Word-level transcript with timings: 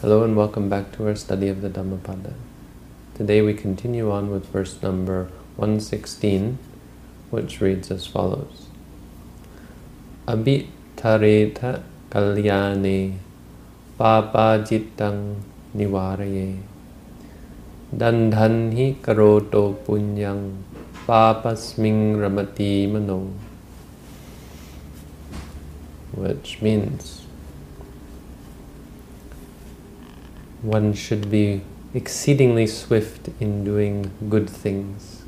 Hello 0.00 0.24
and 0.24 0.34
welcome 0.34 0.70
back 0.70 0.92
to 0.92 1.06
our 1.06 1.14
study 1.14 1.48
of 1.48 1.60
the 1.60 1.68
Dhammapada. 1.68 2.32
Today 3.14 3.42
we 3.42 3.52
continue 3.52 4.10
on 4.10 4.30
with 4.30 4.46
verse 4.46 4.82
number 4.82 5.24
116, 5.56 6.56
which 7.28 7.60
reads 7.60 7.90
as 7.90 8.06
follows. 8.06 8.68
Abhitareta 10.26 11.82
kalyane 12.08 13.18
papajitang 13.98 15.42
nivaraye 15.76 16.62
dandhanhi 17.94 18.96
karoto 19.02 19.76
punyang 19.84 20.64
papasming 21.04 22.16
ramati 22.16 22.90
mano 22.90 23.34
which 26.16 26.62
means 26.62 27.19
one 30.62 30.92
should 30.92 31.30
be 31.30 31.62
exceedingly 31.94 32.66
swift 32.66 33.28
in 33.40 33.64
doing 33.64 34.10
good 34.28 34.48
things 34.48 35.22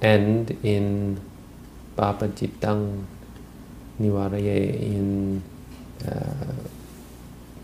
and 0.00 0.50
in 0.62 1.20
papajitang 1.96 3.04
nivaraye 4.00 4.80
in 4.80 5.42
uh, 6.06 6.52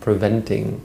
preventing 0.00 0.80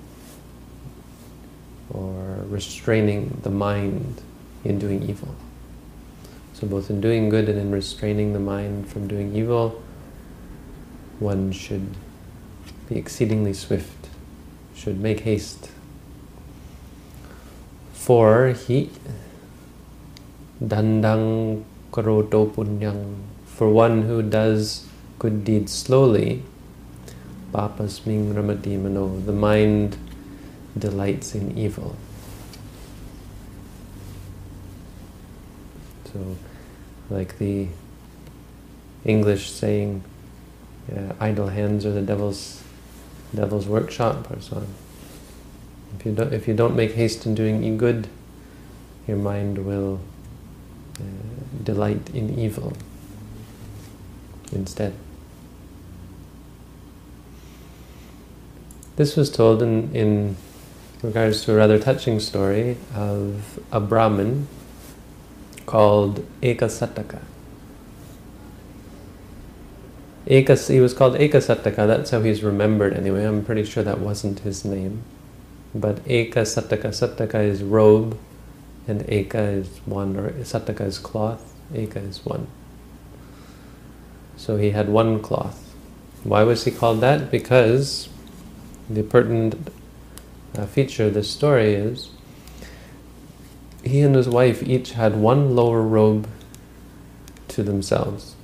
or 1.90 2.46
restraining 2.49 3.40
the 3.44 3.49
mind 3.49 4.22
in 4.63 4.77
doing 4.77 5.02
evil. 5.04 5.34
So 6.54 6.68
both 6.68 6.90
in 6.90 6.99
doing 6.99 7.30
good 7.30 7.48
and 7.48 7.58
in 7.60 7.72
restraining 7.72 8.34
the 8.34 8.40
mind 8.40 8.90
from 8.90 9.08
doing 9.08 9.36
evil, 9.36 9.82
one 11.20 11.52
should 11.52 11.96
be 12.90 12.98
exceedingly 12.98 13.54
swift, 13.54 14.08
should 14.76 15.00
make 15.00 15.22
haste. 15.22 15.70
For 17.93 18.49
he 18.49 18.90
dandang 20.63 21.63
karoto 21.91 22.49
punyang, 22.49 23.15
for 23.46 23.70
one 23.70 24.04
who 24.04 24.21
does 24.21 24.88
good 25.20 25.43
deeds 25.43 25.74
slowly, 25.74 26.43
papasming 27.52 28.34
ramati 28.34 28.80
mano, 28.80 29.20
the 29.20 29.34
mind 29.34 29.98
delights 30.77 31.35
in 31.35 31.58
evil. 31.58 31.96
So 36.13 36.38
like 37.10 37.38
the 37.38 37.68
English 39.04 39.52
saying, 39.52 40.04
uh, 40.91 41.13
"Idle 41.20 41.49
hands 41.49 41.85
are 41.85 41.91
the 41.91 42.02
devil's 42.02 42.63
devil's 43.34 43.68
workshop," 43.68 44.30
or 44.32 44.42
so 44.42 44.58
on. 44.58 44.68
If 46.00 46.06
you 46.06 46.12
don't, 46.14 46.34
if 46.34 46.48
you 46.48 46.54
don't 46.54 46.76
make 46.76 46.94
haste 46.94 47.26
in 47.26 47.36
doing 47.36 47.78
good, 47.78 48.08
your 49.08 49.18
mind 49.18 49.66
will 49.66 50.00
uh, 51.00 51.04
delight 51.64 52.10
in 52.14 52.38
evil 52.38 52.74
instead. 54.52 54.94
This 58.98 59.16
was 59.16 59.30
told 59.30 59.62
in, 59.62 59.96
in 59.96 60.38
regards 61.04 61.46
to 61.46 61.54
a 61.54 61.55
rather 61.55 61.78
touching 61.78 62.20
story 62.20 62.78
of 62.96 63.60
a 63.72 63.80
Brahmin 63.80 64.48
called 65.68 66.25
Ekasataka. 66.42 67.22
Ekas, 70.28 70.70
he 70.70 70.81
was 70.81 70.94
called 70.94 71.16
Ekasataka, 71.16 71.88
that's 71.88 72.12
how 72.12 72.22
he's 72.22 72.44
remembered 72.44 72.94
anyway. 72.94 73.24
I'm 73.24 73.46
pretty 73.46 73.64
sure 73.64 73.84
that 73.84 74.00
wasn't 74.00 74.40
his 74.40 74.66
name. 74.66 75.03
But 75.74 76.03
Ekasataka, 76.06 76.88
Sataka 76.88 77.44
is 77.44 77.64
robe, 77.64 78.18
and 78.88 79.02
Eka 79.08 79.59
is 79.59 79.68
one, 79.86 80.18
or 80.18 80.32
Sataka 80.32 80.82
is 80.82 81.00
cloth, 81.00 81.54
Eka 81.74 82.08
is 82.08 82.26
one. 82.26 82.48
So 84.36 84.58
he 84.58 84.72
had 84.72 84.90
one 84.90 85.22
cloth. 85.22 85.74
Why 86.24 86.44
was 86.44 86.66
he 86.66 86.72
called 86.72 87.00
that? 87.02 87.32
Because 87.32 88.10
the 88.90 89.04
pertinent 89.04 89.72
uh, 90.58 90.66
feature 90.66 91.06
of 91.06 91.14
this 91.14 91.30
story 91.30 91.74
is 91.74 92.10
he 93.84 94.02
and 94.02 94.16
his 94.16 94.28
wife 94.28 94.64
each 94.64 94.92
had 94.92 95.16
one 95.16 95.56
lower 95.56 95.82
robe 95.82 96.28
to 97.50 97.64
themselves. 97.64 98.37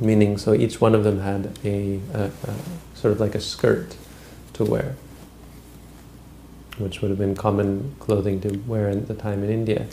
Meaning, 0.00 0.36
so 0.36 0.52
each 0.52 0.80
one 0.80 0.94
of 0.94 1.04
them 1.04 1.20
had 1.20 1.58
a, 1.64 2.00
a, 2.12 2.24
a, 2.24 2.54
sort 2.94 3.12
of 3.12 3.20
like 3.20 3.34
a 3.34 3.40
skirt 3.40 3.96
to 4.52 4.64
wear, 4.64 4.94
which 6.78 7.00
would 7.00 7.10
have 7.10 7.18
been 7.18 7.34
common 7.34 7.94
clothing 7.98 8.40
to 8.42 8.58
wear 8.66 8.88
at 8.88 9.08
the 9.08 9.14
time 9.14 9.42
in 9.42 9.50
India. 9.50 9.86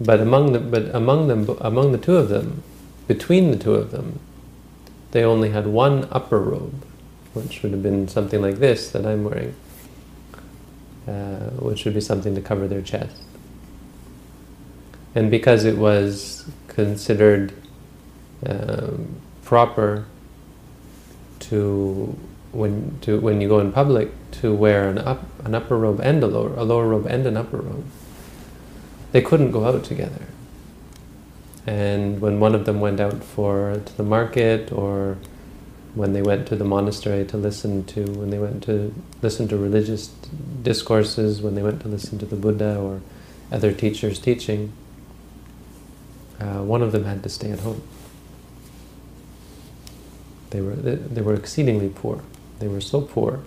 But 0.00 0.20
among 0.20 0.52
the 0.52 0.60
but 0.60 0.94
among 0.94 1.28
them 1.28 1.56
among 1.60 1.92
the 1.92 1.98
two 1.98 2.16
of 2.16 2.28
them, 2.28 2.62
between 3.08 3.50
the 3.50 3.56
two 3.56 3.74
of 3.74 3.90
them, 3.90 4.20
they 5.10 5.24
only 5.24 5.50
had 5.50 5.66
one 5.66 6.06
upper 6.10 6.40
robe, 6.40 6.84
which 7.34 7.62
would 7.62 7.72
have 7.72 7.82
been 7.82 8.06
something 8.08 8.40
like 8.40 8.60
this 8.60 8.90
that 8.92 9.04
I'm 9.04 9.24
wearing 9.24 9.54
uh, 11.10 11.50
which 11.58 11.84
would 11.84 11.94
be 11.94 12.00
something 12.00 12.34
to 12.34 12.40
cover 12.40 12.68
their 12.68 12.82
chest. 12.82 13.22
And 15.14 15.30
because 15.30 15.64
it 15.64 15.76
was 15.76 16.48
considered 16.68 17.52
um, 18.46 19.20
proper 19.42 20.06
to 21.40 22.16
when 22.52 22.98
to 23.02 23.20
when 23.20 23.40
you 23.40 23.48
go 23.48 23.60
in 23.60 23.72
public 23.72 24.10
to 24.30 24.54
wear 24.54 24.88
an 24.88 24.98
up 24.98 25.24
an 25.44 25.54
upper 25.54 25.78
robe 25.78 26.00
and 26.00 26.22
a 26.22 26.26
lower 26.26 26.54
a 26.54 26.64
lower 26.64 26.88
robe 26.88 27.06
and 27.06 27.26
an 27.26 27.36
upper 27.36 27.58
robe, 27.58 27.86
they 29.12 29.20
couldn't 29.20 29.50
go 29.50 29.64
out 29.64 29.84
together. 29.84 30.26
And 31.66 32.20
when 32.20 32.40
one 32.40 32.54
of 32.54 32.64
them 32.64 32.80
went 32.80 33.00
out 33.00 33.22
for 33.22 33.80
to 33.84 33.96
the 33.96 34.02
market 34.02 34.72
or 34.72 35.18
when 35.94 36.12
they 36.12 36.22
went 36.22 36.46
to 36.48 36.56
the 36.56 36.64
monastery 36.64 37.24
to 37.26 37.36
listen 37.36 37.84
to, 37.84 38.04
when 38.04 38.30
they 38.30 38.38
went 38.38 38.62
to 38.64 38.94
listen 39.22 39.48
to 39.48 39.56
religious 39.56 40.08
discourses, 40.62 41.42
when 41.42 41.54
they 41.54 41.62
went 41.62 41.80
to 41.82 41.88
listen 41.88 42.18
to 42.18 42.26
the 42.26 42.36
Buddha 42.36 42.76
or 42.78 43.00
other 43.50 43.72
teachers 43.72 44.18
teaching, 44.18 44.72
uh, 46.40 46.62
one 46.62 46.82
of 46.82 46.92
them 46.92 47.04
had 47.04 47.22
to 47.24 47.28
stay 47.28 47.50
at 47.50 47.60
home. 47.60 47.82
They 50.50 50.60
were 50.60 50.74
they, 50.74 50.96
they 50.96 51.22
were 51.22 51.34
exceedingly 51.34 51.88
poor. 51.88 52.22
They 52.58 52.68
were 52.68 52.80
so 52.80 53.00
poor 53.00 53.40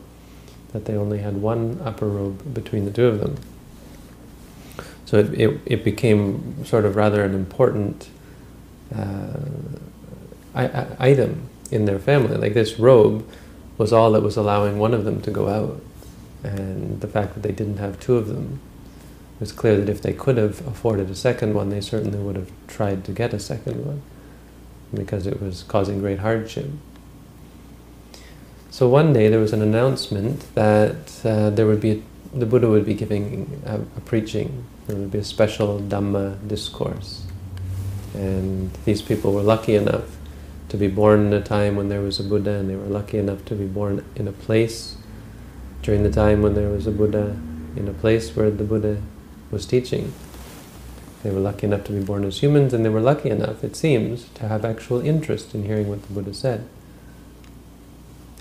that 0.71 0.85
they 0.85 0.95
only 0.95 1.19
had 1.19 1.37
one 1.37 1.79
upper 1.83 2.07
robe 2.07 2.53
between 2.53 2.85
the 2.85 2.91
two 2.91 3.05
of 3.05 3.19
them. 3.19 3.37
So 5.05 5.19
it, 5.19 5.33
it, 5.39 5.59
it 5.65 5.83
became 5.83 6.65
sort 6.65 6.85
of 6.85 6.95
rather 6.95 7.23
an 7.23 7.35
important 7.35 8.09
uh, 8.95 9.37
item 10.55 11.49
in 11.69 11.85
their 11.85 11.99
family. 11.99 12.37
Like 12.37 12.55
this 12.55 12.79
robe 12.79 13.27
was 13.77 13.93
all 13.93 14.11
that 14.13 14.23
was 14.23 14.37
allowing 14.37 14.79
one 14.79 14.93
of 14.93 15.05
them 15.05 15.21
to 15.21 15.31
go 15.31 15.49
out. 15.49 15.81
And 16.43 16.99
the 17.01 17.07
fact 17.07 17.35
that 17.35 17.43
they 17.43 17.51
didn't 17.51 17.77
have 17.77 17.99
two 17.99 18.15
of 18.15 18.27
them 18.27 18.59
it 19.35 19.39
was 19.39 19.51
clear 19.51 19.77
that 19.77 19.89
if 19.89 20.01
they 20.01 20.13
could 20.13 20.37
have 20.37 20.65
afforded 20.67 21.09
a 21.09 21.15
second 21.15 21.53
one, 21.53 21.69
they 21.69 21.81
certainly 21.81 22.19
would 22.19 22.35
have 22.35 22.51
tried 22.67 23.03
to 23.05 23.11
get 23.11 23.33
a 23.33 23.39
second 23.39 23.85
one 23.85 24.01
because 24.93 25.25
it 25.25 25.41
was 25.41 25.63
causing 25.63 25.99
great 25.99 26.19
hardship. 26.19 26.69
So 28.73 28.89
one 28.89 29.13
day 29.13 29.27
there 29.27 29.39
was 29.39 29.53
an 29.53 29.61
announcement 29.61 30.51
that 30.55 31.23
uh, 31.23 31.51
there 31.51 31.67
would 31.67 31.79
be 31.79 31.91
a, 31.91 32.01
the 32.35 32.47
Buddha 32.47 32.67
would 32.67 32.87
be 32.87 32.95
giving 32.95 33.61
a, 33.67 33.75
a 33.75 34.01
preaching. 34.01 34.65
There 34.87 34.95
would 34.95 35.11
be 35.11 35.19
a 35.19 35.23
special 35.23 35.79
Dhamma 35.79 36.47
discourse. 36.47 37.27
And 38.15 38.73
these 38.83 39.03
people 39.03 39.31
were 39.31 39.43
lucky 39.43 39.75
enough 39.75 40.17
to 40.69 40.77
be 40.77 40.87
born 40.87 41.27
in 41.27 41.33
a 41.33 41.39
time 41.39 41.75
when 41.75 41.89
there 41.89 42.01
was 42.01 42.19
a 42.19 42.23
Buddha, 42.23 42.49
and 42.49 42.67
they 42.67 42.75
were 42.75 42.87
lucky 42.87 43.19
enough 43.19 43.45
to 43.45 43.53
be 43.53 43.67
born 43.67 44.03
in 44.15 44.27
a 44.27 44.31
place 44.31 44.97
during 45.83 46.01
the 46.01 46.11
time 46.11 46.41
when 46.41 46.55
there 46.55 46.69
was 46.69 46.87
a 46.87 46.91
Buddha, 46.91 47.37
in 47.75 47.87
a 47.87 47.93
place 47.93 48.35
where 48.35 48.49
the 48.49 48.63
Buddha 48.63 48.99
was 49.51 49.67
teaching. 49.67 50.15
They 51.21 51.29
were 51.29 51.39
lucky 51.39 51.67
enough 51.67 51.83
to 51.83 51.91
be 51.91 52.03
born 52.03 52.23
as 52.23 52.41
humans, 52.41 52.73
and 52.73 52.83
they 52.83 52.89
were 52.89 53.01
lucky 53.01 53.29
enough, 53.29 53.63
it 53.63 53.75
seems, 53.75 54.29
to 54.29 54.47
have 54.47 54.65
actual 54.65 54.99
interest 54.99 55.53
in 55.53 55.65
hearing 55.65 55.89
what 55.89 56.01
the 56.01 56.11
Buddha 56.11 56.33
said. 56.33 56.67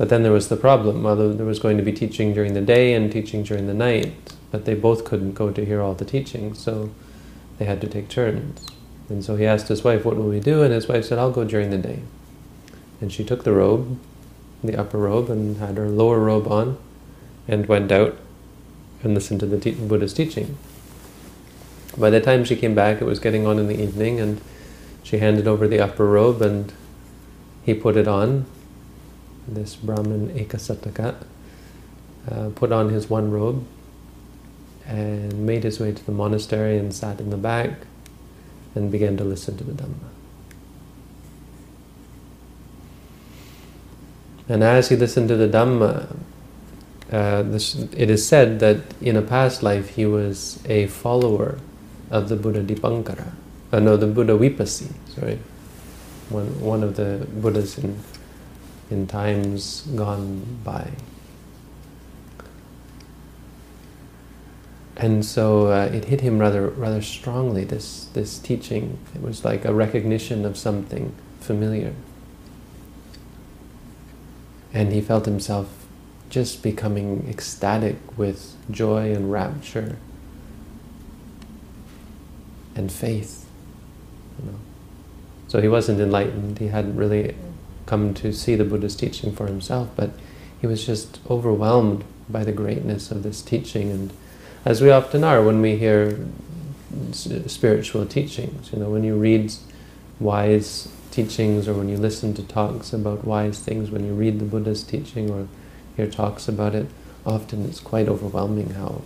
But 0.03 0.09
then 0.09 0.25
there 0.25 0.33
was 0.33 0.49
the 0.49 0.57
problem, 0.57 1.07
although 1.07 1.33
there 1.33 1.47
was 1.47 1.61
going 1.61 1.77
to 1.77 1.83
be 1.85 1.93
teaching 1.93 2.35
during 2.35 2.55
the 2.55 2.61
day 2.61 2.93
and 2.93 3.13
teaching 3.13 3.45
during 3.45 3.69
the 3.69 3.73
night, 3.73 4.13
but 4.51 4.65
they 4.65 4.75
both 4.75 5.05
couldn't 5.05 5.35
go 5.35 5.53
to 5.53 5.65
hear 5.65 5.81
all 5.81 5.95
the 5.95 6.05
teaching, 6.05 6.55
so 6.55 6.91
they 7.57 7.67
had 7.67 7.81
to 7.83 7.87
take 7.87 8.09
turns. 8.09 8.67
And 9.09 9.25
so 9.25 9.37
he 9.37 9.47
asked 9.47 9.69
his 9.69 9.85
wife, 9.85 10.05
what 10.05 10.17
will 10.17 10.29
we 10.29 10.41
do? 10.41 10.65
And 10.65 10.75
his 10.75 10.89
wife 10.89 11.05
said, 11.05 11.21
I'll 11.21 11.31
go 11.31 11.45
during 11.45 11.71
the 11.71 11.79
day. 11.79 12.01
And 13.01 13.13
she 13.13 13.23
took 13.23 13.45
the 13.45 13.53
robe, 13.53 13.97
the 14.65 14.77
upper 14.77 14.99
robe, 14.99 15.31
and 15.31 15.59
had 15.59 15.77
her 15.77 15.89
lower 15.89 16.19
robe 16.19 16.49
on, 16.49 16.79
and 17.47 17.67
went 17.67 17.93
out 17.93 18.19
and 19.05 19.15
listened 19.15 19.39
to 19.39 19.47
the 19.47 19.61
te 19.61 19.71
Buddha's 19.71 20.15
teaching. 20.15 20.59
By 21.97 22.11
the 22.11 22.21
time 22.21 22.45
she 22.45 22.57
came 22.57 22.75
back, 22.75 23.01
it 23.01 23.05
was 23.05 23.21
getting 23.21 23.47
on 23.47 23.61
in 23.61 23.69
the 23.69 23.81
evening, 23.81 24.19
and 24.19 24.41
she 25.05 25.19
handed 25.19 25.47
over 25.47 25.69
the 25.69 25.79
upper 25.79 26.09
robe, 26.09 26.43
and 26.43 26.73
he 27.63 27.73
put 27.73 27.97
it 27.97 28.09
on, 28.09 28.47
this 29.49 29.77
Brahmin 29.77 30.31
Ekasataka, 30.31 31.17
uh, 32.31 32.51
put 32.55 32.73
on 32.73 32.91
his 32.91 33.11
one 33.11 33.31
robe 33.31 33.65
and 34.87 35.47
made 35.47 35.65
his 35.65 35.81
way 35.81 35.93
to 35.93 36.05
the 36.05 36.13
monastery 36.13 36.79
and 36.79 36.95
sat 36.95 37.21
in 37.21 37.31
the 37.31 37.37
back 37.37 37.71
and 38.75 38.91
began 38.91 39.17
to 39.17 39.25
listen 39.25 39.57
to 39.57 39.65
the 39.65 39.73
Dhamma. 39.73 40.09
And 44.49 44.63
as 44.63 44.89
he 44.89 44.97
listened 44.97 45.29
to 45.29 45.37
the 45.37 45.49
Dhamma, 45.49 46.17
uh, 47.11 47.43
this, 47.43 47.75
it 47.75 48.11
is 48.11 48.27
said 48.27 48.61
that 48.61 48.79
in 49.01 49.17
a 49.17 49.23
past 49.23 49.63
life 49.63 49.91
he 49.91 50.07
was 50.07 50.59
a 50.67 50.87
follower 50.87 51.59
of 52.11 52.29
the 52.29 52.37
Buddha 52.37 52.63
Dipankara. 52.63 53.33
Uh, 53.73 53.81
no, 53.81 53.97
the 53.97 54.07
Buddha 54.07 54.37
Vipassi, 54.37 54.91
sorry. 55.15 55.39
One, 56.29 56.61
one 56.61 56.83
of 56.83 56.97
the 56.97 57.27
Buddhas 57.35 57.79
in, 57.79 57.99
in 58.93 59.07
times 59.07 59.81
gone 59.97 60.59
by. 60.63 60.91
And 64.97 65.25
so 65.25 65.69
uh, 65.69 65.91
it 65.93 66.05
hit 66.05 66.21
him 66.21 66.39
rather 66.39 66.69
rather 66.69 67.03
strongly, 67.03 67.65
this, 67.65 68.05
this 68.13 68.39
teaching. 68.39 68.99
It 69.15 69.23
was 69.23 69.45
like 69.45 69.65
a 69.65 69.73
recognition 69.73 70.45
of 70.45 70.57
something 70.57 71.15
familiar. 71.41 71.95
And 74.73 74.93
he 74.93 75.01
felt 75.01 75.25
himself 75.25 75.87
just 76.29 76.63
becoming 76.63 77.27
ecstatic 77.29 77.97
with 78.17 78.55
joy 78.71 79.13
and 79.13 79.33
rapture 79.33 79.97
and 82.75 82.93
faith. 82.93 83.47
You 84.39 84.53
know. 84.53 84.59
So 85.49 85.61
he 85.61 85.69
wasn't 85.69 86.01
enlightened, 86.01 86.59
he 86.59 86.69
hadn't 86.69 86.97
really 86.97 87.35
come 87.87 88.15
to 88.15 88.33
see 88.33 88.55
the 88.55 88.65
Buddha's 88.65 88.97
teaching 88.97 89.33
for 89.33 89.47
himself, 89.47 89.89
but 89.97 90.11
he 90.61 90.67
was 90.67 90.87
just 90.87 91.19
overwhelmed 91.29 92.05
by 92.29 92.45
the 92.45 92.53
greatness 92.53 93.11
of 93.11 93.23
this 93.23 93.43
teaching 93.43 93.91
and 93.91 94.13
as 94.65 94.81
we 94.81 94.91
often 94.91 95.25
are 95.25 95.43
when 95.43 95.61
we 95.61 95.77
hear 95.77 96.25
spiritual 97.13 98.07
teachings. 98.07 98.73
You 98.73 98.79
know, 98.79 98.91
when 98.91 99.03
you 99.03 99.17
read 99.17 99.53
wise 100.21 100.89
teachings 101.11 101.67
or 101.67 101.75
when 101.75 101.89
you 101.89 101.97
listen 101.97 102.33
to 102.35 102.43
talks 102.43 102.93
about 102.93 103.25
wise 103.25 103.59
things, 103.59 103.91
when 103.91 104.07
you 104.07 104.15
read 104.15 104.39
the 104.39 104.45
Buddha's 104.45 104.85
teaching 104.85 105.31
or 105.31 105.49
hear 105.97 106.07
talks 106.07 106.49
about 106.49 106.75
it, 106.75 106.87
often 107.27 107.65
it's 107.65 107.81
quite 107.81 108.09
overwhelming 108.09 108.71
how, 108.71 109.03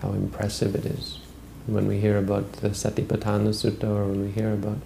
how 0.00 0.12
impressive 0.12 0.74
it 0.74 0.86
is. 0.86 1.18
When 1.66 1.86
we 1.86 2.00
hear 2.00 2.18
about 2.18 2.52
the 2.54 2.70
Satipatthana 2.70 3.50
Sutta 3.50 3.84
or 3.84 4.06
when 4.06 4.22
we 4.22 4.30
hear 4.30 4.52
about 4.52 4.78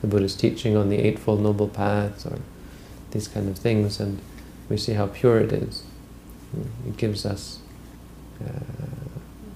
the 0.00 0.06
Buddha's 0.06 0.34
teaching 0.34 0.76
on 0.76 0.88
the 0.88 0.98
Eightfold 0.98 1.40
Noble 1.40 1.68
Path 1.68 2.26
or 2.26 2.38
these 3.14 3.28
kind 3.28 3.48
of 3.48 3.56
things 3.56 3.98
and 3.98 4.20
we 4.68 4.76
see 4.76 4.92
how 4.92 5.06
pure 5.06 5.38
it 5.38 5.52
is. 5.52 5.84
It 6.86 6.98
gives 6.98 7.24
us 7.24 7.60
uh, 8.44 8.60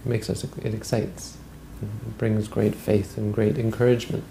makes 0.04 0.30
us, 0.30 0.44
it 0.44 0.74
excites. 0.74 1.36
It 1.82 2.18
brings 2.18 2.48
great 2.48 2.74
faith 2.74 3.16
and 3.16 3.32
great 3.32 3.58
encouragement. 3.58 4.24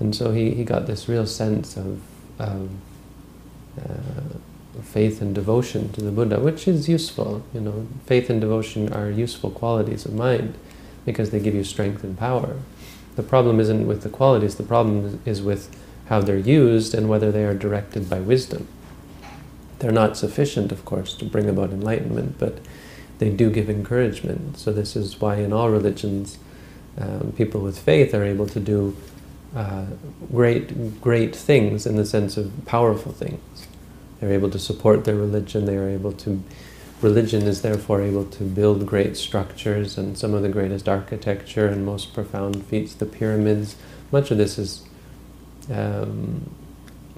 And 0.00 0.16
so 0.16 0.32
he, 0.32 0.54
he 0.54 0.64
got 0.64 0.86
this 0.86 1.08
real 1.08 1.26
sense 1.26 1.76
of 1.76 2.00
um, 2.38 2.80
uh, 3.78 4.80
faith 4.82 5.20
and 5.20 5.34
devotion 5.34 5.92
to 5.92 6.00
the 6.00 6.10
Buddha, 6.10 6.40
which 6.40 6.66
is 6.66 6.88
useful. 6.88 7.44
You 7.52 7.60
know, 7.60 7.86
faith 8.06 8.30
and 8.30 8.40
devotion 8.40 8.92
are 8.92 9.10
useful 9.10 9.50
qualities 9.50 10.06
of 10.06 10.14
mind 10.14 10.54
because 11.04 11.30
they 11.30 11.38
give 11.38 11.54
you 11.54 11.64
strength 11.64 12.02
and 12.02 12.16
power. 12.16 12.56
The 13.16 13.22
problem 13.22 13.60
isn't 13.60 13.86
with 13.86 14.02
the 14.02 14.08
qualities, 14.08 14.54
the 14.54 14.62
problem 14.62 15.20
is 15.24 15.42
with 15.42 15.74
how 16.06 16.20
they're 16.20 16.38
used 16.38 16.94
and 16.94 17.08
whether 17.08 17.30
they 17.30 17.44
are 17.44 17.54
directed 17.54 18.10
by 18.10 18.20
wisdom. 18.20 18.66
They're 19.78 19.92
not 19.92 20.16
sufficient, 20.16 20.72
of 20.72 20.84
course, 20.84 21.14
to 21.14 21.24
bring 21.24 21.48
about 21.48 21.70
enlightenment, 21.70 22.38
but 22.38 22.58
they 23.18 23.30
do 23.30 23.50
give 23.50 23.70
encouragement. 23.70 24.58
So 24.58 24.72
this 24.72 24.96
is 24.96 25.20
why 25.20 25.36
in 25.36 25.52
all 25.52 25.70
religions, 25.70 26.38
um, 26.98 27.32
people 27.36 27.60
with 27.60 27.78
faith 27.78 28.14
are 28.14 28.24
able 28.24 28.46
to 28.48 28.60
do 28.60 28.96
uh, 29.54 29.86
great, 30.32 31.00
great 31.00 31.34
things 31.34 31.86
in 31.86 31.96
the 31.96 32.04
sense 32.04 32.36
of 32.36 32.52
powerful 32.66 33.12
things. 33.12 33.66
They're 34.18 34.32
able 34.32 34.50
to 34.50 34.58
support 34.58 35.04
their 35.04 35.16
religion. 35.16 35.64
They 35.64 35.76
are 35.76 35.88
able 35.88 36.12
to. 36.12 36.42
Religion 37.02 37.42
is 37.42 37.62
therefore 37.62 38.02
able 38.02 38.26
to 38.26 38.44
build 38.44 38.86
great 38.86 39.16
structures 39.16 39.96
and 39.96 40.18
some 40.18 40.34
of 40.34 40.42
the 40.42 40.48
greatest 40.48 40.88
architecture 40.88 41.66
and 41.66 41.86
most 41.86 42.12
profound 42.12 42.64
feats, 42.66 42.92
the 42.94 43.06
pyramids. 43.06 43.76
Much 44.12 44.30
of 44.30 44.36
this 44.36 44.58
is 44.58 44.82
um, 45.70 46.50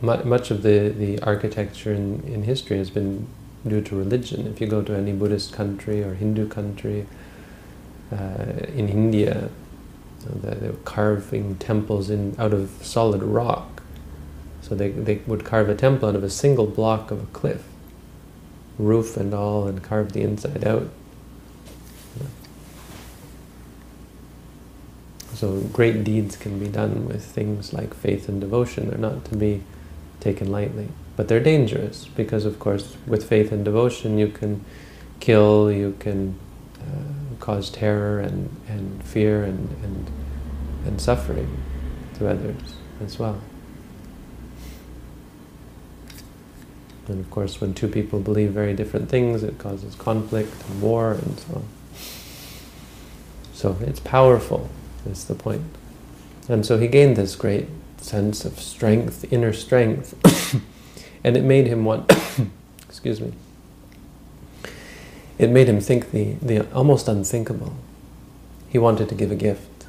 much 0.00 0.50
of 0.50 0.62
the, 0.62 0.88
the 0.88 1.18
architecture 1.20 1.92
in, 1.92 2.22
in 2.24 2.42
history 2.42 2.78
has 2.78 2.90
been 2.90 3.26
due 3.66 3.80
to 3.80 3.96
religion. 3.96 4.46
If 4.46 4.60
you 4.60 4.66
go 4.66 4.82
to 4.82 4.94
any 4.94 5.12
Buddhist 5.12 5.52
country 5.52 6.02
or 6.02 6.14
Hindu 6.14 6.48
country, 6.48 7.06
uh, 8.12 8.66
in 8.74 8.88
India, 8.88 9.48
they're 10.26 10.72
carving 10.84 11.56
temples 11.56 12.10
in 12.10 12.36
out 12.38 12.52
of 12.52 12.70
solid 12.82 13.22
rock. 13.22 13.82
So 14.60 14.74
they, 14.74 14.90
they 14.90 15.16
would 15.26 15.44
carve 15.44 15.68
a 15.68 15.74
temple 15.74 16.08
out 16.08 16.14
of 16.14 16.24
a 16.24 16.30
single 16.30 16.66
block 16.66 17.10
of 17.10 17.22
a 17.22 17.26
cliff, 17.26 17.64
roof 18.78 19.16
and 19.16 19.34
all, 19.34 19.66
and 19.66 19.82
carve 19.82 20.12
the 20.12 20.22
inside 20.22 20.64
out. 20.64 20.88
So 25.34 25.60
great 25.72 26.04
deeds 26.04 26.36
can 26.36 26.60
be 26.60 26.68
done 26.68 27.08
with 27.08 27.24
things 27.24 27.72
like 27.72 27.94
faith 27.94 28.28
and 28.28 28.40
devotion. 28.40 28.88
They're 28.88 28.98
not 28.98 29.24
to 29.24 29.36
be 29.36 29.64
taken 30.20 30.52
lightly. 30.52 30.88
But 31.16 31.26
they're 31.26 31.40
dangerous 31.40 32.06
because, 32.14 32.44
of 32.44 32.58
course, 32.60 32.96
with 33.08 33.28
faith 33.28 33.50
and 33.50 33.64
devotion, 33.64 34.18
you 34.18 34.28
can 34.28 34.64
kill, 35.18 35.72
you 35.72 35.96
can 35.98 36.38
uh, 36.78 37.34
cause 37.40 37.70
terror 37.70 38.20
and, 38.20 38.54
and 38.68 39.02
fear 39.02 39.42
and, 39.42 39.68
and, 39.82 40.10
and 40.86 41.00
suffering 41.00 41.60
to 42.18 42.28
others 42.28 42.74
as 43.04 43.18
well. 43.18 43.40
And 47.08 47.18
of 47.20 47.30
course, 47.30 47.60
when 47.60 47.74
two 47.74 47.88
people 47.88 48.20
believe 48.20 48.50
very 48.52 48.74
different 48.74 49.08
things, 49.08 49.42
it 49.42 49.58
causes 49.58 49.94
conflict 49.94 50.52
and 50.68 50.82
war 50.82 51.12
and 51.12 51.38
so 51.38 51.54
on. 51.56 51.64
So 53.52 53.76
it's 53.80 54.00
powerful, 54.00 54.68
is 55.06 55.24
the 55.24 55.34
point. 55.34 55.62
And 56.48 56.64
so 56.64 56.78
he 56.78 56.88
gained 56.88 57.16
this 57.16 57.36
great 57.36 57.68
sense 57.98 58.44
of 58.44 58.58
strength, 58.58 59.30
inner 59.32 59.52
strength, 59.52 60.14
and 61.24 61.36
it 61.36 61.44
made 61.44 61.66
him 61.66 61.84
want, 61.84 62.10
excuse 62.88 63.20
me, 63.20 63.32
it 65.38 65.50
made 65.50 65.68
him 65.68 65.80
think 65.80 66.10
the, 66.10 66.34
the 66.34 66.70
almost 66.72 67.08
unthinkable. 67.08 67.74
He 68.68 68.78
wanted 68.78 69.08
to 69.08 69.14
give 69.14 69.30
a 69.30 69.36
gift. 69.36 69.86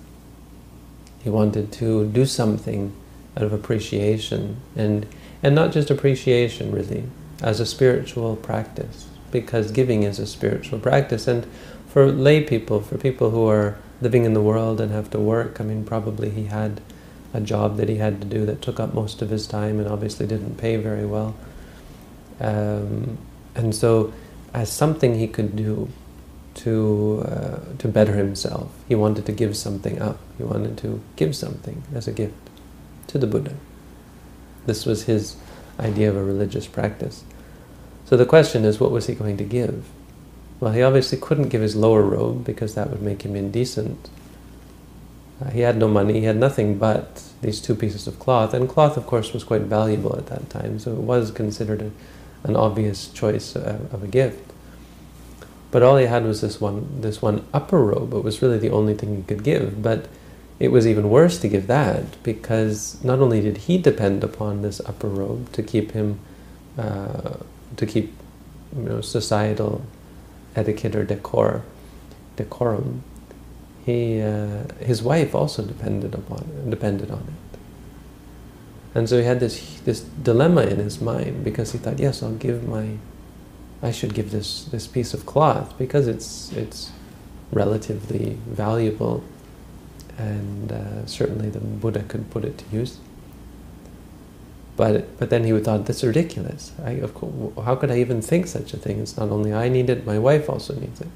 He 1.24 1.30
wanted 1.30 1.72
to 1.74 2.08
do 2.08 2.26
something 2.26 2.94
out 3.38 3.44
of 3.44 3.54
appreciation, 3.54 4.58
and, 4.76 5.06
and 5.44 5.54
not 5.54 5.74
just 5.74 5.92
appreciation 5.92 6.72
really, 6.72 7.04
as 7.42 7.60
a 7.60 7.66
spiritual 7.66 8.38
practice, 8.38 9.08
because 9.30 9.72
giving 9.72 10.04
is 10.04 10.18
a 10.18 10.26
spiritual 10.26 10.80
practice. 10.80 11.28
And 11.28 11.46
for 11.88 12.10
lay 12.12 12.42
people, 12.42 12.80
for 12.80 12.98
people 12.98 13.32
who 13.32 13.48
are 13.48 13.78
living 14.02 14.24
in 14.24 14.34
the 14.34 14.42
world 14.42 14.80
and 14.80 14.92
have 14.92 15.12
to 15.12 15.20
work, 15.20 15.60
I 15.60 15.66
mean, 15.66 15.84
probably 15.84 16.30
he 16.30 16.46
had 16.46 16.82
a 17.34 17.42
job 17.42 17.78
that 17.78 17.90
he 17.90 17.98
had 17.98 18.22
to 18.22 18.28
do 18.28 18.46
that 18.46 18.62
took 18.62 18.80
up 18.80 18.94
most 18.94 19.22
of 19.22 19.30
his 19.30 19.46
time 19.46 19.80
and 19.80 19.88
obviously 19.88 20.26
didn't 20.26 20.58
pay 20.58 20.78
very 20.78 21.06
well. 21.06 21.36
Um, 22.40 23.18
and 23.56 23.76
so, 23.76 24.14
as 24.54 24.72
something 24.72 25.16
he 25.16 25.28
could 25.28 25.56
do 25.56 25.90
to 26.56 27.24
uh, 27.28 27.60
to 27.80 27.88
better 27.88 28.14
himself, 28.14 28.72
he 28.88 28.96
wanted 28.96 29.26
to 29.26 29.32
give 29.32 29.58
something 29.58 30.02
up. 30.02 30.20
He 30.38 30.44
wanted 30.44 30.78
to 30.80 31.02
give 31.16 31.36
something 31.36 31.84
as 31.94 32.08
a 32.08 32.12
gift 32.12 32.36
to 33.08 33.18
the 33.18 33.28
Buddha. 33.28 33.56
This 34.66 34.86
was 34.86 35.04
his 35.04 35.36
idea 35.80 36.10
of 36.10 36.16
a 36.16 36.24
religious 36.24 36.68
practice. 36.68 37.24
So 38.06 38.18
the 38.18 38.26
question 38.26 38.66
is, 38.66 38.80
what 38.80 38.92
was 38.92 39.08
he 39.08 39.16
going 39.16 39.38
to 39.38 39.44
give? 39.44 39.86
Well, 40.60 40.72
he 40.72 40.82
obviously 40.82 41.18
couldn't 41.18 41.50
give 41.50 41.62
his 41.62 41.76
lower 41.76 42.04
robe 42.04 42.46
because 42.46 42.76
that 42.76 42.90
would 42.90 43.02
make 43.02 43.24
him 43.24 43.36
indecent. 43.36 44.10
Uh, 45.44 45.50
he 45.50 45.62
had 45.62 45.78
no 45.78 45.88
money, 45.88 46.20
he 46.20 46.26
had 46.26 46.38
nothing 46.38 46.78
but 46.78 47.24
these 47.42 47.60
two 47.60 47.76
pieces 47.76 48.08
of 48.08 48.20
cloth, 48.20 48.54
and 48.54 48.70
cloth, 48.70 48.96
of 48.96 49.06
course, 49.08 49.34
was 49.34 49.44
quite 49.44 49.62
valuable 49.62 50.16
at 50.16 50.28
that 50.28 50.50
time, 50.50 50.80
so 50.80 50.92
it 50.92 51.00
was 51.00 51.32
considered 51.32 51.82
a, 51.82 51.92
an 52.48 52.56
obvious 52.56 53.08
choice 53.10 53.56
uh, 53.56 53.80
of 53.92 54.04
a 54.04 54.08
gift. 54.08 54.54
But 55.72 55.82
all 55.82 55.98
he 55.98 56.06
had 56.06 56.24
was 56.24 56.42
this 56.42 56.62
one, 56.62 57.02
this 57.02 57.20
one 57.20 57.46
upper 57.52 57.84
robe. 57.84 58.14
It 58.14 58.24
was 58.24 58.44
really 58.44 58.60
the 58.60 58.70
only 58.70 58.94
thing 58.94 59.16
he 59.16 59.24
could 59.24 59.44
give. 59.44 59.82
But 59.82 60.06
it 60.64 60.72
was 60.72 60.88
even 60.88 61.10
worse 61.10 61.38
to 61.40 61.50
give 61.50 61.68
that 61.68 62.24
because 62.24 63.04
not 63.04 63.20
only 63.20 63.42
did 63.42 63.58
he 63.58 63.78
depend 63.78 64.24
upon 64.24 64.62
this 64.62 64.80
upper 64.86 65.10
robe 65.10 65.52
to 65.52 65.62
keep 65.62 65.92
him, 65.92 66.22
uh, 66.78 67.34
to 67.76 67.86
keep, 67.86 68.14
you 68.74 68.84
know, 68.84 69.02
societal 69.02 69.82
etiquette 70.56 70.96
or 70.96 71.04
decor, 71.04 71.64
decorum, 72.38 73.04
he, 73.86 74.22
uh, 74.22 74.64
his 74.80 75.04
wife 75.04 75.36
also 75.36 75.66
depended 75.66 76.14
upon 76.16 76.40
it, 76.40 76.70
depended 76.70 77.12
on 77.12 77.24
it. 77.28 77.60
And 78.96 79.10
so 79.10 79.18
he 79.18 79.26
had 79.26 79.42
this 79.42 79.82
this 79.82 80.00
dilemma 80.00 80.62
in 80.62 80.78
his 80.78 81.02
mind 81.02 81.44
because 81.44 81.74
he 81.74 81.78
thought, 81.78 82.00
yes, 82.00 82.24
I'll 82.24 82.36
give 82.36 82.66
my, 82.66 83.00
I 83.82 83.92
should 83.92 84.14
give 84.14 84.32
this 84.32 84.64
this 84.66 84.88
piece 84.88 85.14
of 85.14 85.26
cloth 85.26 85.78
because 85.78 86.08
it's 86.08 86.54
it's 86.54 86.92
relatively 87.52 88.38
valuable, 88.48 89.26
and 90.18 90.72
uh, 90.72 91.06
certainly 91.06 91.50
the 91.50 91.60
Buddha 91.60 92.04
could 92.04 92.30
put 92.30 92.46
it 92.46 92.58
to 92.60 92.66
use. 92.72 93.00
But 94.76 95.18
but 95.20 95.30
then 95.30 95.44
he 95.44 95.54
would 95.54 95.66
thought 95.66 95.86
that's 95.86 96.04
ridiculous. 96.04 96.72
I, 96.84 97.00
course, 97.14 97.34
how 97.64 97.76
could 97.76 97.92
I 97.92 98.00
even 98.00 98.22
think 98.22 98.48
such 98.48 98.74
a 98.74 98.78
thing? 98.78 99.00
It's 99.00 99.18
not 99.18 99.30
only 99.30 99.54
I 99.54 99.70
need 99.70 99.90
it, 99.90 100.06
my 100.06 100.18
wife 100.18 100.50
also 100.50 100.74
needs 100.74 101.00
it. 101.02 101.10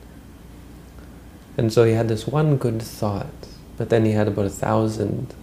And 1.57 1.73
so 1.73 1.83
he 1.83 1.93
had 1.93 2.07
this 2.07 2.27
one 2.27 2.57
good 2.57 2.81
thought, 2.81 3.47
but 3.77 3.89
then 3.89 4.05
he 4.05 4.11
had 4.11 4.27
about 4.27 4.45
a 4.45 4.49
thousand. 4.49 5.33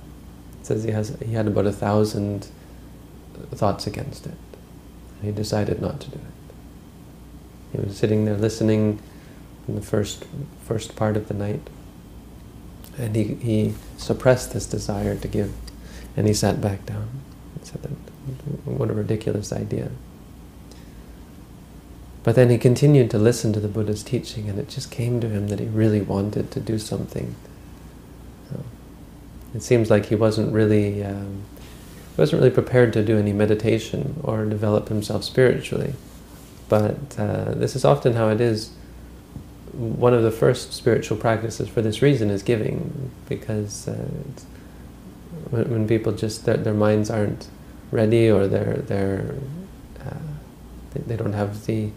It 0.61 0.67
says 0.67 0.85
he 0.85 0.93
has 0.93 1.17
he 1.21 1.33
had 1.33 1.49
about 1.49 1.67
a 1.67 1.73
thousand 1.73 2.49
thoughts 3.51 3.87
against 3.87 4.27
it. 4.27 4.39
He 5.23 5.33
decided 5.33 5.81
not 5.81 6.01
to 6.01 6.11
do 6.11 6.19
it. 6.19 7.77
He 7.77 7.85
was 7.85 7.97
sitting 7.97 8.25
there 8.25 8.37
listening 8.37 9.01
in 9.67 9.75
the 9.75 9.81
first 9.81 10.25
first 10.63 10.95
part 10.95 11.17
of 11.17 11.27
the 11.27 11.35
night, 11.35 11.69
and 12.99 13.17
he 13.17 13.35
he 13.35 13.75
suppressed 13.97 14.53
this 14.53 14.67
desire 14.67 15.17
to 15.17 15.29
give, 15.29 15.53
and 16.17 16.27
he 16.27 16.35
sat 16.35 16.61
back 16.61 16.87
down. 16.87 17.09
He 17.61 17.67
said 17.67 17.83
that 17.83 17.91
what 18.65 18.91
a 18.91 18.95
ridiculous 18.95 19.53
idea. 19.53 19.91
But 22.23 22.37
then 22.37 22.49
he 22.49 22.57
continued 22.57 23.11
to 23.11 23.19
listen 23.19 23.53
to 23.53 23.61
the 23.61 23.69
Buddha's 23.69 24.03
teaching, 24.03 24.49
and 24.49 24.59
it 24.59 24.69
just 24.69 24.91
came 24.91 25.21
to 25.21 25.29
him 25.29 25.49
that 25.49 25.61
he 25.61 25.67
really 25.67 26.01
wanted 26.01 26.51
to 26.53 26.61
do 26.61 26.79
something. 26.79 27.35
It 29.55 29.63
seems 29.63 29.89
like 29.89 30.07
he 30.07 30.17
wasn't 30.17 30.53
really 30.53 31.05
um, 31.05 31.43
wasn't 32.17 32.43
really 32.43 32.53
prepared 32.53 32.93
to 32.95 33.05
do 33.05 33.19
any 33.19 33.33
meditation 33.33 34.21
or 34.25 34.45
develop 34.45 34.89
himself 34.89 35.23
spiritually. 35.23 35.95
But 36.69 37.19
uh, 37.19 37.53
this 37.55 37.77
is 37.77 37.85
often 37.85 38.15
how 38.15 38.29
it 38.31 38.41
is. 38.41 38.71
One 39.75 40.15
of 40.15 40.23
the 40.23 40.31
first 40.31 40.73
spiritual 40.73 41.17
practices 41.17 41.69
for 41.69 41.83
this 41.83 42.01
reason 42.01 42.31
is 42.31 42.43
giving, 42.43 43.11
because 43.29 43.89
uh, 43.89 44.07
when, 45.51 45.71
when, 45.71 45.89
people 45.89 46.13
just 46.13 46.45
their, 46.45 46.57
their 46.57 46.75
minds 46.75 47.11
aren't 47.11 47.49
ready 47.91 48.31
or 48.31 48.47
they're 48.47 48.77
they're 48.77 49.35
uh, 50.05 50.15
they, 50.93 51.01
they 51.01 51.17
don't 51.17 51.33
have 51.33 51.67
the 51.67 51.91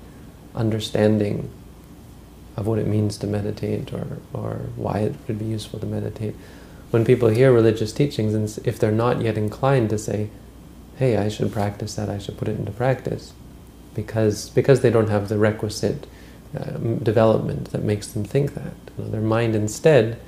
understanding 0.55 1.49
of 2.57 2.65
what 2.65 2.79
it 2.79 2.87
means 2.87 3.17
to 3.19 3.27
meditate 3.27 3.93
or, 3.93 4.07
or 4.33 4.53
why 4.75 4.99
it 4.99 5.15
would 5.27 5.37
be 5.37 5.45
useful 5.45 5.79
to 5.79 5.85
meditate. 5.85 6.35
When 6.89 7.05
people 7.05 7.29
hear 7.29 7.53
religious 7.53 7.93
teachings, 7.93 8.33
and 8.33 8.67
if 8.67 8.79
they're 8.79 8.91
not 8.91 9.21
yet 9.21 9.37
inclined 9.37 9.91
to 9.91 9.97
say, 9.97 10.29
hey, 10.95 11.17
I 11.17 11.29
should 11.29 11.53
practice 11.53 11.95
that, 11.95 12.09
I 12.09 12.17
should 12.17 12.37
put 12.37 12.47
it 12.47 12.57
into 12.57 12.71
practice, 12.71 13.33
because, 13.93 14.49
because 14.49 14.81
they 14.81 14.89
don't 14.89 15.09
have 15.09 15.29
the 15.29 15.37
requisite 15.37 16.07
um, 16.55 16.97
development 16.99 17.71
that 17.71 17.83
makes 17.83 18.07
them 18.07 18.23
think 18.23 18.53
that. 18.53 18.73
You 18.97 19.03
know, 19.03 19.09
their 19.09 19.21
mind 19.21 19.55
instead, 19.55 20.19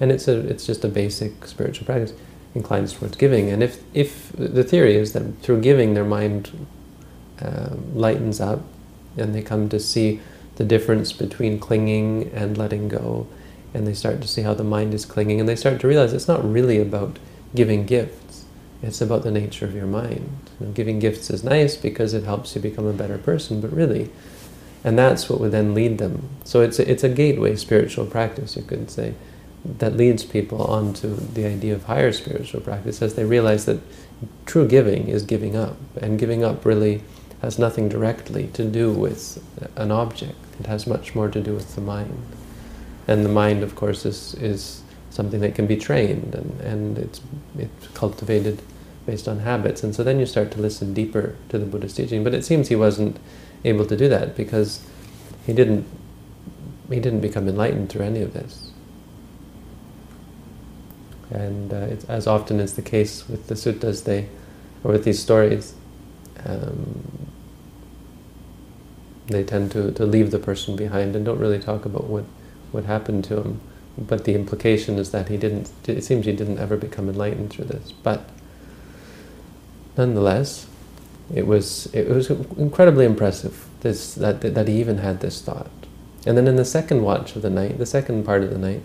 and 0.00 0.10
it's, 0.10 0.28
a, 0.28 0.38
it's 0.48 0.66
just 0.66 0.84
a 0.84 0.88
basic 0.88 1.46
spiritual 1.46 1.86
practice, 1.86 2.12
inclines 2.54 2.92
towards 2.92 3.16
giving. 3.16 3.50
And 3.50 3.62
if, 3.62 3.82
if 3.94 4.32
the 4.32 4.64
theory 4.64 4.96
is 4.96 5.12
that 5.12 5.38
through 5.40 5.60
giving 5.60 5.94
their 5.94 6.04
mind 6.04 6.66
uh, 7.40 7.76
lightens 7.94 8.40
up, 8.40 8.62
and 9.16 9.34
they 9.34 9.42
come 9.42 9.68
to 9.68 9.78
see 9.78 10.20
the 10.56 10.64
difference 10.64 11.12
between 11.12 11.58
clinging 11.58 12.30
and 12.34 12.58
letting 12.58 12.88
go, 12.88 13.26
and 13.74 13.86
they 13.86 13.94
start 13.94 14.20
to 14.20 14.28
see 14.28 14.42
how 14.42 14.54
the 14.54 14.64
mind 14.64 14.92
is 14.92 15.06
clinging, 15.06 15.40
and 15.40 15.48
they 15.48 15.56
start 15.56 15.80
to 15.80 15.88
realize 15.88 16.12
it's 16.12 16.28
not 16.28 16.44
really 16.44 16.78
about 16.78 17.18
giving 17.54 17.86
gifts, 17.86 18.44
it's 18.82 19.00
about 19.00 19.22
the 19.22 19.30
nature 19.30 19.64
of 19.64 19.74
your 19.74 19.86
mind. 19.86 20.50
You 20.60 20.66
know, 20.66 20.72
giving 20.72 20.98
gifts 20.98 21.30
is 21.30 21.42
nice 21.42 21.76
because 21.76 22.12
it 22.12 22.24
helps 22.24 22.54
you 22.54 22.60
become 22.60 22.86
a 22.86 22.92
better 22.92 23.16
person, 23.18 23.60
but 23.60 23.72
really, 23.72 24.10
and 24.84 24.98
that's 24.98 25.28
what 25.28 25.40
would 25.40 25.52
then 25.52 25.74
lead 25.74 25.98
them. 25.98 26.28
So 26.44 26.60
it's 26.60 26.78
a, 26.78 26.90
it's 26.90 27.04
a 27.04 27.08
gateway 27.08 27.56
spiritual 27.56 28.06
practice, 28.06 28.56
you 28.56 28.62
could 28.62 28.90
say, 28.90 29.14
that 29.64 29.96
leads 29.96 30.24
people 30.24 30.62
onto 30.64 31.14
the 31.14 31.46
idea 31.46 31.74
of 31.74 31.84
higher 31.84 32.12
spiritual 32.12 32.60
practice 32.60 33.00
as 33.00 33.14
they 33.14 33.24
realize 33.24 33.64
that 33.66 33.80
true 34.44 34.66
giving 34.66 35.08
is 35.08 35.22
giving 35.22 35.56
up, 35.56 35.76
and 36.00 36.18
giving 36.18 36.42
up 36.42 36.64
really 36.64 37.02
has 37.42 37.58
nothing 37.58 37.88
directly 37.88 38.48
to 38.48 38.64
do 38.64 38.92
with 38.92 39.42
an 39.76 39.90
object. 39.90 40.36
It 40.60 40.66
has 40.66 40.86
much 40.86 41.14
more 41.14 41.28
to 41.28 41.40
do 41.40 41.54
with 41.54 41.74
the 41.74 41.80
mind. 41.80 42.22
And 43.08 43.24
the 43.24 43.28
mind, 43.28 43.62
of 43.62 43.74
course, 43.74 44.06
is, 44.06 44.34
is 44.34 44.82
something 45.10 45.40
that 45.40 45.54
can 45.54 45.66
be 45.66 45.76
trained 45.76 46.34
and, 46.34 46.60
and 46.60 46.98
it's, 46.98 47.20
it's 47.58 47.88
cultivated 47.88 48.62
based 49.06 49.26
on 49.26 49.40
habits. 49.40 49.82
And 49.82 49.94
so 49.94 50.04
then 50.04 50.20
you 50.20 50.26
start 50.26 50.52
to 50.52 50.60
listen 50.60 50.94
deeper 50.94 51.36
to 51.48 51.58
the 51.58 51.66
Buddha's 51.66 51.94
teaching. 51.94 52.22
But 52.22 52.34
it 52.34 52.44
seems 52.44 52.68
he 52.68 52.76
wasn't 52.76 53.18
able 53.64 53.86
to 53.86 53.96
do 53.96 54.08
that 54.08 54.36
because 54.36 54.84
he 55.46 55.52
didn't, 55.52 55.86
he 56.88 57.00
didn't 57.00 57.20
become 57.20 57.48
enlightened 57.48 57.90
through 57.90 58.02
any 58.02 58.22
of 58.22 58.32
this. 58.32 58.70
And 61.30 61.72
uh, 61.72 61.96
as 62.08 62.26
often 62.26 62.60
is 62.60 62.74
the 62.74 62.82
case 62.82 63.28
with 63.28 63.48
the 63.48 63.54
suttas, 63.54 64.04
they, 64.04 64.28
or 64.84 64.92
with 64.92 65.04
these 65.04 65.20
stories, 65.20 65.74
um, 66.44 67.28
they 69.28 69.42
tend 69.42 69.70
to, 69.72 69.92
to 69.92 70.04
leave 70.04 70.30
the 70.30 70.38
person 70.38 70.76
behind 70.76 71.16
and 71.16 71.24
don't 71.24 71.38
really 71.38 71.58
talk 71.58 71.84
about 71.84 72.04
what, 72.04 72.24
what 72.70 72.84
happened 72.84 73.24
to 73.24 73.40
him. 73.40 73.60
But 73.96 74.24
the 74.24 74.34
implication 74.34 74.98
is 74.98 75.10
that 75.12 75.28
he 75.28 75.36
didn't, 75.36 75.70
it 75.86 76.02
seems 76.02 76.26
he 76.26 76.32
didn't 76.32 76.58
ever 76.58 76.76
become 76.76 77.08
enlightened 77.08 77.50
through 77.50 77.66
this. 77.66 77.92
But 77.92 78.28
nonetheless, 79.96 80.66
it 81.34 81.46
was, 81.46 81.86
it 81.94 82.08
was 82.08 82.30
incredibly 82.30 83.04
impressive 83.04 83.66
this, 83.80 84.14
that, 84.14 84.40
that 84.40 84.68
he 84.68 84.80
even 84.80 84.98
had 84.98 85.20
this 85.20 85.40
thought. 85.40 85.70
And 86.26 86.36
then 86.36 86.46
in 86.46 86.56
the 86.56 86.64
second 86.64 87.02
watch 87.02 87.34
of 87.36 87.42
the 87.42 87.50
night, 87.50 87.78
the 87.78 87.86
second 87.86 88.24
part 88.24 88.42
of 88.42 88.50
the 88.50 88.58
night, 88.58 88.82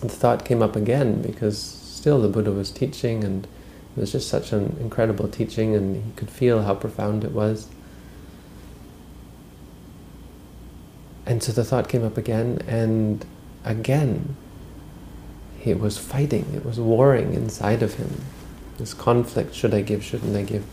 the 0.00 0.08
thought 0.08 0.44
came 0.44 0.62
up 0.62 0.76
again 0.76 1.22
because 1.22 1.58
still 1.58 2.20
the 2.20 2.28
Buddha 2.28 2.52
was 2.52 2.70
teaching 2.70 3.24
and 3.24 3.46
it 3.96 4.00
was 4.00 4.12
just 4.12 4.28
such 4.28 4.52
an 4.52 4.76
incredible 4.80 5.28
teaching 5.28 5.74
and 5.74 5.96
he 5.96 6.12
could 6.12 6.30
feel 6.30 6.62
how 6.62 6.74
profound 6.74 7.24
it 7.24 7.32
was. 7.32 7.68
And 11.28 11.42
so 11.42 11.52
the 11.52 11.62
thought 11.62 11.90
came 11.90 12.04
up 12.04 12.16
again, 12.16 12.62
and 12.66 13.22
again, 13.62 14.34
he 15.58 15.74
was 15.74 15.98
fighting, 15.98 16.46
it 16.54 16.64
was 16.64 16.80
warring 16.80 17.34
inside 17.34 17.82
of 17.82 17.94
him. 17.94 18.22
This 18.78 18.94
conflict, 18.94 19.54
should 19.54 19.74
I 19.74 19.82
give, 19.82 20.02
shouldn't 20.02 20.34
I 20.34 20.42
give? 20.42 20.64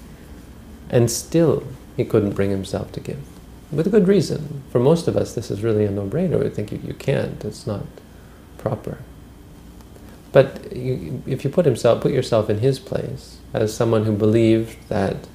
And 0.90 1.10
still, 1.10 1.64
he 1.98 2.06
couldn't 2.06 2.34
bring 2.34 2.50
himself 2.50 2.92
to 2.94 3.00
give. 3.00 3.22
With 3.72 3.88
a 3.88 3.90
good 3.90 4.08
reason. 4.08 4.64
For 4.72 4.80
most 4.80 5.08
of 5.08 5.18
us, 5.18 5.34
this 5.34 5.50
is 5.50 5.64
really 5.64 5.86
a 5.86 5.92
no-brainer. 5.92 6.42
We 6.42 6.50
think 6.50 6.72
you, 6.72 6.80
you 6.84 6.94
can't, 6.94 7.44
it's 7.44 7.66
not 7.66 7.86
proper. 8.58 9.00
But 10.32 10.76
you, 10.76 11.24
if 11.26 11.44
you 11.44 11.50
put 11.50 11.66
himself, 11.66 12.02
put 12.02 12.12
yourself 12.12 12.50
in 12.50 12.60
his 12.60 12.78
place, 12.78 13.38
as 13.54 13.74
someone 13.74 14.06
who 14.06 14.12
believed 14.12 14.78
that 14.90 15.28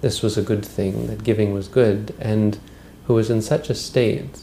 this 0.00 0.22
was 0.22 0.36
a 0.36 0.42
good 0.42 0.64
thing, 0.64 1.06
that 1.06 1.22
giving 1.22 1.54
was 1.54 1.68
good, 1.68 2.14
and 2.18 2.58
who 3.06 3.14
was 3.14 3.30
in 3.30 3.42
such 3.42 3.70
a 3.70 3.74
state 3.74 4.40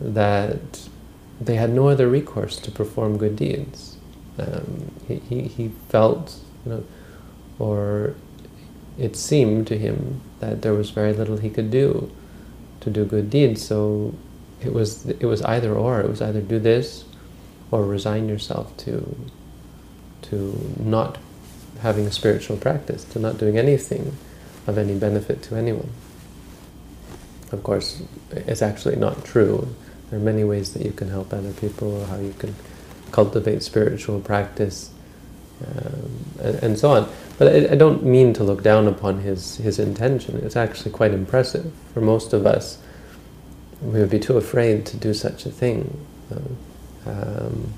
that 0.00 0.88
they 1.40 1.56
had 1.56 1.70
no 1.70 1.88
other 1.88 2.08
recourse 2.08 2.58
to 2.60 2.70
perform 2.70 3.18
good 3.18 3.36
deeds. 3.36 3.96
Um, 4.38 4.90
he, 5.06 5.16
he, 5.16 5.42
he 5.42 5.68
felt, 5.88 6.36
you 6.64 6.72
know, 6.72 6.84
or 7.58 8.14
it 8.98 9.16
seemed 9.16 9.66
to 9.68 9.78
him 9.78 10.20
that 10.40 10.62
there 10.62 10.74
was 10.74 10.90
very 10.90 11.12
little 11.12 11.38
he 11.38 11.50
could 11.50 11.70
do 11.70 12.10
to 12.80 12.90
do 12.90 13.04
good 13.04 13.30
deeds. 13.30 13.64
So 13.64 14.14
it 14.62 14.72
was 14.72 15.06
it 15.06 15.24
was 15.24 15.42
either 15.42 15.74
or. 15.74 16.00
It 16.00 16.08
was 16.08 16.22
either 16.22 16.40
do 16.40 16.58
this 16.58 17.04
or 17.70 17.84
resign 17.84 18.28
yourself 18.28 18.76
to 18.78 19.16
to 20.22 20.74
not 20.78 21.18
having 21.80 22.06
a 22.06 22.12
spiritual 22.12 22.56
practice, 22.56 23.04
to 23.04 23.18
not 23.18 23.38
doing 23.38 23.56
anything 23.58 24.16
of 24.66 24.76
any 24.76 24.94
benefit 24.94 25.42
to 25.42 25.56
anyone. 25.56 25.88
Of 27.52 27.62
course, 27.62 28.02
it's 28.30 28.62
actually 28.62 28.96
not 28.96 29.24
true. 29.24 29.74
There 30.10 30.18
are 30.18 30.22
many 30.22 30.44
ways 30.44 30.74
that 30.74 30.84
you 30.84 30.92
can 30.92 31.08
help 31.08 31.32
other 31.32 31.52
people, 31.52 32.02
or 32.02 32.06
how 32.06 32.18
you 32.18 32.34
can 32.38 32.54
cultivate 33.12 33.62
spiritual 33.62 34.20
practice, 34.20 34.90
and, 35.60 36.54
and, 36.62 36.78
so 36.78 36.90
on. 36.90 37.08
But 37.38 37.48
I, 37.48 37.72
I, 37.72 37.74
don't 37.74 38.04
mean 38.04 38.32
to 38.34 38.44
look 38.44 38.62
down 38.62 38.86
upon 38.86 39.20
his, 39.20 39.56
his 39.56 39.78
intention. 39.78 40.40
It's 40.44 40.56
actually 40.56 40.90
quite 40.90 41.12
impressive. 41.12 41.72
For 41.92 42.00
most 42.00 42.32
of 42.32 42.46
us, 42.46 42.78
we 43.82 44.00
would 44.00 44.10
be 44.10 44.18
too 44.18 44.36
afraid 44.36 44.86
to 44.86 44.96
do 44.96 45.14
such 45.14 45.46
a 45.46 45.50
thing. 45.50 46.06
Um, 47.06 47.72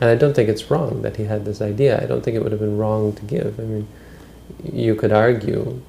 and 0.00 0.10
I 0.10 0.14
don't 0.14 0.34
think 0.34 0.48
it's 0.48 0.70
wrong 0.70 1.02
that 1.02 1.16
he 1.16 1.24
had 1.24 1.44
this 1.44 1.60
idea. 1.60 2.00
I 2.00 2.06
don't 2.06 2.22
think 2.22 2.36
it 2.36 2.42
would 2.42 2.52
have 2.52 2.60
been 2.60 2.78
wrong 2.78 3.14
to 3.14 3.22
give. 3.22 3.58
I 3.58 3.64
mean, 3.64 3.88
you 4.72 4.94
could 4.94 5.12
argue, 5.12 5.80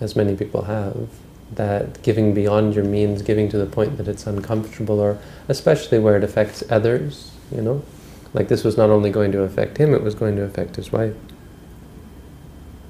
as 0.00 0.14
many 0.14 0.36
people 0.36 0.62
have, 0.62 1.08
that 1.54 2.02
giving 2.02 2.34
beyond 2.34 2.74
your 2.74 2.84
means, 2.84 3.22
giving 3.22 3.48
to 3.50 3.58
the 3.58 3.66
point 3.66 3.96
that 3.96 4.08
it's 4.08 4.26
uncomfortable, 4.26 5.00
or 5.00 5.18
especially 5.48 5.98
where 5.98 6.16
it 6.16 6.24
affects 6.24 6.62
others, 6.70 7.32
you 7.52 7.60
know? 7.60 7.82
Like 8.34 8.48
this 8.48 8.64
was 8.64 8.76
not 8.76 8.90
only 8.90 9.10
going 9.10 9.32
to 9.32 9.42
affect 9.42 9.78
him, 9.78 9.94
it 9.94 10.02
was 10.02 10.14
going 10.14 10.36
to 10.36 10.42
affect 10.42 10.76
his 10.76 10.92
wife. 10.92 11.14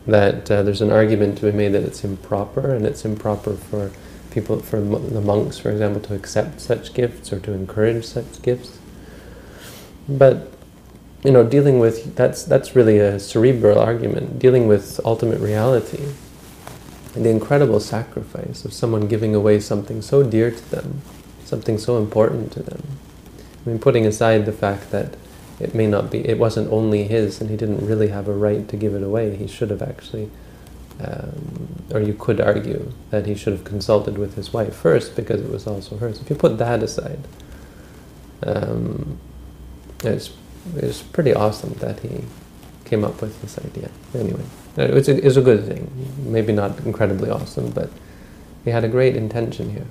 that 0.07 0.51
uh, 0.51 0.63
there's 0.63 0.81
an 0.83 0.93
argument 0.93 1.39
to 1.39 1.47
be 1.47 1.53
made 1.53 1.71
that 1.73 1.83
it's 1.83 2.05
improper, 2.05 2.75
and 2.75 2.87
it's 2.87 3.05
improper 3.05 3.55
for 3.55 3.91
people, 4.31 4.61
for 4.61 4.81
the 4.81 5.21
monks, 5.21 5.59
for 5.59 5.71
example, 5.71 6.01
to 6.03 6.15
accept 6.15 6.61
such 6.61 6.95
gifts 6.95 7.33
or 7.33 7.41
to 7.41 7.53
encourage 7.53 8.05
such 8.05 8.41
gifts. 8.43 8.79
But 10.09 10.53
you 11.25 11.33
know, 11.33 11.45
dealing 11.45 11.81
with 11.81 12.15
that's 12.15 12.45
that's 12.45 12.77
really 12.77 12.99
a 12.99 13.19
cerebral 13.19 13.79
argument. 13.79 14.39
Dealing 14.39 14.69
with 14.69 15.01
ultimate 15.05 15.41
reality, 15.41 16.05
and 17.15 17.25
the 17.25 17.31
incredible 17.31 17.81
sacrifice 17.81 18.65
of 18.65 18.73
someone 18.73 19.09
giving 19.09 19.35
away 19.35 19.59
something 19.61 20.03
so 20.03 20.23
dear 20.23 20.51
to 20.53 20.71
them, 20.71 21.03
something 21.45 21.79
so 21.79 21.99
important 21.99 22.53
to 22.53 22.63
them. 22.63 22.83
I 23.65 23.71
mean, 23.71 23.79
putting 23.81 24.07
aside 24.07 24.47
the 24.47 24.53
fact 24.53 24.91
that 24.93 25.17
it 25.59 25.75
may 25.75 25.87
not 25.87 26.11
be, 26.11 26.27
it 26.27 26.39
wasn't 26.39 26.71
only 26.71 27.05
his, 27.05 27.41
and 27.41 27.51
he 27.51 27.57
didn't 27.57 27.87
really 27.87 28.09
have 28.09 28.29
a 28.29 28.33
right 28.33 28.69
to 28.69 28.77
give 28.77 28.95
it 28.95 29.03
away. 29.03 29.35
He 29.37 29.47
should 29.47 29.71
have 29.71 29.83
actually, 29.83 30.31
um, 31.03 31.85
or 31.93 32.01
you 32.01 32.15
could 32.15 32.41
argue 32.41 32.93
that 33.11 33.27
he 33.27 33.35
should 33.35 33.53
have 33.53 33.65
consulted 33.65 34.19
with 34.19 34.35
his 34.35 34.53
wife 34.53 34.75
first 34.75 35.17
because 35.17 35.41
it 35.41 35.51
was 35.51 35.67
also 35.67 35.97
hers. 35.97 36.21
If 36.21 36.29
you 36.29 36.37
put 36.37 36.59
that 36.59 36.83
aside, 36.83 37.21
um, 38.43 39.19
it's 40.05 40.31
it's 40.75 41.01
pretty 41.01 41.33
awesome 41.33 41.75
that 41.75 42.01
he 42.01 42.25
came 42.85 43.05
up 43.05 43.23
with 43.23 43.41
this 43.41 43.59
idea. 43.59 43.91
Anyway, 44.15 44.45
it's 44.77 45.09
a, 45.09 45.17
it 45.17 45.25
was 45.25 45.37
a 45.37 45.43
good 45.43 45.65
thing. 45.67 45.91
Maybe 46.19 46.53
not 46.53 46.81
incredibly 46.81 47.31
awesome, 47.31 47.71
but 47.71 47.91
he 48.65 48.71
had 48.71 48.85
a 48.85 48.89
great 48.89 49.17
intention 49.17 49.71
here. 49.71 49.87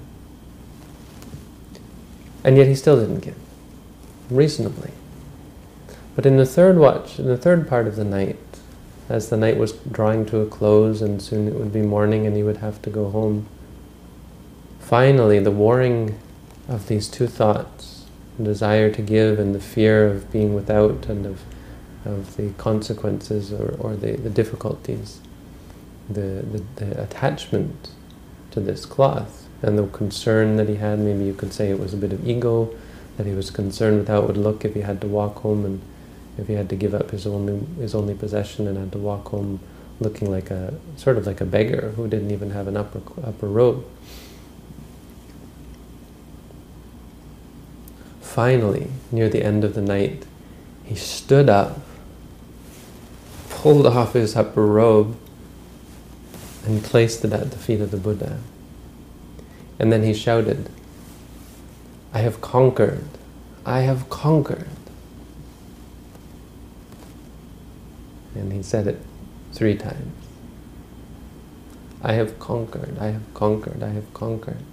And 2.43 2.57
yet 2.57 2.67
he 2.67 2.75
still 2.75 2.99
didn't 2.99 3.21
give 3.21 3.35
reasonably. 4.29 4.91
But 6.15 6.25
in 6.25 6.37
the 6.37 6.45
third 6.45 6.77
watch, 6.77 7.19
in 7.19 7.27
the 7.27 7.37
third 7.37 7.67
part 7.67 7.87
of 7.87 7.97
the 7.97 8.05
night, 8.05 8.39
as 9.09 9.29
the 9.29 9.37
night 9.37 9.57
was 9.57 9.73
drawing 9.73 10.25
to 10.27 10.39
a 10.39 10.45
close 10.45 11.01
and 11.01 11.21
soon 11.21 11.47
it 11.47 11.55
would 11.55 11.73
be 11.73 11.81
morning 11.81 12.25
and 12.25 12.35
he 12.35 12.43
would 12.43 12.57
have 12.57 12.81
to 12.83 12.89
go 12.89 13.09
home, 13.09 13.47
finally 14.79 15.39
the 15.39 15.51
warring 15.51 16.17
of 16.67 16.87
these 16.87 17.07
two 17.07 17.27
thoughts, 17.27 18.05
the 18.37 18.45
desire 18.45 18.89
to 18.91 19.01
give 19.01 19.39
and 19.39 19.53
the 19.53 19.59
fear 19.59 20.07
of 20.07 20.31
being 20.31 20.55
without 20.55 21.05
and 21.07 21.25
of, 21.25 21.41
of 22.05 22.37
the 22.37 22.51
consequences 22.53 23.51
or, 23.51 23.75
or 23.79 23.95
the, 23.95 24.13
the 24.13 24.29
difficulties, 24.29 25.19
the, 26.09 26.45
the, 26.51 26.63
the 26.77 27.01
attachment 27.01 27.89
to 28.51 28.59
this 28.59 28.85
cloth 28.85 29.47
and 29.61 29.77
the 29.77 29.87
concern 29.87 30.55
that 30.55 30.69
he 30.69 30.75
had, 30.75 30.99
maybe 30.99 31.25
you 31.25 31.33
could 31.33 31.51
say 31.51 31.69
it 31.69 31.79
was 31.79 31.93
a 31.93 31.97
bit 31.97 32.13
of 32.13 32.27
ego, 32.27 32.73
that 33.17 33.25
he 33.25 33.33
was 33.33 33.51
concerned 33.51 33.99
with 33.99 34.07
how 34.07 34.21
it 34.21 34.27
would 34.27 34.37
look 34.37 34.63
if 34.63 34.73
he 34.73 34.81
had 34.81 35.01
to 35.01 35.07
walk 35.07 35.37
home 35.37 35.65
and 35.65 35.81
if 36.37 36.47
he 36.47 36.53
had 36.53 36.69
to 36.69 36.75
give 36.75 36.93
up 36.93 37.11
his 37.11 37.25
only 37.25 37.65
his 37.79 37.95
only 37.95 38.13
possession 38.13 38.67
and 38.67 38.77
had 38.77 38.91
to 38.91 38.97
walk 38.97 39.29
home 39.29 39.59
looking 39.99 40.29
like 40.29 40.51
a 40.51 40.73
sort 40.97 41.17
of 41.17 41.25
like 41.25 41.39
a 41.41 41.45
beggar 41.45 41.93
who 41.95 42.07
didn't 42.07 42.31
even 42.31 42.51
have 42.51 42.67
an 42.67 42.75
upper 42.77 43.01
upper 43.23 43.47
robe. 43.47 43.85
Finally, 48.21 48.87
near 49.11 49.29
the 49.29 49.41
end 49.41 49.63
of 49.63 49.75
the 49.75 49.81
night, 49.81 50.25
he 50.83 50.95
stood 50.95 51.47
up, 51.47 51.79
pulled 53.49 53.87
off 53.87 54.11
his 54.11 54.35
upper 54.35 54.65
robe, 54.65 55.15
and 56.65 56.83
placed 56.83 57.23
it 57.23 57.31
at 57.31 57.51
the 57.51 57.57
feet 57.57 57.79
of 57.79 57.91
the 57.91 57.97
Buddha. 57.97 58.39
And 59.79 59.91
then 59.91 60.03
he 60.03 60.13
shouted, 60.13 60.69
I 62.13 62.19
have 62.19 62.41
conquered, 62.41 63.07
I 63.65 63.81
have 63.81 64.09
conquered. 64.09 64.67
And 68.35 68.51
he 68.51 68.61
said 68.61 68.87
it 68.87 68.99
three 69.53 69.75
times. 69.75 70.13
I 72.03 72.13
have 72.13 72.37
conquered, 72.37 72.97
I 72.99 73.07
have 73.07 73.33
conquered, 73.33 73.81
I 73.81 73.89
have 73.89 74.13
conquered. 74.13 74.63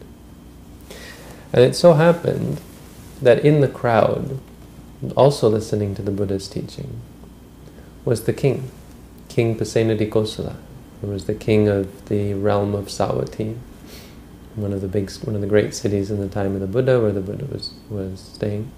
And 1.53 1.64
it 1.64 1.75
so 1.75 1.94
happened 1.94 2.61
that 3.22 3.44
in 3.44 3.61
the 3.61 3.68
crowd, 3.68 4.38
also 5.16 5.48
listening 5.48 5.94
to 5.94 6.03
the 6.03 6.11
Buddha's 6.11 6.48
teaching, 6.48 7.01
was 8.05 8.25
the 8.25 8.33
king, 8.33 8.70
King 9.29 9.57
Pasenadi 9.57 10.11
Kosala, 10.11 10.57
who 11.01 11.07
was 11.07 11.25
the 11.25 11.35
king 11.35 11.68
of 11.68 12.09
the 12.09 12.35
realm 12.35 12.75
of 12.75 12.87
Savatthi, 12.87 13.57
one 14.55 14.72
of 14.72 14.81
the 14.81 14.88
big, 14.88 15.11
one 15.22 15.35
of 15.35 15.40
the 15.40 15.46
great 15.46 15.75
cities 15.75 16.11
in 16.11 16.20
the 16.20 16.29
time 16.29 16.55
of 16.55 16.61
the 16.61 16.66
Buddha, 16.66 17.01
where 17.01 17.12
the 17.12 17.20
Buddha 17.20 17.46
was 17.46 17.72
was 17.88 18.20
staying. 18.20 18.70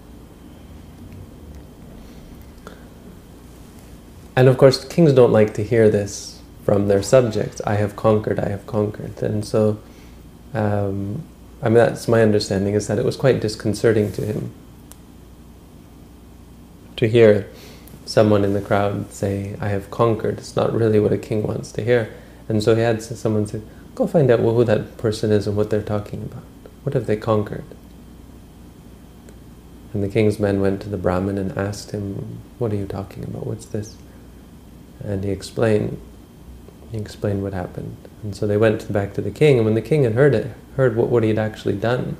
And 4.37 4.49
of 4.49 4.59
course, 4.59 4.85
kings 4.85 5.13
don't 5.13 5.33
like 5.33 5.55
to 5.55 5.65
hear 5.65 5.89
this 5.89 6.41
from 6.65 6.89
their 6.89 7.03
subjects. 7.03 7.61
I 7.67 7.75
have 7.75 7.95
conquered, 7.95 8.39
I 8.39 8.49
have 8.49 8.67
conquered. 8.67 9.23
And 9.23 9.45
so, 9.45 9.79
um, 10.55 11.23
I 11.63 11.69
mean, 11.69 11.75
that's 11.75 12.09
my 12.09 12.23
understanding, 12.23 12.75
is 12.75 12.89
that 12.89 12.99
it 12.99 13.05
was 13.05 13.17
quite 13.17 13.41
disconcerting 13.41 14.13
to 14.13 14.25
him 14.25 14.53
to 16.97 17.09
hear 17.09 17.49
someone 18.07 18.45
in 18.45 18.55
the 18.55 18.61
crowd 18.61 19.13
say, 19.13 19.57
I 19.61 19.69
have 19.69 19.91
conquered. 19.91 20.39
It's 20.39 20.57
not 20.57 20.73
really 20.73 21.01
what 21.01 21.13
a 21.13 21.19
king 21.19 21.43
wants 21.43 21.73
to 21.73 21.85
hear. 21.85 22.13
And 22.49 22.63
so 22.63 22.75
he 22.75 22.83
had 22.83 23.03
someone 23.03 23.47
say, 23.47 23.63
go 23.95 24.07
find 24.07 24.31
out 24.31 24.41
who 24.41 24.65
that 24.65 24.99
person 24.99 25.33
is 25.33 25.47
and 25.47 25.57
what 25.57 25.71
they're 25.71 25.83
talking 25.83 26.23
about. 26.23 26.43
What 26.83 26.95
have 26.95 27.07
they 27.07 27.17
conquered? 27.17 27.65
And 29.93 30.03
the 30.03 30.09
king's 30.09 30.39
men 30.39 30.61
went 30.61 30.83
to 30.83 30.89
the 30.89 30.97
Brahmin 30.97 31.39
and 31.39 31.57
asked 31.57 31.93
him, 31.93 32.41
what 32.59 32.73
are 32.73 32.77
you 32.77 32.87
talking 32.87 33.25
about? 33.25 33.47
What's 33.47 33.67
this? 33.67 33.97
And 35.05 35.25
he 35.25 35.31
explained 35.31 36.01
he 36.91 36.99
explained 36.99 37.43
what 37.43 37.53
happened. 37.53 37.97
And 38.23 38.37
so 38.37 38.47
they 38.47 38.57
went 38.57 38.93
back 38.93 39.15
to 39.15 39.21
the 39.21 39.31
king, 39.31 39.57
and 39.57 39.65
when 39.65 39.75
the 39.75 39.83
king 39.83 40.05
had 40.05 40.15
heard 40.15 40.35
it, 40.35 40.55
heard 40.77 40.97
what, 40.97 41.09
what 41.09 41.25
he 41.25 41.29
had 41.29 41.39
actually 41.39 41.75
done, 41.75 42.17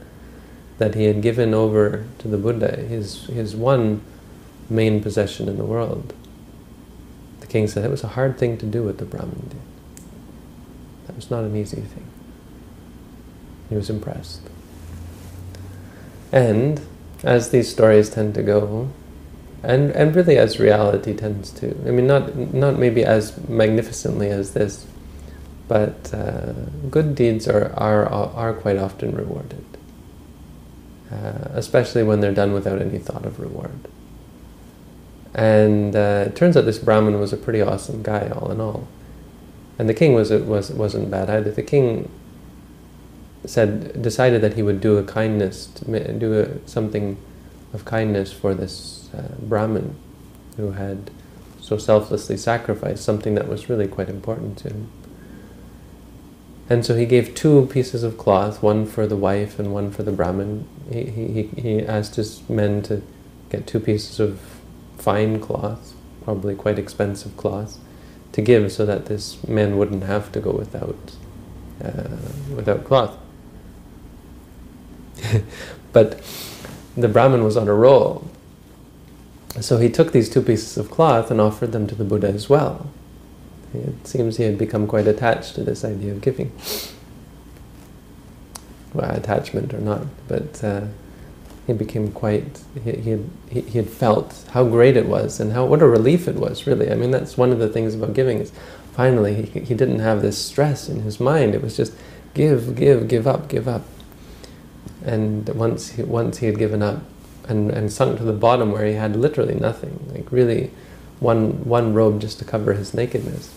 that 0.79 0.95
he 0.95 1.05
had 1.05 1.23
given 1.23 1.55
over 1.55 2.05
to 2.19 2.29
the 2.29 2.37
Buddha 2.37 2.77
his 2.77 3.27
his 3.27 3.55
one 3.55 4.03
main 4.69 5.03
possession 5.03 5.49
in 5.49 5.57
the 5.57 5.65
world. 5.65 6.13
The 7.41 7.47
king 7.47 7.69
said 7.69 7.85
it 7.85 7.91
was 7.91 8.05
a 8.05 8.09
hard 8.09 8.39
thing 8.39 8.59
to 8.59 8.67
do 8.67 8.83
what 8.83 8.99
the 8.99 9.05
Brahmin 9.05 9.49
did. 9.49 10.05
That 11.07 11.17
was 11.17 11.31
not 11.31 11.45
an 11.45 11.55
easy 11.55 11.83
thing. 11.83 12.07
He 13.69 13.77
was 13.77 13.91
impressed. 13.91 14.43
And 16.33 16.81
as 17.23 17.51
these 17.51 17.71
stories 17.71 18.11
tend 18.11 18.35
to 18.35 18.43
go, 18.43 18.91
and 19.65 19.91
and 19.93 20.15
really 20.15 20.37
as 20.37 20.61
reality 20.61 21.15
tends 21.15 21.51
to. 21.53 21.71
I 21.87 21.91
mean, 21.91 22.07
not 22.07 22.37
not 22.55 22.79
maybe 22.79 23.05
as 23.05 23.37
magnificently 23.49 24.29
as 24.29 24.55
this, 24.55 24.87
but 25.69 26.13
uh, 26.15 26.53
good 26.91 27.15
deeds 27.15 27.49
are 27.49 27.73
are 27.77 28.07
are 28.09 28.55
quite 28.55 28.77
often 28.77 29.15
rewarded, 29.15 29.65
uh, 31.11 31.49
especially 31.53 32.03
when 32.03 32.21
they're 32.21 32.35
done 32.35 32.53
without 32.53 32.81
any 32.81 32.99
thought 32.99 33.25
of 33.25 33.41
reward. 33.41 33.89
And 35.35 35.97
uh, 35.97 36.25
it 36.27 36.37
turns 36.37 36.57
out 36.57 36.65
this 36.65 36.79
Brahmin 36.79 37.19
was 37.19 37.33
a 37.33 37.37
pretty 37.37 37.61
awesome 37.61 38.03
guy, 38.03 38.29
all 38.29 38.53
in 38.53 38.61
all, 38.61 38.87
and 39.79 39.89
the 39.89 39.95
king 39.95 40.15
was 40.15 40.31
was 40.31 40.71
wasn't 40.71 41.11
bad 41.11 41.29
either. 41.31 41.51
The 41.51 41.63
king 41.63 42.11
said 43.47 44.01
decided 44.01 44.41
that 44.43 44.55
he 44.55 44.63
would 44.63 44.81
do 44.81 44.97
a 44.97 45.03
kindness, 45.03 45.67
do 45.67 46.41
a, 46.41 46.69
something 46.69 47.17
of 47.75 47.85
kindness 47.85 48.33
for 48.33 48.55
this 48.55 49.11
uh, 49.13 49.35
Brahmin 49.41 49.97
who 50.57 50.73
had 50.73 51.11
so 51.61 51.77
selflessly 51.77 52.37
sacrificed 52.37 53.05
something 53.05 53.35
that 53.35 53.49
was 53.49 53.69
really 53.69 53.89
quite 53.89 54.09
important 54.09 54.57
to 54.59 54.69
him. 54.69 54.91
And 56.71 56.87
so 56.87 56.95
he 56.95 57.05
gave 57.05 57.35
two 57.35 57.67
pieces 57.67 58.03
of 58.03 58.17
cloth, 58.17 58.63
one 58.63 58.87
for 58.87 59.07
the 59.07 59.17
wife 59.17 59.59
and 59.59 59.75
one 59.75 59.91
for 59.91 60.03
the 60.03 60.13
Brahmin. 60.13 60.67
He, 60.91 61.05
he, 61.05 61.43
he 61.61 61.83
asked 61.83 62.17
his 62.17 62.49
men 62.49 62.83
to 62.83 63.03
get 63.51 63.67
two 63.67 63.81
pieces 63.81 64.21
of 64.21 64.41
fine 64.97 65.41
cloth, 65.41 65.95
probably 66.23 66.55
quite 66.55 66.79
expensive 66.79 67.37
cloth, 67.37 67.79
to 68.33 68.41
give 68.41 68.73
so 68.73 68.87
that 68.87 69.07
this 69.07 69.47
man 69.47 69.77
wouldn't 69.77 70.05
have 70.05 70.33
to 70.33 70.41
go 70.41 70.53
without, 70.53 71.13
uh, 71.83 72.17
without 72.55 72.85
cloth. 72.85 73.17
but 75.93 76.21
the 76.97 77.09
Brahmin 77.09 77.45
was 77.45 77.57
on 77.57 77.69
a 77.69 77.75
roll. 77.75 78.29
So 79.61 79.79
he 79.79 79.89
took 79.89 80.13
these 80.13 80.29
two 80.29 80.43
pieces 80.43 80.77
of 80.77 80.91
cloth 80.91 81.31
and 81.31 81.41
offered 81.41 81.73
them 81.73 81.87
to 81.87 81.95
the 81.95 82.05
Buddha 82.05 82.29
as 82.29 82.49
well. 82.49 82.91
It 83.73 84.07
seems 84.07 84.37
he 84.37 84.45
had 84.45 84.59
become 84.59 84.87
quite 84.87 85.07
attached 85.07 85.55
to 85.57 85.65
this 85.65 85.85
idea 85.85 86.13
of 86.13 86.21
giving. 86.21 86.53
Well, 88.93 89.11
attachment 89.11 89.75
or 89.75 89.81
not, 89.81 90.07
but 90.29 90.63
uh, 90.63 90.83
he 91.67 91.73
became 91.73 92.13
quite, 92.13 92.61
he, 92.85 92.93
he, 92.93 93.11
had, 93.11 93.31
he, 93.51 93.61
he 93.63 93.79
had 93.79 93.89
felt 93.89 94.45
how 94.51 94.65
great 94.65 94.97
it 94.97 95.07
was 95.07 95.41
and 95.41 95.53
how 95.53 95.67
what 95.67 95.83
a 95.83 95.89
relief 95.89 96.29
it 96.29 96.37
was, 96.37 96.67
really. 96.67 96.91
I 96.91 96.95
mean, 96.95 97.11
that's 97.11 97.37
one 97.37 97.51
of 97.51 97.59
the 97.59 97.69
things 97.69 97.95
about 97.97 98.15
giving 98.15 98.39
is 98.39 98.53
finally 98.93 99.43
he, 99.43 99.61
he 99.61 99.75
didn't 99.75 99.99
have 99.99 100.23
this 100.23 100.39
stress 100.39 100.89
in 100.89 101.01
his 101.01 101.19
mind. 101.19 101.55
It 101.55 101.63
was 101.63 101.77
just 101.77 101.93
give, 102.35 102.77
give, 102.77 103.09
give 103.09 103.27
up, 103.27 103.49
give 103.49 103.67
up. 103.67 103.83
And 105.05 105.49
once 105.51 105.91
he, 105.93 106.03
once 106.03 106.39
he 106.39 106.47
had 106.47 106.59
given 106.59 106.83
up, 106.83 107.03
and, 107.47 107.71
and 107.71 107.93
sunk 107.93 108.19
to 108.19 108.25
the 108.25 108.33
bottom 108.33 108.73
where 108.73 108.87
he 108.87 108.95
had 108.95 109.17
literally 109.17 109.55
nothing, 109.55 110.11
like 110.15 110.33
really 110.33 110.71
one, 111.21 111.65
one 111.65 111.93
robe 111.93 112.21
just 112.21 112.39
to 112.39 112.45
cover 112.45 112.73
his 112.73 112.95
nakedness. 112.95 113.55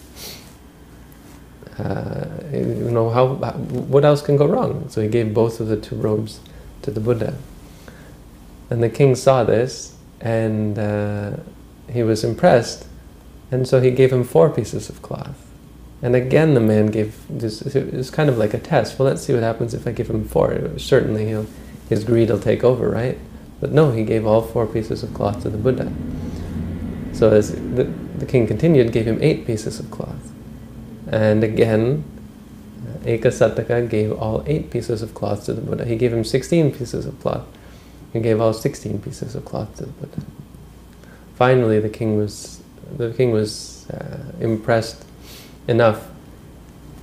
uh, 1.80 2.26
you 2.52 2.92
know, 2.92 3.10
how, 3.10 3.36
what 3.36 4.04
else 4.04 4.22
can 4.22 4.38
go 4.38 4.46
wrong? 4.46 4.90
So 4.90 5.02
he 5.02 5.08
gave 5.08 5.34
both 5.34 5.60
of 5.60 5.68
the 5.68 5.78
two 5.78 5.96
robes 5.96 6.40
to 6.82 6.92
the 6.92 7.00
Buddha. 7.00 7.38
And 8.70 8.84
the 8.84 8.90
king 8.90 9.16
saw 9.16 9.44
this, 9.44 9.96
and 10.20 10.78
uh, 10.78 11.38
he 11.90 12.04
was 12.04 12.24
impressed, 12.24 12.88
and 13.52 13.68
so 13.68 13.80
he 13.80 13.92
gave 13.92 14.12
him 14.12 14.24
four 14.24 14.50
pieces 14.50 14.90
of 14.90 15.02
cloth. 15.02 15.47
And 16.02 16.16
again, 16.16 16.54
the 16.54 16.60
man 16.60 16.88
gave 16.88 17.16
this. 17.28 17.62
It 17.62 17.94
was 17.94 18.12
kind 18.12 18.30
of 18.30 18.38
like 18.38 18.54
a 18.54 18.60
test. 18.60 19.00
Well, 19.00 19.08
let's 19.08 19.24
see 19.24 19.34
what 19.34 19.44
happens 19.44 19.74
if 19.74 19.88
I 19.88 19.92
give 19.92 20.10
him 20.10 20.28
four. 20.28 20.78
Certainly, 20.78 21.28
he'll, 21.28 21.48
his 21.90 22.04
greed 22.04 22.30
will 22.30 22.40
take 22.40 22.64
over, 22.64 22.90
right? 22.90 23.18
But 23.60 23.72
no, 23.72 23.92
he 23.92 24.04
gave 24.04 24.26
all 24.26 24.42
four 24.42 24.68
pieces 24.68 25.02
of 25.02 25.14
cloth 25.14 25.42
to 25.42 25.50
the 25.50 25.58
Buddha. 25.58 25.92
So 27.14 27.32
as 27.32 27.52
the, 27.52 27.86
the 28.18 28.28
king 28.28 28.46
continued, 28.46 28.92
gave 28.92 29.08
him 29.08 29.18
eight 29.22 29.48
pieces 29.48 29.80
of 29.80 29.90
cloth. 29.90 30.32
And 31.08 31.44
again, 31.44 32.04
Ekasataka 33.02 33.90
gave 33.90 34.12
all 34.12 34.44
eight 34.46 34.70
pieces 34.70 35.02
of 35.02 35.16
cloth 35.16 35.46
to 35.46 35.54
the 35.54 35.62
Buddha. 35.62 35.86
He 35.86 35.96
gave 35.96 36.14
him 36.14 36.24
16 36.24 36.74
pieces 36.74 37.08
of 37.08 37.20
cloth. 37.20 37.48
He 38.14 38.20
gave 38.20 38.40
all 38.40 38.54
16 38.54 39.02
pieces 39.02 39.34
of 39.34 39.46
cloth 39.46 39.76
to 39.78 39.86
the 39.86 39.92
Buddha. 39.94 40.22
Finally, 41.36 41.80
the 41.80 41.90
king 41.90 42.18
was 42.18 42.62
the 42.96 43.12
king 43.14 43.32
was 43.32 43.90
uh, 43.90 44.32
impressed 44.40 45.04
enough. 45.68 46.10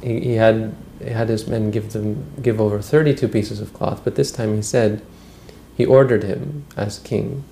He, 0.02 0.20
he 0.20 0.34
had 0.34 0.74
he 1.02 1.10
had 1.10 1.28
his 1.28 1.46
men 1.46 1.70
give 1.70 1.92
them 1.92 2.26
give 2.42 2.60
over 2.60 2.80
32 2.80 3.28
pieces 3.28 3.60
of 3.60 3.72
cloth, 3.72 4.02
but 4.04 4.14
this 4.14 4.30
time 4.30 4.54
he 4.54 4.62
said, 4.62 5.02
he 5.76 5.84
ordered 5.84 6.22
him 6.22 6.66
as 6.76 6.98
king, 6.98 7.44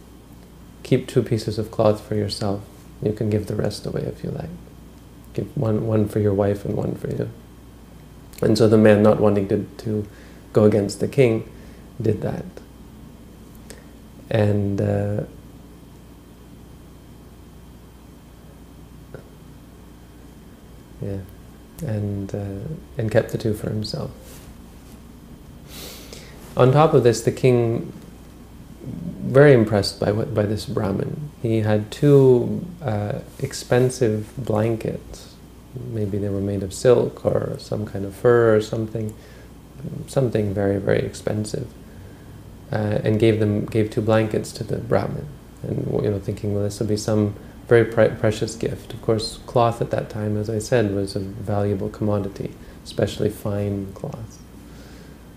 keep 0.83 1.09
two 1.09 1.23
pieces 1.23 1.59
of 1.59 1.71
cloth 1.71 2.01
for 2.01 2.15
yourself. 2.15 2.63
You 3.03 3.13
can 3.13 3.31
give 3.31 3.47
the 3.47 3.57
rest 3.57 3.85
away 3.85 4.03
if 4.03 4.23
you 4.23 4.31
like. 4.31 4.51
Give 5.35 5.55
one 5.57 5.87
one 5.87 6.09
for 6.09 6.21
your 6.21 6.35
wife 6.35 6.65
and 6.65 6.77
one 6.77 6.95
for 6.95 7.09
you. 7.09 7.31
And 8.43 8.59
so 8.59 8.69
the 8.69 8.77
man, 8.77 9.03
not 9.03 9.21
wanting 9.21 9.49
to, 9.49 9.67
to 9.79 10.07
go 10.53 10.65
against 10.65 10.99
the 10.99 11.07
king, 11.07 11.49
did 12.01 12.23
that. 12.23 12.45
And 14.29 14.81
uh, 14.81 15.25
yeah, 21.03 21.89
and 21.89 22.35
uh, 22.35 22.69
and 22.99 23.11
kept 23.11 23.31
the 23.31 23.39
two 23.39 23.55
for 23.55 23.69
himself. 23.69 24.11
On 26.57 26.73
top 26.73 26.95
of 26.95 27.03
this, 27.03 27.23
the 27.23 27.33
king, 27.33 27.93
very 28.83 29.53
impressed 29.53 29.99
by 29.99 30.13
what 30.13 30.35
by 30.35 30.45
this 30.45 30.67
Brahmin, 30.67 31.31
he 31.41 31.61
had 31.61 31.91
two 31.91 32.65
uh, 32.83 33.21
expensive 33.39 34.31
blankets. 34.37 35.35
Maybe 35.91 36.19
they 36.19 36.29
were 36.29 36.41
made 36.41 36.63
of 36.63 36.75
silk 36.75 37.25
or 37.25 37.57
some 37.59 37.87
kind 37.87 38.05
of 38.05 38.15
fur 38.15 38.55
or 38.55 38.61
something, 38.61 39.15
something 40.07 40.53
very, 40.53 40.79
very 40.79 41.01
expensive, 41.01 41.67
uh, 42.71 43.01
and 43.03 43.19
gave 43.19 43.41
them 43.41 43.65
gave 43.65 43.91
two 43.91 44.03
blankets 44.03 44.53
to 44.53 44.65
the 44.65 44.77
Brahmin, 44.77 45.27
and 45.63 45.87
you 46.05 46.11
know, 46.11 46.19
thinking, 46.19 46.55
well, 46.55 46.63
this 46.63 46.79
will 46.79 46.87
be 46.87 46.99
some 46.99 47.35
very 47.73 47.91
pre 47.91 48.09
precious 48.21 48.55
gift. 48.55 48.93
Of 48.93 49.01
course, 49.01 49.39
cloth 49.47 49.81
at 49.81 49.91
that 49.93 50.11
time, 50.11 50.37
as 50.37 50.51
I 50.51 50.59
said, 50.59 50.95
was 50.95 51.17
a 51.17 51.21
valuable 51.21 51.89
commodity, 51.89 52.53
especially 52.85 53.31
fine 53.31 53.93
cloth, 53.95 54.39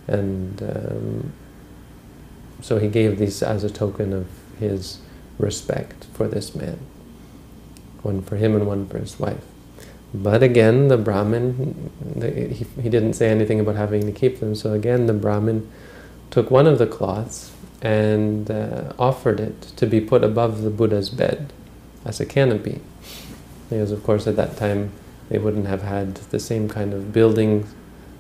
and 0.06 0.62
um, 0.62 1.34
so 2.62 2.78
he 2.78 2.90
gave 2.90 3.20
these 3.20 3.42
as 3.42 3.64
a 3.64 3.70
token 3.70 4.12
of 4.12 4.28
his 4.60 5.00
respect 5.38 6.08
for 6.14 6.28
this 6.28 6.54
man, 6.54 6.80
one 8.02 8.22
for 8.22 8.36
him 8.36 8.54
and 8.54 8.68
one 8.68 8.86
for 8.90 9.00
his 9.00 9.18
wife. 9.18 9.46
But 10.14 10.44
again, 10.44 10.90
the 10.90 10.98
Brahmin, 10.98 11.92
the, 12.18 12.32
he, 12.32 12.66
he 12.82 12.90
didn't 12.90 13.14
say 13.14 13.30
anything 13.30 13.62
about 13.62 13.78
having 13.78 14.06
to 14.06 14.12
keep 14.12 14.42
them, 14.42 14.56
so 14.56 14.74
again 14.74 15.06
the 15.06 15.14
Brahmin 15.14 15.70
took 16.32 16.52
one 16.52 16.68
of 16.68 16.80
the 16.80 16.88
cloths 16.88 17.54
and 17.82 18.52
uh, 18.52 18.92
offered 19.00 19.40
it 19.40 19.62
to 19.80 19.86
be 19.86 20.02
put 20.02 20.22
above 20.22 20.64
the 20.64 20.70
Buddha's 20.70 21.10
bed 21.10 21.54
as 22.06 22.20
a 22.20 22.26
canopy. 22.26 22.82
Because 23.70 23.92
of 23.92 24.04
course 24.04 24.28
at 24.28 24.36
that 24.36 24.58
time 24.58 24.92
they 25.30 25.38
wouldn't 25.38 25.68
have 25.68 25.82
had 25.82 26.16
the 26.16 26.40
same 26.40 26.70
kind 26.70 26.94
of 26.94 27.12
building 27.12 27.68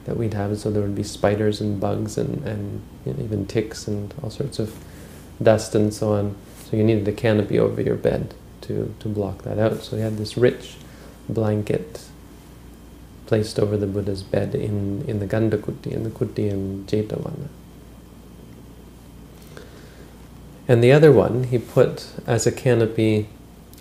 that 0.06 0.18
we'd 0.18 0.34
have, 0.34 0.58
so 0.60 0.70
there 0.70 0.82
would 0.82 0.96
be 0.96 1.04
spiders 1.04 1.62
and 1.62 1.80
bugs 1.80 2.18
and, 2.18 2.44
and 2.46 2.82
you 3.06 3.14
know, 3.14 3.24
even 3.24 3.46
ticks 3.46 3.88
and 3.88 4.14
all 4.22 4.30
sorts 4.30 4.60
of 4.60 4.76
dust 5.42 5.76
and 5.76 5.94
so 5.94 6.14
on. 6.14 6.36
So 6.64 6.78
you 6.78 6.84
needed 6.84 7.08
a 7.08 7.12
canopy 7.12 7.60
over 7.60 7.82
your 7.82 7.96
bed 7.96 8.34
to, 8.62 8.94
to 9.00 9.08
block 9.08 9.44
that 9.44 9.60
out. 9.60 9.84
So 9.84 9.96
he 9.96 10.02
had 10.02 10.18
this 10.18 10.38
rich 10.38 10.76
blanket 11.28 12.04
placed 13.26 13.60
over 13.60 13.78
the 13.78 13.88
Buddha's 13.88 14.24
bed 14.24 14.54
in, 14.54 15.04
in 15.08 15.20
the 15.20 15.28
Gandhakuti, 15.28 15.92
in 15.92 16.04
the 16.04 16.10
Kuti 16.10 16.50
in 16.50 16.86
Jetavana. 16.86 17.48
And 20.68 20.84
the 20.84 20.92
other 20.92 21.12
one 21.12 21.46
he 21.46 21.58
put 21.58 22.12
as 22.26 22.48
a 22.48 22.52
canopy 22.52 23.30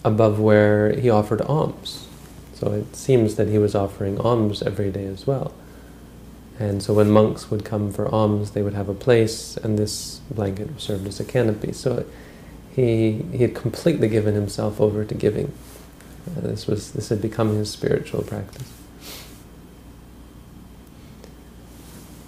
above 0.05 0.39
where 0.39 0.93
he 0.93 1.11
offered 1.11 1.41
alms. 1.43 2.07
So 2.55 2.73
it 2.73 2.95
seems 2.95 3.37
that 3.37 3.49
he 3.49 3.59
was 3.59 3.75
offering 3.75 4.21
alms 4.21 4.63
every 4.63 4.91
day 4.91 5.07
as 5.07 5.27
well. 5.27 5.53
And 6.59 6.83
so 6.83 6.95
when 6.95 7.11
monks 7.11 7.51
would 7.51 7.65
come 7.65 7.91
for 7.91 8.07
alms, 8.09 8.53
they 8.53 8.63
would 8.63 8.75
have 8.75 8.89
a 8.89 8.95
place, 8.95 9.57
and 9.57 9.77
this 9.77 10.21
blanket 10.31 10.81
served 10.81 11.07
as 11.09 11.19
a 11.19 11.25
canopy. 11.25 11.73
So 11.73 12.07
he, 12.75 13.25
he 13.33 13.39
had 13.39 13.55
completely 13.55 14.09
given 14.09 14.35
himself 14.35 14.81
over 14.81 15.05
to 15.05 15.15
giving. 15.15 15.53
Uh, 16.27 16.43
this 16.43 16.67
was 16.67 16.93
this 16.93 17.09
had 17.09 17.21
become 17.21 17.57
his 17.57 17.71
spiritual 17.71 18.23
practice. 18.23 18.71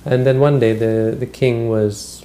And 0.05 0.25
then 0.25 0.39
one 0.39 0.61
day 0.61 0.73
the, 0.73 1.17
the 1.19 1.27
king 1.27 1.69
was 1.69 2.25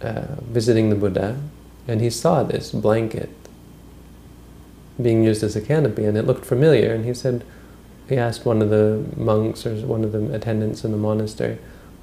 uh, 0.00 0.36
visiting 0.42 0.90
the 0.90 0.96
Buddha 0.96 1.40
and 1.88 2.00
he 2.00 2.08
saw 2.08 2.44
this 2.44 2.70
blanket 2.70 3.30
being 5.02 5.22
used 5.22 5.42
as 5.42 5.56
a 5.56 5.60
canopy 5.60 6.04
and 6.04 6.16
it 6.16 6.26
looked 6.26 6.44
familiar 6.44 6.92
and 6.92 7.04
he 7.04 7.14
said, 7.14 7.44
he 8.08 8.16
asked 8.16 8.44
one 8.44 8.60
of 8.60 8.70
the 8.70 9.04
monks 9.16 9.64
or 9.66 9.74
one 9.86 10.04
of 10.04 10.12
the 10.12 10.34
attendants 10.34 10.84
in 10.84 10.90
the 10.90 10.96
monastery, 10.96 11.58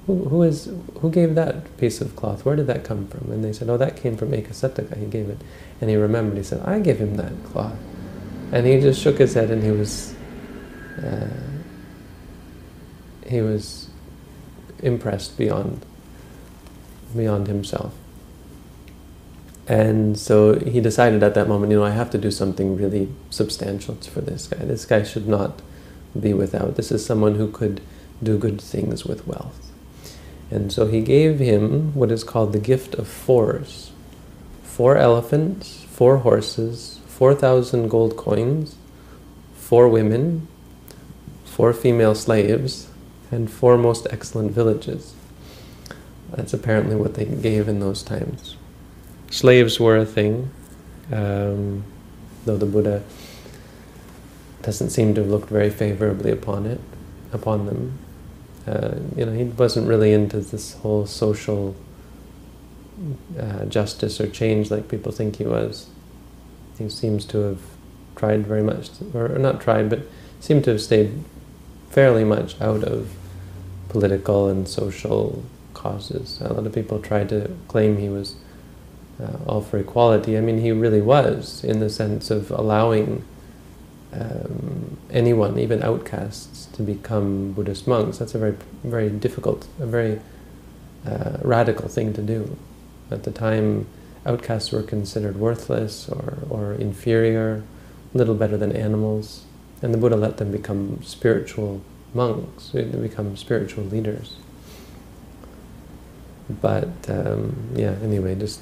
who, 0.06 0.24
who, 0.24 0.42
is, 0.42 0.72
who 1.00 1.10
gave 1.10 1.34
that 1.34 1.76
piece 1.78 2.00
of 2.00 2.16
cloth? 2.16 2.44
Where 2.44 2.56
did 2.56 2.66
that 2.66 2.84
come 2.84 3.06
from? 3.06 3.30
And 3.30 3.44
they 3.44 3.52
said, 3.52 3.68
oh, 3.68 3.76
that 3.76 3.96
came 3.96 4.16
from 4.16 4.32
Ekasataka, 4.32 4.96
he 4.96 5.06
gave 5.06 5.28
it. 5.28 5.38
And 5.80 5.90
he 5.90 5.96
remembered, 5.96 6.38
he 6.38 6.42
said, 6.42 6.62
I 6.66 6.80
gave 6.80 6.98
him 6.98 7.16
that 7.16 7.32
cloth. 7.44 7.76
And 8.52 8.66
he 8.66 8.80
just 8.80 9.00
shook 9.00 9.18
his 9.18 9.34
head 9.34 9.50
and 9.50 9.62
he 9.62 9.70
was, 9.70 10.14
uh, 11.02 11.28
he 13.26 13.40
was 13.40 13.88
impressed 14.82 15.38
beyond, 15.38 15.84
beyond 17.14 17.46
himself. 17.46 17.94
And 19.70 20.18
so 20.18 20.58
he 20.58 20.80
decided 20.80 21.22
at 21.22 21.34
that 21.34 21.46
moment, 21.46 21.70
you 21.70 21.78
know, 21.78 21.84
I 21.84 21.90
have 21.90 22.10
to 22.10 22.18
do 22.18 22.32
something 22.32 22.76
really 22.76 23.08
substantial 23.30 23.94
for 23.94 24.20
this 24.20 24.48
guy. 24.48 24.64
This 24.64 24.84
guy 24.84 25.04
should 25.04 25.28
not 25.28 25.62
be 26.18 26.32
without. 26.34 26.74
This 26.74 26.90
is 26.90 27.06
someone 27.06 27.36
who 27.36 27.48
could 27.52 27.80
do 28.20 28.36
good 28.36 28.60
things 28.60 29.04
with 29.04 29.28
wealth. 29.28 29.70
And 30.50 30.72
so 30.72 30.88
he 30.88 31.00
gave 31.02 31.38
him 31.38 31.94
what 31.94 32.10
is 32.10 32.24
called 32.24 32.52
the 32.52 32.58
gift 32.58 32.96
of 32.96 33.06
fours. 33.06 33.92
Four 34.64 34.96
elephants, 34.96 35.84
four 35.84 36.16
horses, 36.16 36.98
4,000 37.06 37.86
gold 37.88 38.16
coins, 38.16 38.74
four 39.54 39.88
women, 39.88 40.48
four 41.44 41.72
female 41.72 42.16
slaves, 42.16 42.88
and 43.30 43.48
four 43.48 43.78
most 43.78 44.08
excellent 44.10 44.50
villages. 44.50 45.14
That's 46.32 46.52
apparently 46.52 46.96
what 46.96 47.14
they 47.14 47.24
gave 47.24 47.68
in 47.68 47.78
those 47.78 48.02
times. 48.02 48.56
Slaves 49.30 49.80
were 49.80 49.96
a 49.96 50.04
thing, 50.04 50.50
um, 51.12 51.84
though 52.44 52.56
the 52.56 52.66
Buddha 52.66 53.02
doesn't 54.62 54.90
seem 54.90 55.14
to 55.14 55.22
have 55.22 55.30
looked 55.30 55.48
very 55.48 55.70
favorably 55.70 56.30
upon 56.30 56.66
it, 56.66 56.80
upon 57.32 57.66
them. 57.66 57.98
Uh, 58.66 58.96
you 59.16 59.24
know, 59.24 59.32
he 59.32 59.44
wasn't 59.44 59.88
really 59.88 60.12
into 60.12 60.40
this 60.40 60.74
whole 60.74 61.06
social 61.06 61.74
uh, 63.38 63.64
justice 63.64 64.20
or 64.20 64.28
change 64.28 64.70
like 64.70 64.88
people 64.88 65.10
think 65.10 65.36
he 65.36 65.44
was 65.44 65.88
he 66.80 66.88
seems 66.88 67.24
to 67.26 67.38
have 67.38 67.60
tried 68.16 68.46
very 68.46 68.62
much, 68.62 68.90
to, 68.98 69.10
or 69.16 69.28
not 69.38 69.60
tried, 69.60 69.90
but 69.90 70.00
seemed 70.40 70.64
to 70.64 70.70
have 70.70 70.80
stayed 70.80 71.22
fairly 71.90 72.24
much 72.24 72.60
out 72.60 72.82
of 72.82 73.10
political 73.88 74.48
and 74.48 74.66
social 74.66 75.44
causes. 75.74 76.40
A 76.40 76.52
lot 76.52 76.66
of 76.66 76.72
people 76.72 76.98
tried 77.00 77.28
to 77.28 77.54
claim 77.68 77.98
he 77.98 78.08
was 78.08 78.36
uh, 79.20 79.36
all 79.46 79.60
for 79.60 79.78
equality. 79.78 80.36
I 80.36 80.40
mean, 80.40 80.58
he 80.58 80.72
really 80.72 81.00
was, 81.00 81.62
in 81.64 81.80
the 81.80 81.90
sense 81.90 82.30
of 82.30 82.50
allowing 82.50 83.24
um, 84.12 84.98
anyone, 85.10 85.58
even 85.58 85.82
outcasts, 85.82 86.66
to 86.72 86.82
become 86.82 87.52
Buddhist 87.52 87.86
monks. 87.86 88.18
That's 88.18 88.34
a 88.34 88.38
very, 88.38 88.56
very 88.82 89.10
difficult, 89.10 89.66
a 89.78 89.86
very 89.86 90.20
uh, 91.06 91.38
radical 91.42 91.88
thing 91.88 92.12
to 92.14 92.22
do. 92.22 92.56
At 93.10 93.24
the 93.24 93.30
time, 93.30 93.86
outcasts 94.24 94.72
were 94.72 94.82
considered 94.82 95.36
worthless 95.36 96.08
or, 96.08 96.38
or 96.48 96.72
inferior, 96.74 97.62
little 98.14 98.34
better 98.34 98.56
than 98.56 98.72
animals. 98.72 99.44
And 99.82 99.94
the 99.94 99.98
Buddha 99.98 100.16
let 100.16 100.36
them 100.36 100.52
become 100.52 101.02
spiritual 101.02 101.80
monks, 102.12 102.70
they 102.70 102.82
become 102.82 103.36
spiritual 103.36 103.84
leaders. 103.84 104.36
But 106.60 106.88
um, 107.08 107.56
yeah, 107.76 107.94
anyway, 108.02 108.34
just 108.34 108.60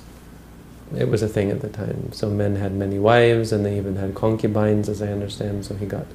it 0.96 1.08
was 1.08 1.22
a 1.22 1.28
thing 1.28 1.50
at 1.50 1.60
the 1.60 1.68
time. 1.68 2.12
So 2.12 2.30
men 2.30 2.56
had 2.56 2.72
many 2.72 2.98
wives, 2.98 3.52
and 3.52 3.64
they 3.64 3.76
even 3.76 3.96
had 3.96 4.14
concubines, 4.14 4.88
as 4.88 5.02
I 5.02 5.08
understand. 5.08 5.64
So 5.64 5.74
he 5.74 5.86
got 5.86 6.06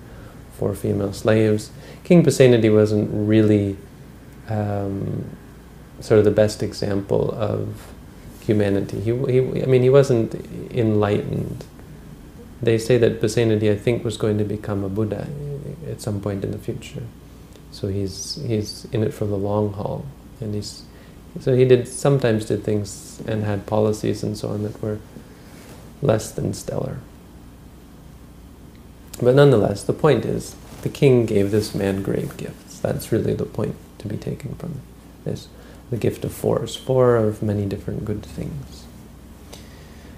four 0.54 0.74
female 0.76 1.14
slaves. 1.14 1.72
King 2.04 2.24
Pasenadi 2.24 2.74
wasn't 2.74 3.10
really 3.12 3.78
um, 4.50 5.30
sort 6.00 6.20
of 6.20 6.26
the 6.26 6.32
best 6.32 6.64
example 6.64 7.32
of 7.32 7.94
humanity. 8.42 9.00
He, 9.00 9.12
he, 9.12 9.64
I 9.64 9.66
mean, 9.66 9.84
he 9.84 9.90
wasn't 9.90 10.36
enlightened. 10.72 11.66
They 12.62 12.78
say 12.78 12.98
that 12.98 13.22
Pasenadi, 13.22 13.72
I 13.72 13.76
think, 13.76 14.04
was 14.04 14.18
going 14.18 14.38
to 14.38 14.44
become 14.44 14.84
a 14.84 14.90
Buddha 14.90 15.28
at 15.90 16.02
some 16.02 16.22
point 16.22 16.44
in 16.44 16.52
the 16.52 16.58
future. 16.58 17.04
So 17.72 17.88
he's 17.88 18.36
he's 18.46 18.86
in 18.92 19.04
it 19.04 19.14
for 19.14 19.26
the 19.26 19.36
long 19.36 19.74
haul, 19.74 20.06
and 20.40 20.54
he's 20.54 20.84
so 21.40 21.56
he 21.56 21.66
did 21.66 21.88
sometimes 21.88 22.46
did 22.46 22.64
things 22.64 23.22
and 23.28 23.44
had 23.44 23.66
policies 23.66 24.24
and 24.24 24.38
so 24.38 24.50
on 24.50 24.64
that 24.64 24.82
were 24.82 25.00
less 26.02 26.32
than 26.32 26.54
stellar. 26.54 27.00
But 29.22 29.36
nonetheless, 29.36 29.84
the 29.84 29.94
point 29.94 30.26
is, 30.26 30.56
the 30.82 30.90
king 30.90 31.26
gave 31.26 31.52
this 31.52 31.74
man 31.74 32.04
great 32.04 32.36
gifts. 32.38 32.80
That's 32.80 33.12
really 33.12 33.34
the 33.34 33.46
point 33.46 33.76
to 34.00 34.08
be 34.08 34.18
taken 34.18 34.56
from 34.56 34.82
this. 35.24 35.48
The 35.90 35.98
gift 35.98 36.26
of 36.26 36.34
fours, 36.34 36.76
four 36.76 37.16
of 37.16 37.42
many 37.42 37.66
different 37.66 38.06
good 38.06 38.24
things. 38.24 38.84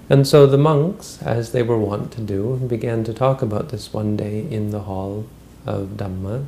And 0.08 0.26
so 0.26 0.46
the 0.46 0.58
monks, 0.58 1.20
as 1.22 1.52
they 1.52 1.62
were 1.62 1.78
wont 1.78 2.12
to 2.12 2.20
do, 2.20 2.56
began 2.56 3.04
to 3.04 3.12
talk 3.12 3.42
about 3.42 3.70
this 3.70 3.92
one 3.92 4.16
day 4.16 4.46
in 4.50 4.70
the 4.70 4.80
hall 4.80 5.26
of 5.66 5.96
Dhamma, 5.96 6.46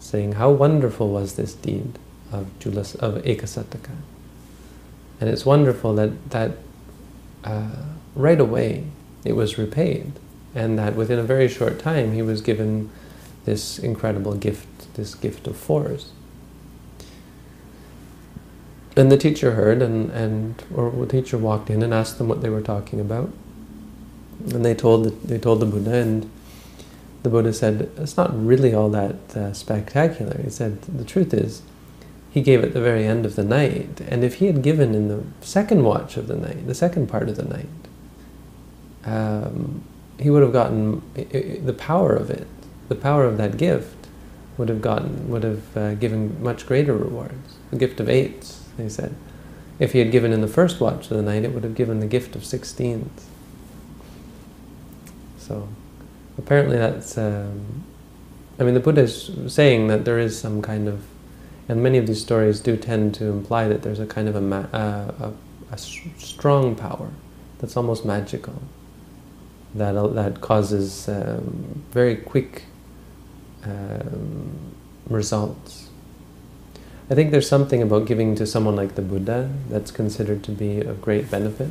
saying 0.00 0.32
how 0.32 0.50
wonderful 0.50 1.10
was 1.10 1.34
this 1.34 1.54
deed 1.54 1.98
of, 2.32 2.58
Julas, 2.58 2.94
of 2.96 3.22
Ekasataka. 3.22 3.96
And 5.20 5.30
it's 5.30 5.46
wonderful 5.46 5.94
that, 5.94 6.30
that 6.30 6.52
uh, 7.44 7.76
right 8.16 8.40
away 8.40 8.84
it 9.24 9.34
was 9.34 9.58
repaid, 9.58 10.12
and 10.54 10.78
that 10.78 10.96
within 10.96 11.18
a 11.18 11.22
very 11.22 11.48
short 11.48 11.78
time 11.78 12.12
he 12.12 12.22
was 12.22 12.40
given 12.40 12.90
this 13.44 13.78
incredible 13.78 14.34
gift, 14.34 14.94
this 14.94 15.14
gift 15.14 15.46
of 15.46 15.56
fours. 15.56 16.12
And 18.96 19.10
the 19.10 19.16
teacher 19.16 19.52
heard, 19.52 19.80
and, 19.80 20.10
and 20.10 20.62
or 20.74 20.90
the 20.90 21.06
teacher 21.06 21.38
walked 21.38 21.70
in 21.70 21.82
and 21.82 21.94
asked 21.94 22.18
them 22.18 22.28
what 22.28 22.42
they 22.42 22.50
were 22.50 22.60
talking 22.60 23.00
about. 23.00 23.32
And 24.52 24.64
they 24.64 24.74
told 24.74 25.04
the, 25.04 25.10
they 25.26 25.38
told 25.38 25.60
the 25.60 25.66
Buddha, 25.66 25.94
and 25.94 26.30
the 27.22 27.30
Buddha 27.30 27.52
said, 27.52 27.90
"It's 27.96 28.16
not 28.16 28.30
really 28.34 28.74
all 28.74 28.90
that 28.90 29.36
uh, 29.36 29.52
spectacular." 29.54 30.38
He 30.42 30.50
said, 30.50 30.82
"The 30.82 31.04
truth 31.04 31.32
is, 31.32 31.62
he 32.32 32.40
gave 32.40 32.64
at 32.64 32.72
the 32.72 32.80
very 32.80 33.06
end 33.06 33.26
of 33.26 33.36
the 33.36 33.44
night. 33.44 34.00
And 34.08 34.24
if 34.24 34.36
he 34.36 34.46
had 34.46 34.62
given 34.62 34.94
in 34.94 35.08
the 35.08 35.22
second 35.42 35.84
watch 35.84 36.16
of 36.16 36.28
the 36.28 36.36
night, 36.36 36.66
the 36.66 36.74
second 36.74 37.08
part 37.08 37.28
of 37.28 37.36
the 37.36 37.44
night, 37.44 37.68
um, 39.04 39.84
he 40.18 40.30
would 40.30 40.42
have 40.42 40.52
gotten 40.52 41.02
the 41.14 41.74
power 41.76 42.14
of 42.14 42.30
it, 42.30 42.46
the 42.88 42.94
power 42.94 43.26
of 43.26 43.36
that 43.36 43.58
gift 43.58 44.08
would 44.56 44.70
have 44.70 44.80
gotten, 44.80 45.28
would 45.28 45.42
have 45.42 45.76
uh, 45.76 45.94
given 45.94 46.42
much 46.42 46.66
greater 46.66 46.96
rewards. 46.96 47.56
The 47.70 47.76
gift 47.76 48.00
of 48.00 48.08
eights, 48.08 48.64
they 48.78 48.88
said. 48.88 49.14
If 49.78 49.92
he 49.92 49.98
had 49.98 50.10
given 50.10 50.32
in 50.32 50.40
the 50.40 50.48
first 50.48 50.80
watch 50.80 51.10
of 51.10 51.16
the 51.16 51.22
night, 51.22 51.44
it 51.44 51.52
would 51.52 51.64
have 51.64 51.74
given 51.74 52.00
the 52.00 52.06
gift 52.06 52.34
of 52.34 52.44
sixteens. 52.44 53.26
So, 55.38 55.68
apparently 56.38 56.78
that's, 56.78 57.18
um, 57.18 57.84
I 58.58 58.62
mean, 58.62 58.74
the 58.74 58.80
Buddha 58.80 59.02
is 59.02 59.30
saying 59.48 59.88
that 59.88 60.04
there 60.04 60.18
is 60.18 60.38
some 60.38 60.62
kind 60.62 60.88
of 60.88 61.04
and 61.68 61.82
many 61.82 61.98
of 61.98 62.06
these 62.06 62.20
stories 62.20 62.60
do 62.60 62.76
tend 62.76 63.14
to 63.16 63.26
imply 63.26 63.68
that 63.68 63.82
there's 63.82 64.00
a 64.00 64.06
kind 64.06 64.28
of 64.28 64.36
a, 64.36 64.54
uh, 64.76 65.30
a, 65.70 65.74
a 65.74 65.78
strong 65.78 66.74
power 66.74 67.10
that's 67.58 67.76
almost 67.76 68.04
magical, 68.04 68.60
that, 69.74 69.96
uh, 69.96 70.08
that 70.08 70.40
causes 70.40 71.08
um, 71.08 71.84
very 71.90 72.16
quick 72.16 72.64
um, 73.64 74.74
results. 75.08 75.88
I 77.10 77.14
think 77.14 77.30
there's 77.30 77.48
something 77.48 77.82
about 77.82 78.06
giving 78.06 78.34
to 78.36 78.46
someone 78.46 78.74
like 78.74 78.94
the 78.94 79.02
Buddha 79.02 79.50
that's 79.68 79.90
considered 79.90 80.42
to 80.44 80.50
be 80.50 80.80
of 80.80 81.00
great 81.00 81.30
benefit. 81.30 81.68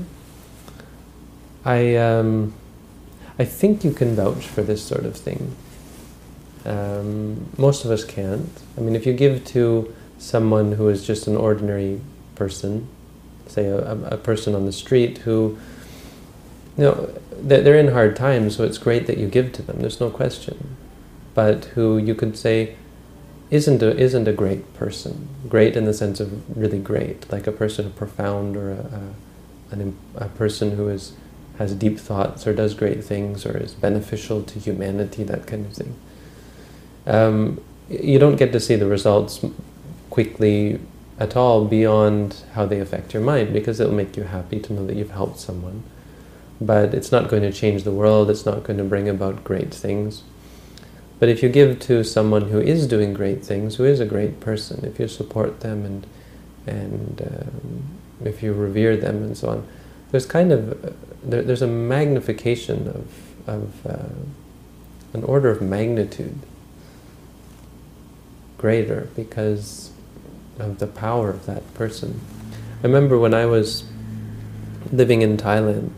I, 1.66 1.96
um, 1.96 2.54
I 3.38 3.46
think 3.46 3.84
you 3.84 3.92
can 3.92 4.16
vouch 4.16 4.48
for 4.48 4.62
this 4.62 4.84
sort 4.84 5.06
of 5.06 5.16
thing. 5.16 5.56
Um, 6.66 7.50
most 7.58 7.86
of 7.86 7.92
us 7.92 8.04
can't. 8.04 8.50
I 8.78 8.82
mean, 8.82 8.96
if 8.96 9.06
you 9.06 9.14
give 9.14 9.46
to 9.46 9.94
someone 10.20 10.74
who 10.74 10.90
is 10.90 11.06
just 11.06 11.28
an 11.28 11.36
ordinary 11.36 12.02
person, 12.36 12.88
say 13.48 13.66
a, 13.66 13.92
a 14.06 14.18
person 14.18 14.54
on 14.54 14.66
the 14.66 14.72
street 14.72 15.20
who, 15.20 15.58
you 16.78 16.84
know, 16.84 17.14
they're 17.42 17.78
in 17.78 17.90
hard 17.90 18.16
times, 18.16 18.56
so 18.56 18.64
it's 18.64 18.78
great 18.78 19.08
that 19.08 19.18
you 19.18 19.28
give 19.28 19.52
to 19.54 19.62
them, 19.64 19.80
there's 19.80 20.00
no 20.00 20.10
question. 20.10 20.76
But 21.34 21.66
who 21.66 21.98
you 21.98 22.14
could 22.14 22.38
say 22.38 22.76
isn't 23.50 23.82
a, 23.82 23.98
isn't 23.98 24.28
a 24.28 24.34
great 24.34 24.74
person. 24.76 25.28
Great 25.50 25.76
in 25.76 25.86
the 25.86 25.94
sense 25.94 26.20
of 26.20 26.56
really 26.56 26.80
great, 26.80 27.32
like 27.32 27.48
a 27.48 27.52
person 27.52 27.88
of 27.88 27.96
profound 27.96 28.56
or 28.56 28.72
a, 28.72 28.76
a, 29.72 29.74
an, 29.74 29.98
a 30.16 30.28
person 30.30 30.78
who 30.78 30.88
is, 30.88 31.14
has 31.58 31.74
deep 31.74 32.00
thoughts 32.00 32.46
or 32.46 32.54
does 32.54 32.76
great 32.76 33.04
things 33.04 33.46
or 33.46 33.58
is 33.58 33.74
beneficial 33.74 34.44
to 34.44 34.60
humanity, 34.60 35.24
that 35.24 35.48
kind 35.48 35.66
of 35.66 35.74
thing 35.74 35.96
um, 37.06 37.62
you 37.90 38.20
don't 38.20 38.36
get 38.36 38.52
to 38.54 38.60
see 38.60 38.76
the 38.76 38.86
results 38.86 39.44
quickly 40.10 40.80
at 41.20 41.36
all 41.36 41.66
beyond 41.66 42.44
how 42.54 42.66
they 42.66 42.80
affect 42.80 43.14
your 43.14 43.22
mind 43.22 43.54
because 43.54 43.80
it'll 43.80 43.94
make 43.94 44.18
you 44.18 44.24
happy 44.24 44.60
to 44.60 44.74
know 44.74 44.86
that 44.86 44.96
you've 44.96 45.12
helped 45.12 45.40
someone. 45.40 45.84
But 46.60 46.94
it's 46.94 47.12
not 47.12 47.28
going 47.28 47.44
to 47.44 47.52
change 47.52 47.84
the 47.84 47.92
world, 47.92 48.30
it's 48.30 48.46
not 48.46 48.64
going 48.64 48.78
to 48.78 48.84
bring 48.84 49.10
about 49.10 49.44
great 49.44 49.74
things. 49.74 50.24
But 51.20 51.30
if 51.30 51.44
you 51.44 51.50
give 51.50 51.80
to 51.82 52.04
someone 52.04 52.50
who 52.50 52.60
is 52.60 52.88
doing 52.88 53.14
great 53.14 53.46
things, 53.46 53.76
who 53.76 53.86
is 53.86 54.00
a 54.00 54.06
great 54.06 54.40
person, 54.40 54.84
if 54.86 55.00
you 55.00 55.08
support 55.08 55.60
them 55.60 55.86
and 55.86 56.08
and 56.68 57.22
um, 57.22 57.84
if 58.24 58.44
you 58.44 58.54
revere 58.54 58.96
them 58.96 59.24
and 59.24 59.36
so 59.36 59.50
on, 59.50 59.68
there's 60.12 60.28
kind 60.28 60.52
of 60.52 60.84
uh, 60.84 60.92
there, 61.24 61.42
there's 61.42 61.62
a 61.62 61.68
magnification 61.68 62.88
of 62.88 63.08
of 63.48 63.86
uh, 63.86 64.14
an 65.14 65.24
order 65.24 65.50
of 65.50 65.62
magnitude 65.62 66.40
greater 68.62 69.10
because 69.16 69.92
of 70.60 70.78
the 70.78 70.88
power 70.88 71.30
of 71.30 71.46
that 71.48 71.74
person. 71.74 72.22
I 72.84 72.88
remember 72.88 73.18
when 73.18 73.34
I 73.34 73.46
was 73.46 73.84
living 74.92 75.22
in 75.24 75.38
Thailand, 75.38 75.90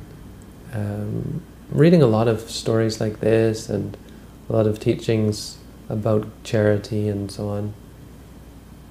um, 0.74 1.42
reading 1.70 2.02
a 2.02 2.08
lot 2.08 2.28
of 2.28 2.50
stories 2.50 3.02
like 3.02 3.20
this 3.20 3.70
and 3.70 3.98
a 4.50 4.54
lot 4.54 4.66
of 4.66 4.80
teachings 4.80 5.58
about 5.90 6.28
charity 6.44 7.08
and 7.10 7.30
so 7.32 7.50
on. 7.50 7.74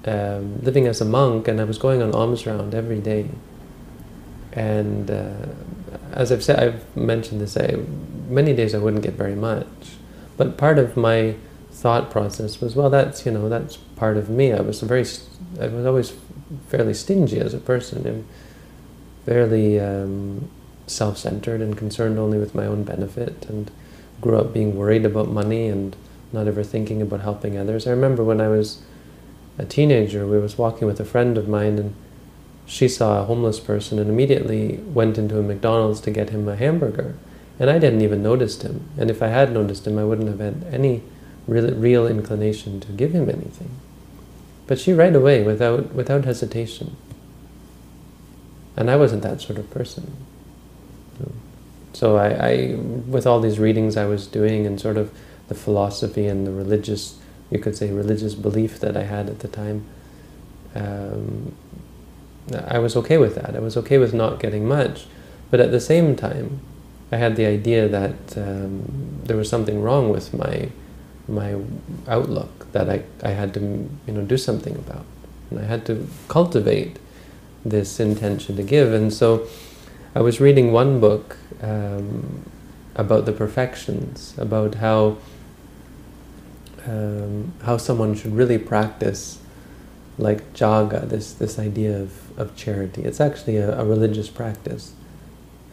Um, 0.05 0.61
living 0.61 0.85
as 0.85 0.99
a 0.99 1.05
monk, 1.05 1.47
and 1.47 1.61
I 1.61 1.63
was 1.63 1.77
going 1.77 2.01
on 2.01 2.13
alms 2.13 2.45
round 2.45 2.75
every 2.75 2.99
day. 2.99 3.29
And 4.51 5.09
uh, 5.09 5.47
as 6.11 6.31
I've 6.31 6.43
said, 6.43 6.59
I've 6.59 6.95
mentioned 6.95 7.39
this. 7.39 7.55
I, 7.55 7.77
many 8.27 8.53
days 8.53 8.75
I 8.75 8.79
wouldn't 8.79 9.03
get 9.03 9.13
very 9.13 9.35
much, 9.35 9.65
but 10.35 10.57
part 10.57 10.77
of 10.77 10.97
my 10.97 11.35
thought 11.83 12.09
process 12.09 12.61
was, 12.61 12.77
well, 12.77 12.89
that's 12.89 13.25
you 13.25 13.31
know 13.33 13.49
that's 13.49 13.75
part 13.75 14.15
of 14.15 14.29
me. 14.29 14.53
I 14.53 14.61
was 14.61 14.79
very, 14.79 15.05
I 15.59 15.67
was 15.67 15.85
always 15.85 16.13
fairly 16.69 16.93
stingy 16.93 17.39
as 17.41 17.53
a 17.53 17.57
person, 17.57 18.07
and 18.07 18.25
fairly 19.25 19.81
um, 19.81 20.49
self-centered 20.87 21.59
and 21.59 21.77
concerned 21.77 22.17
only 22.17 22.37
with 22.37 22.55
my 22.55 22.65
own 22.65 22.85
benefit, 22.85 23.45
and 23.49 23.69
grew 24.21 24.37
up 24.37 24.53
being 24.53 24.77
worried 24.77 25.05
about 25.05 25.27
money 25.27 25.67
and 25.67 25.97
not 26.31 26.47
ever 26.47 26.63
thinking 26.63 27.01
about 27.01 27.19
helping 27.19 27.57
others. 27.57 27.85
I 27.85 27.89
remember 27.89 28.23
when 28.23 28.39
I 28.39 28.47
was 28.47 28.81
a 29.57 29.65
teenager, 29.65 30.25
we 30.25 30.39
was 30.39 30.57
walking 30.57 30.87
with 30.87 31.01
a 31.01 31.05
friend 31.13 31.37
of 31.37 31.49
mine, 31.49 31.77
and 31.77 31.95
she 32.65 32.87
saw 32.87 33.19
a 33.19 33.25
homeless 33.25 33.59
person 33.59 33.99
and 33.99 34.09
immediately 34.09 34.77
went 34.99 35.17
into 35.17 35.37
a 35.37 35.43
McDonald's 35.43 35.99
to 35.99 36.11
get 36.11 36.29
him 36.29 36.47
a 36.47 36.55
hamburger. 36.55 37.17
And 37.59 37.69
I 37.69 37.77
didn't 37.77 38.03
even 38.03 38.23
notice 38.23 38.61
him. 38.61 38.87
And 38.97 39.11
if 39.11 39.21
I 39.21 39.27
had 39.27 39.51
noticed 39.51 39.85
him, 39.85 39.97
I 39.99 40.05
wouldn't 40.05 40.29
have 40.29 40.39
had 40.39 40.65
any 40.71 41.03
real, 41.47 41.73
real 41.75 42.07
inclination 42.07 42.79
to 42.81 42.91
give 42.91 43.11
him 43.11 43.29
anything. 43.29 43.71
But 44.67 44.79
she 44.79 44.93
right 44.93 45.15
away, 45.15 45.43
without, 45.43 45.93
without 45.93 46.25
hesitation. 46.25 46.95
And 48.75 48.89
I 48.89 48.95
wasn't 48.95 49.23
that 49.23 49.41
sort 49.41 49.59
of 49.59 49.69
person. 49.69 50.13
So 51.93 52.17
I, 52.17 52.27
I, 52.27 52.75
with 52.75 53.27
all 53.27 53.39
these 53.39 53.59
readings 53.59 53.95
I 53.97 54.05
was 54.05 54.25
doing 54.25 54.65
and 54.65 54.81
sort 54.81 54.97
of 54.97 55.13
the 55.47 55.55
philosophy 55.55 56.25
and 56.25 56.45
the 56.47 56.51
religious, 56.51 57.19
you 57.51 57.59
could 57.59 57.77
say 57.77 57.91
religious 57.91 58.33
belief 58.33 58.79
that 58.79 58.97
I 58.97 59.03
had 59.03 59.29
at 59.29 59.39
the 59.39 59.47
time, 59.47 59.85
um, 60.73 61.55
I 62.67 62.79
was 62.79 62.95
okay 62.97 63.17
with 63.17 63.35
that. 63.35 63.55
I 63.55 63.59
was 63.59 63.77
okay 63.77 63.99
with 63.99 64.13
not 64.13 64.39
getting 64.39 64.67
much. 64.67 65.05
But 65.51 65.59
at 65.59 65.71
the 65.71 65.79
same 65.79 66.15
time, 66.15 66.61
I 67.11 67.17
had 67.17 67.35
the 67.35 67.45
idea 67.45 67.87
that 67.87 68.37
um, 68.37 69.21
there 69.23 69.37
was 69.37 69.47
something 69.47 69.81
wrong 69.81 70.09
with 70.09 70.33
my 70.33 70.69
my 71.27 71.55
outlook 72.07 72.71
that 72.73 72.89
I, 72.89 73.03
I 73.23 73.31
had 73.31 73.53
to 73.55 73.59
you 73.59 74.13
know 74.13 74.21
do 74.21 74.37
something 74.37 74.75
about. 74.75 75.05
And 75.49 75.59
I 75.59 75.63
had 75.63 75.85
to 75.85 76.07
cultivate 76.27 76.97
this 77.63 77.99
intention 77.99 78.55
to 78.57 78.63
give. 78.63 78.93
And 78.93 79.13
so 79.13 79.47
I 80.15 80.21
was 80.21 80.39
reading 80.39 80.71
one 80.71 80.99
book 80.99 81.37
um, 81.61 82.49
about 82.95 83.25
the 83.25 83.31
perfections, 83.31 84.35
about 84.37 84.75
how 84.75 85.17
um, 86.85 87.53
how 87.63 87.77
someone 87.77 88.15
should 88.15 88.35
really 88.35 88.57
practice 88.57 89.39
like 90.17 90.53
caga, 90.53 91.07
this, 91.07 91.33
this 91.33 91.57
idea 91.57 91.99
of, 91.99 92.39
of 92.39 92.55
charity. 92.55 93.03
It's 93.03 93.19
actually 93.19 93.57
a, 93.57 93.79
a 93.79 93.85
religious 93.85 94.29
practice. 94.29 94.93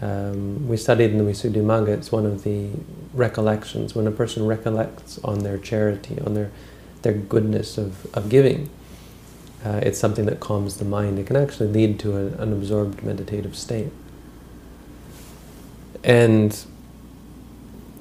Um, 0.01 0.67
we 0.67 0.77
studied 0.77 1.11
in 1.11 1.19
the 1.19 1.25
Visuddhimagga, 1.25 1.89
it's 1.89 2.11
one 2.11 2.25
of 2.25 2.43
the 2.43 2.71
recollections, 3.13 3.95
when 3.95 4.07
a 4.07 4.11
person 4.11 4.47
recollects 4.47 5.19
on 5.23 5.41
their 5.41 5.59
charity, 5.59 6.19
on 6.21 6.35
their, 6.35 6.51
their 7.03 7.13
goodness 7.13 7.77
of, 7.77 8.07
of 8.15 8.29
giving, 8.31 8.71
uh, 9.65 9.81
it's 9.83 9.99
something 9.99 10.25
that 10.25 10.41
calms 10.41 10.79
the 10.79 10.87
mind. 10.87 11.19
It 11.19 11.27
can 11.27 11.37
actually 11.37 11.69
lead 11.69 11.99
to 12.01 12.17
a, 12.17 12.27
an 12.43 12.53
absorbed 12.53 13.03
meditative 13.03 13.55
state. 13.55 13.93
And 16.03 16.59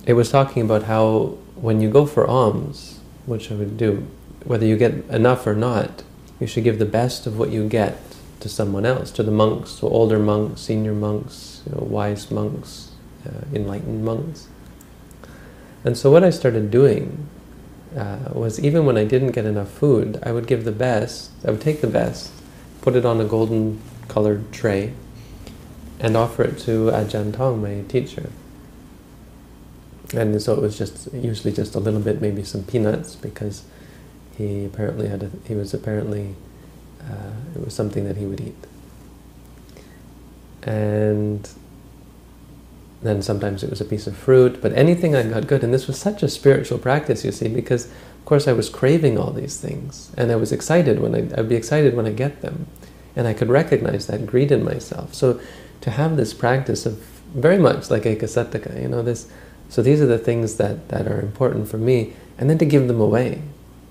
it 0.06 0.14
was 0.14 0.32
talking 0.32 0.64
about 0.64 0.84
how 0.84 1.38
when 1.56 1.82
you 1.82 1.90
go 1.90 2.06
for 2.06 2.26
alms, 2.26 3.00
which 3.26 3.52
I 3.52 3.56
would 3.56 3.78
do, 3.78 4.08
whether 4.46 4.66
you 4.66 4.78
get 4.78 4.94
enough 5.10 5.46
or 5.46 5.54
not, 5.54 6.04
you 6.40 6.48
should 6.48 6.64
give 6.64 6.80
the 6.80 6.86
best 6.86 7.28
of 7.28 7.38
what 7.38 7.50
you 7.50 7.68
get 7.68 8.02
to 8.40 8.48
someone 8.48 8.86
else, 8.86 9.12
to 9.12 9.24
the 9.24 9.32
monks, 9.32 9.76
to 9.80 9.88
older 9.88 10.18
monks, 10.18 10.62
senior 10.62 10.94
monks, 10.94 11.59
you 11.70 11.76
know, 11.76 11.84
wise 11.84 12.32
monks, 12.32 12.92
uh, 13.28 13.46
enlightened 13.54 14.04
monks. 14.04 14.48
And 15.84 15.98
so 15.98 16.12
what 16.12 16.24
I 16.24 16.30
started 16.30 16.72
doing 16.72 17.28
uh, 17.96 18.18
was 18.34 18.60
even 18.60 18.86
when 18.86 18.98
I 18.98 19.06
didn't 19.06 19.32
get 19.32 19.46
enough 19.46 19.72
food, 19.72 20.20
I 20.24 20.32
would 20.32 20.48
give 20.48 20.66
the 20.66 20.72
best, 20.72 21.32
I 21.46 21.52
would 21.52 21.62
take 21.62 21.82
the 21.82 21.88
best, 21.88 22.32
put 22.82 22.96
it 22.96 23.06
on 23.06 23.22
a 23.22 23.26
golden 23.26 23.80
colored 24.08 24.52
tray, 24.52 24.94
and 26.00 26.16
offer 26.16 26.44
it 26.44 26.58
to 26.60 26.92
Ajahn 26.92 27.34
Tong, 27.34 27.62
my 27.62 27.84
teacher. 27.88 28.30
And 30.14 30.42
so 30.42 30.54
it 30.54 30.62
was 30.62 30.78
just, 30.78 31.14
usually 31.14 31.54
just 31.54 31.76
a 31.76 31.80
little 31.80 32.00
bit, 32.00 32.22
maybe 32.22 32.44
some 32.44 32.64
peanuts, 32.64 33.16
because 33.16 33.64
he 34.38 34.66
apparently 34.66 35.08
had, 35.08 35.24
a, 35.24 35.32
he 35.48 35.56
was 35.56 35.74
apparently, 35.74 36.36
uh, 37.02 37.34
it 37.56 37.64
was 37.64 37.74
something 37.74 38.06
that 38.06 38.18
he 38.18 38.26
would 38.26 38.42
eat. 38.42 38.56
And 40.64 41.50
then 43.02 43.22
sometimes 43.22 43.64
it 43.64 43.70
was 43.70 43.80
a 43.82 43.86
piece 43.86 44.08
of 44.08 44.18
fruit, 44.18 44.62
but 44.62 44.74
anything 44.74 45.16
I 45.16 45.24
got 45.24 45.48
good. 45.48 45.64
And 45.64 45.74
this 45.74 45.88
was 45.88 45.98
such 45.98 46.22
a 46.22 46.28
spiritual 46.28 46.78
practice, 46.78 47.24
you 47.24 47.32
see, 47.32 47.48
because 47.48 47.86
of 47.86 48.26
course 48.26 48.48
I 48.48 48.54
was 48.54 48.70
craving 48.70 49.18
all 49.18 49.32
these 49.32 49.60
things, 49.60 50.12
and 50.18 50.32
I 50.32 50.36
was 50.36 50.52
excited 50.52 51.00
when 51.00 51.16
I, 51.16 51.40
I'd 51.40 51.50
be 51.50 51.56
excited 51.56 51.96
when 51.96 52.06
I 52.06 52.12
get 52.12 52.42
them, 52.42 52.68
and 53.16 53.28
I 53.28 53.34
could 53.34 53.50
recognize 53.50 54.08
that 54.08 54.28
greed 54.28 54.52
in 54.52 54.64
myself. 54.64 55.14
So 55.14 55.40
to 55.82 55.92
have 55.92 56.18
this 56.18 56.34
practice 56.34 56.86
of 56.86 56.98
very 57.34 57.58
much 57.58 57.90
like 57.90 58.04
Ekasataka, 58.04 58.82
you 58.82 58.88
know, 58.88 59.02
this. 59.02 59.32
So 59.70 59.82
these 59.82 60.02
are 60.02 60.08
the 60.08 60.18
things 60.18 60.56
that 60.56 60.90
that 60.90 61.08
are 61.08 61.22
important 61.22 61.70
for 61.70 61.78
me, 61.78 62.14
and 62.38 62.50
then 62.50 62.58
to 62.58 62.66
give 62.66 62.88
them 62.88 63.00
away, 63.00 63.42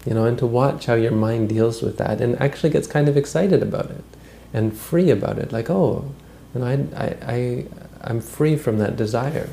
you 0.04 0.12
know, 0.12 0.24
and 0.24 0.36
to 0.38 0.46
watch 0.46 0.86
how 0.86 0.94
your 0.94 1.12
mind 1.12 1.48
deals 1.48 1.82
with 1.82 1.96
that, 1.98 2.20
and 2.20 2.40
actually 2.40 2.70
gets 2.70 2.86
kind 2.86 3.08
of 3.08 3.16
excited 3.16 3.62
about 3.62 3.90
it, 3.90 4.04
and 4.52 4.76
free 4.76 5.10
about 5.10 5.38
it, 5.38 5.50
like 5.50 5.70
oh, 5.70 6.12
know, 6.54 6.66
I 6.66 7.04
I. 7.04 7.32
I 7.32 7.64
I'm 8.02 8.20
free 8.20 8.56
from 8.56 8.78
that 8.78 8.96
desire, 8.96 9.48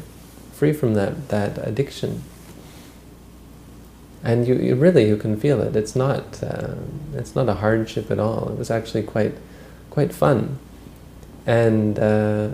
free 0.53 0.73
from 0.73 0.93
that, 0.93 1.29
that 1.29 1.57
addiction. 1.67 2.23
And 4.23 4.47
you, 4.47 4.55
you 4.55 4.75
really, 4.75 5.07
you 5.07 5.17
can 5.17 5.37
feel 5.37 5.61
it. 5.61 5.75
It's 5.75 5.95
not, 5.95 6.41
uh, 6.43 6.75
it's 7.13 7.35
not 7.35 7.47
a 7.47 7.55
hardship 7.55 8.09
at 8.09 8.19
all. 8.19 8.49
It 8.49 8.57
was 8.57 8.71
actually 8.71 9.03
quite, 9.03 9.33
quite 9.89 10.13
fun. 10.13 10.57
And 11.45 11.99
uh, 11.99 12.49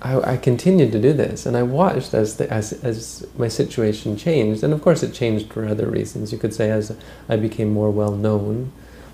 I, 0.00 0.32
I, 0.32 0.36
continued 0.38 0.92
to 0.92 1.00
do 1.00 1.12
this, 1.12 1.44
and 1.44 1.58
I 1.58 1.62
watched 1.62 2.14
as, 2.14 2.38
the, 2.38 2.50
as, 2.50 2.72
as 2.84 3.26
my 3.36 3.48
situation 3.48 4.16
changed. 4.16 4.62
And 4.62 4.72
of 4.72 4.80
course 4.80 5.02
it 5.02 5.12
changed 5.12 5.52
for 5.52 5.66
other 5.66 5.90
reasons. 5.90 6.32
You 6.32 6.38
could 6.38 6.54
say 6.54 6.70
as 6.70 6.96
I 7.28 7.36
became 7.36 7.70
more 7.70 7.90
well-known. 7.90 8.72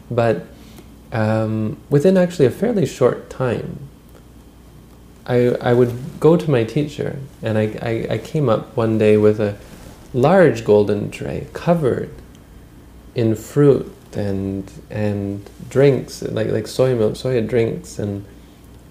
But 0.09 0.47
um, 1.13 1.77
within 1.89 2.17
actually 2.17 2.47
a 2.47 2.51
fairly 2.51 2.87
short 2.87 3.31
time, 3.31 3.79
I, 5.27 5.51
I 5.61 5.73
would 5.75 6.21
go 6.21 6.37
to 6.37 6.51
my 6.51 6.65
teacher, 6.65 7.19
and 7.43 7.59
I, 7.59 7.79
I, 7.83 8.15
I 8.15 8.19
came 8.19 8.49
up 8.49 8.77
one 8.77 8.99
day 8.99 9.17
with 9.17 9.41
a 9.41 9.57
large 10.13 10.65
golden 10.65 11.11
tray 11.11 11.47
covered 11.53 12.11
in 13.15 13.35
fruit 13.35 13.95
and 14.13 14.71
and 14.91 15.49
drinks 15.69 16.23
like 16.23 16.49
like 16.49 16.67
soy 16.67 16.97
milk, 16.97 17.15
soya 17.15 17.47
drinks, 17.47 17.99
and 17.99 18.25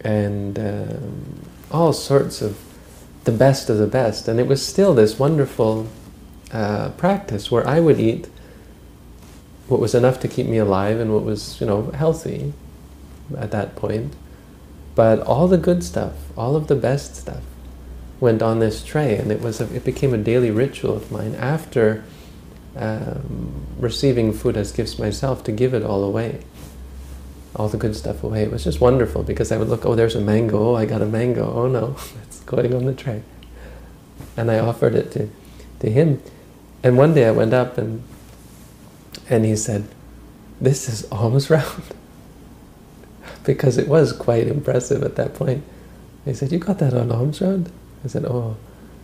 and 0.02 0.58
um, 0.58 1.46
all 1.72 1.92
sorts 1.92 2.42
of 2.42 2.58
the 3.26 3.32
best 3.32 3.70
of 3.70 3.78
the 3.78 3.88
best. 3.88 4.28
And 4.28 4.40
it 4.40 4.48
was 4.48 4.66
still 4.66 4.94
this 4.94 5.20
wonderful 5.20 5.88
uh, 6.52 6.90
practice 6.92 7.52
where 7.52 7.68
I 7.68 7.80
would 7.80 8.00
eat 8.00 8.30
what 9.70 9.80
was 9.80 9.94
enough 9.96 10.20
to 10.20 10.28
keep 10.28 10.48
me 10.48 10.58
alive 10.58 11.00
and 11.00 11.14
what 11.14 11.24
was 11.24 11.60
you 11.62 11.68
know 11.68 11.92
healthy 11.92 12.54
at 13.38 13.52
that 13.52 13.76
point. 13.76 14.14
But 14.96 15.22
all 15.22 15.48
the 15.48 15.58
good 15.58 15.84
stuff, 15.84 16.14
all 16.36 16.56
of 16.56 16.68
the 16.68 16.76
best 16.76 17.16
stuff, 17.16 17.44
went 18.20 18.42
on 18.42 18.60
this 18.60 18.84
tray, 18.84 19.16
and 19.16 19.32
it 19.32 19.42
was 19.42 19.62
a, 19.62 19.74
it 19.74 19.86
became 19.86 20.14
a 20.14 20.18
daily 20.18 20.52
ritual 20.52 20.96
of 20.96 21.12
mine 21.12 21.36
after 21.36 22.04
um, 22.76 23.66
receiving 23.78 24.34
food 24.34 24.58
as 24.58 24.72
gifts 24.72 25.00
myself 25.00 25.44
to 25.46 25.52
give 25.52 25.74
it 25.74 25.84
all 25.84 26.04
away, 26.04 26.42
all 27.56 27.70
the 27.70 27.78
good 27.78 27.96
stuff 27.96 28.24
away. 28.24 28.44
It 28.44 28.52
was 28.52 28.64
just 28.64 28.82
wonderful 28.82 29.24
because 29.24 29.52
I 29.52 29.58
would 29.58 29.70
look, 29.70 29.86
oh, 29.86 29.96
there's 29.96 30.16
a 30.16 30.22
mango. 30.22 30.72
Oh, 30.72 30.76
I 30.76 30.86
got 30.86 31.02
a 31.02 31.06
mango. 31.06 31.50
Oh 31.54 31.68
no, 31.68 31.96
it's 32.24 32.40
going 32.42 32.74
on 32.74 32.86
the 32.86 32.94
tray, 32.94 33.22
and 34.36 34.52
I 34.52 34.60
offered 34.60 34.96
it 34.96 35.12
to 35.14 35.30
to 35.80 35.90
him. 35.90 36.22
And 36.84 36.98
one 36.98 37.14
day 37.14 37.28
I 37.28 37.32
went 37.32 37.54
up 37.54 37.78
and 37.78 38.04
and 39.30 39.46
he 39.46 39.56
said, 39.56 39.88
"This 40.60 40.90
is 40.90 41.06
almost 41.12 41.50
round." 41.56 41.84
because 43.44 43.78
it 43.78 43.88
was 43.88 44.14
quite 44.14 44.48
impressive 44.48 45.02
at 45.04 45.16
that 45.16 45.34
point. 45.34 45.64
He 46.26 46.34
said, 46.34 46.52
"You 46.52 46.60
got 46.60 46.80
that 46.80 46.94
on 46.94 47.12
alms 47.12 47.42
round?" 47.42 47.72
I 48.04 48.08
said, 48.08 48.26
"Oh," 48.26 48.58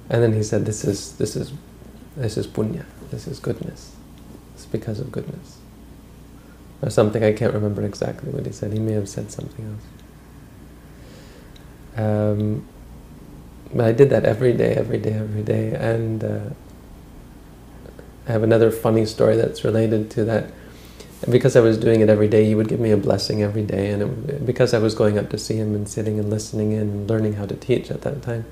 and 0.10 0.22
then 0.22 0.34
he 0.34 0.44
said, 0.44 0.66
"This 0.66 0.84
is 0.84 1.14
this 1.18 1.36
is 1.36 1.54
this 2.16 2.38
is 2.38 2.48
punya. 2.48 2.86
This 3.12 3.28
is 3.28 3.40
goodness. 3.40 3.96
It's 4.54 4.66
because 4.66 5.00
of 5.00 5.12
goodness." 5.12 5.58
Or 6.82 6.90
something 6.90 7.24
I 7.24 7.32
can't 7.34 7.54
remember 7.54 7.82
exactly 7.84 8.32
what 8.32 8.46
he 8.46 8.52
said. 8.52 8.74
He 8.74 8.80
may 8.80 8.94
have 8.94 9.10
said 9.10 9.32
something 9.32 9.66
else. 9.66 9.86
Um, 11.98 12.68
but 13.74 13.86
I 13.86 13.92
did 13.94 14.10
that 14.10 14.26
every 14.26 14.54
day, 14.54 14.76
every 14.76 14.98
day, 14.98 15.14
every 15.14 15.42
day, 15.42 15.74
and 15.74 16.24
uh, 16.24 16.50
I 18.28 18.32
have 18.32 18.44
another 18.44 18.72
funny 18.72 19.06
story 19.06 19.36
that's 19.36 19.64
related 19.64 20.10
to 20.12 20.26
that 20.26 20.52
and 21.22 21.32
because 21.32 21.56
I 21.56 21.60
was 21.60 21.78
doing 21.78 22.02
it 22.02 22.10
every 22.10 22.28
day, 22.28 22.46
he 22.46 22.56
would 22.56 22.68
give 22.68 22.80
me 22.80 22.92
a 22.92 22.98
blessing 22.98 23.42
every 23.42 23.64
day. 23.64 23.90
And 23.90 24.30
it, 24.30 24.46
because 24.46 24.74
I 24.74 24.80
was 24.80 24.94
going 24.94 25.18
up 25.18 25.30
to 25.30 25.38
see 25.38 25.56
him 25.56 25.74
and 25.74 25.88
sitting 25.88 26.20
and 26.20 26.30
listening 26.30 26.74
and 26.74 27.10
learning 27.10 27.34
how 27.34 27.46
to 27.46 27.56
teach 27.56 27.90
at 27.90 28.02
that 28.02 28.22
time, 28.22 28.46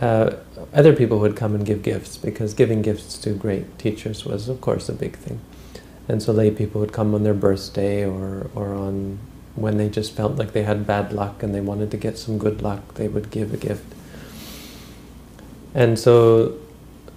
uh, 0.00 0.36
other 0.72 0.94
people 0.94 1.18
would 1.18 1.36
come 1.36 1.54
and 1.54 1.66
give 1.66 1.82
gifts 1.82 2.16
because 2.16 2.54
giving 2.54 2.80
gifts 2.80 3.18
to 3.18 3.30
great 3.32 3.78
teachers 3.78 4.24
was, 4.24 4.48
of 4.48 4.60
course, 4.60 4.88
a 4.88 4.92
big 4.92 5.16
thing. 5.16 5.40
And 6.08 6.22
so 6.22 6.32
lay 6.32 6.50
people 6.50 6.80
would 6.80 6.92
come 6.92 7.14
on 7.14 7.24
their 7.24 7.34
birthday 7.34 8.06
or, 8.06 8.50
or 8.54 8.72
on 8.72 9.18
when 9.54 9.76
they 9.76 9.88
just 9.88 10.12
felt 10.12 10.36
like 10.36 10.52
they 10.52 10.62
had 10.62 10.86
bad 10.86 11.12
luck 11.12 11.42
and 11.42 11.54
they 11.54 11.60
wanted 11.60 11.90
to 11.90 11.96
get 11.96 12.16
some 12.16 12.38
good 12.38 12.62
luck, 12.62 12.94
they 12.94 13.08
would 13.08 13.30
give 13.30 13.52
a 13.52 13.56
gift. 13.56 13.94
And 15.74 15.98
so 15.98 16.56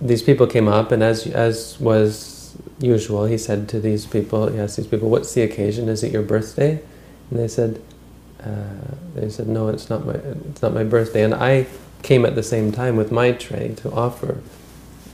these 0.06 0.22
people 0.22 0.48
came 0.48 0.68
up, 0.68 0.92
and 0.92 1.02
as 1.02 1.28
as 1.28 1.80
was 1.80 2.56
usual, 2.80 3.26
he 3.26 3.38
said 3.38 3.68
to 3.70 3.80
these 3.80 4.06
people, 4.06 4.48
he 4.48 4.60
asked 4.60 4.78
these 4.78 4.88
people, 4.88 5.10
what's 5.10 5.34
the 5.34 5.42
occasion? 5.42 5.90
Is 5.90 6.04
it 6.04 6.12
your 6.12 6.22
birthday? 6.22 6.82
And 7.30 7.40
they 7.40 7.48
said, 7.48 7.82
uh, 8.44 8.96
they 9.16 9.30
said, 9.30 9.48
no, 9.48 9.70
it's 9.70 9.90
not 9.90 10.06
my, 10.06 10.14
it's 10.14 10.62
not 10.62 10.74
my 10.74 10.84
birthday. 10.84 11.24
And 11.24 11.34
I 11.34 11.66
came 12.02 12.26
at 12.26 12.36
the 12.36 12.44
same 12.44 12.72
time 12.72 12.96
with 12.98 13.12
my 13.12 13.32
tray 13.32 13.74
to 13.78 13.92
offer, 13.92 14.42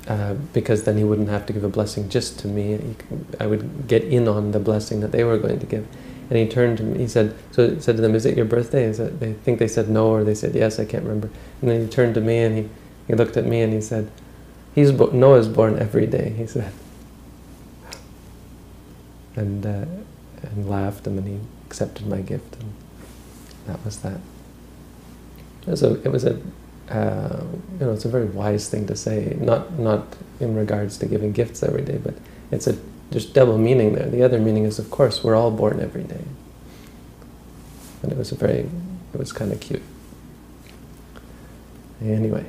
uh, 0.07 0.33
because 0.53 0.83
then 0.83 0.97
he 0.97 1.03
wouldn't 1.03 1.29
have 1.29 1.45
to 1.45 1.53
give 1.53 1.63
a 1.63 1.69
blessing 1.69 2.09
just 2.09 2.39
to 2.39 2.47
me. 2.47 2.95
I 3.39 3.45
would 3.45 3.87
get 3.87 4.03
in 4.03 4.27
on 4.27 4.51
the 4.51 4.59
blessing 4.59 5.01
that 5.01 5.11
they 5.11 5.23
were 5.23 5.37
going 5.37 5.59
to 5.59 5.65
give. 5.65 5.87
And 6.29 6.37
he 6.37 6.47
turned 6.47 6.77
to 6.79 6.83
me, 6.83 6.99
he 6.99 7.07
said, 7.07 7.35
so 7.51 7.69
he 7.69 7.79
said 7.79 7.95
to 7.95 8.01
them, 8.01 8.15
is 8.15 8.25
it 8.25 8.35
your 8.35 8.45
birthday? 8.45 8.83
Is 8.83 8.99
it, 8.99 9.19
they 9.19 9.33
think 9.33 9.59
they 9.59 9.67
said 9.67 9.89
no, 9.89 10.07
or 10.07 10.23
they 10.23 10.35
said 10.35 10.55
yes, 10.55 10.79
I 10.79 10.85
can't 10.85 11.03
remember. 11.03 11.29
And 11.61 11.69
then 11.69 11.81
he 11.81 11.87
turned 11.87 12.15
to 12.15 12.21
me 12.21 12.39
and 12.39 12.57
he, 12.57 12.69
he 13.07 13.13
looked 13.13 13.37
at 13.37 13.45
me 13.45 13.61
and 13.61 13.73
he 13.73 13.81
said, 13.81 14.09
He's 14.79 14.91
Noah's 14.91 15.47
born 15.47 15.77
every 15.77 16.07
day, 16.07 16.33
he 16.37 16.47
said 16.47 16.71
and 19.39 19.65
uh, 19.65 19.85
and 20.41 20.69
laughed, 20.69 21.07
and 21.07 21.17
then 21.17 21.25
he 21.25 21.39
accepted 21.65 22.07
my 22.07 22.21
gift, 22.21 22.55
and 22.59 22.73
that 23.67 23.83
was 23.85 23.99
that. 23.99 24.19
It 25.61 25.67
was 25.67 25.83
a 25.83 25.93
it 26.03 26.11
was 26.11 26.25
a, 26.25 26.39
uh, 26.89 27.43
you 27.79 27.85
know, 27.85 27.93
it's 27.93 28.05
a 28.05 28.09
very 28.09 28.25
wise 28.25 28.69
thing 28.69 28.85
to 28.87 28.95
say. 28.95 29.37
Not 29.39 29.79
not 29.79 30.15
in 30.39 30.55
regards 30.55 30.97
to 30.97 31.05
giving 31.05 31.31
gifts 31.31 31.63
every 31.63 31.83
day, 31.83 31.97
but 31.97 32.15
it's 32.51 32.67
a 32.67 32.77
there's 33.11 33.25
double 33.25 33.57
meaning 33.57 33.93
there. 33.93 34.09
The 34.09 34.23
other 34.23 34.39
meaning 34.39 34.65
is, 34.65 34.77
of 34.77 34.91
course, 34.91 35.23
we're 35.23 35.35
all 35.35 35.51
born 35.51 35.79
every 35.79 36.03
day, 36.03 36.25
and 38.03 38.11
it 38.11 38.17
was 38.17 38.31
a 38.31 38.35
very, 38.35 38.69
it 39.13 39.17
was 39.17 39.31
kind 39.31 39.51
of 39.51 39.59
cute. 39.59 39.83
Anyway, 42.01 42.45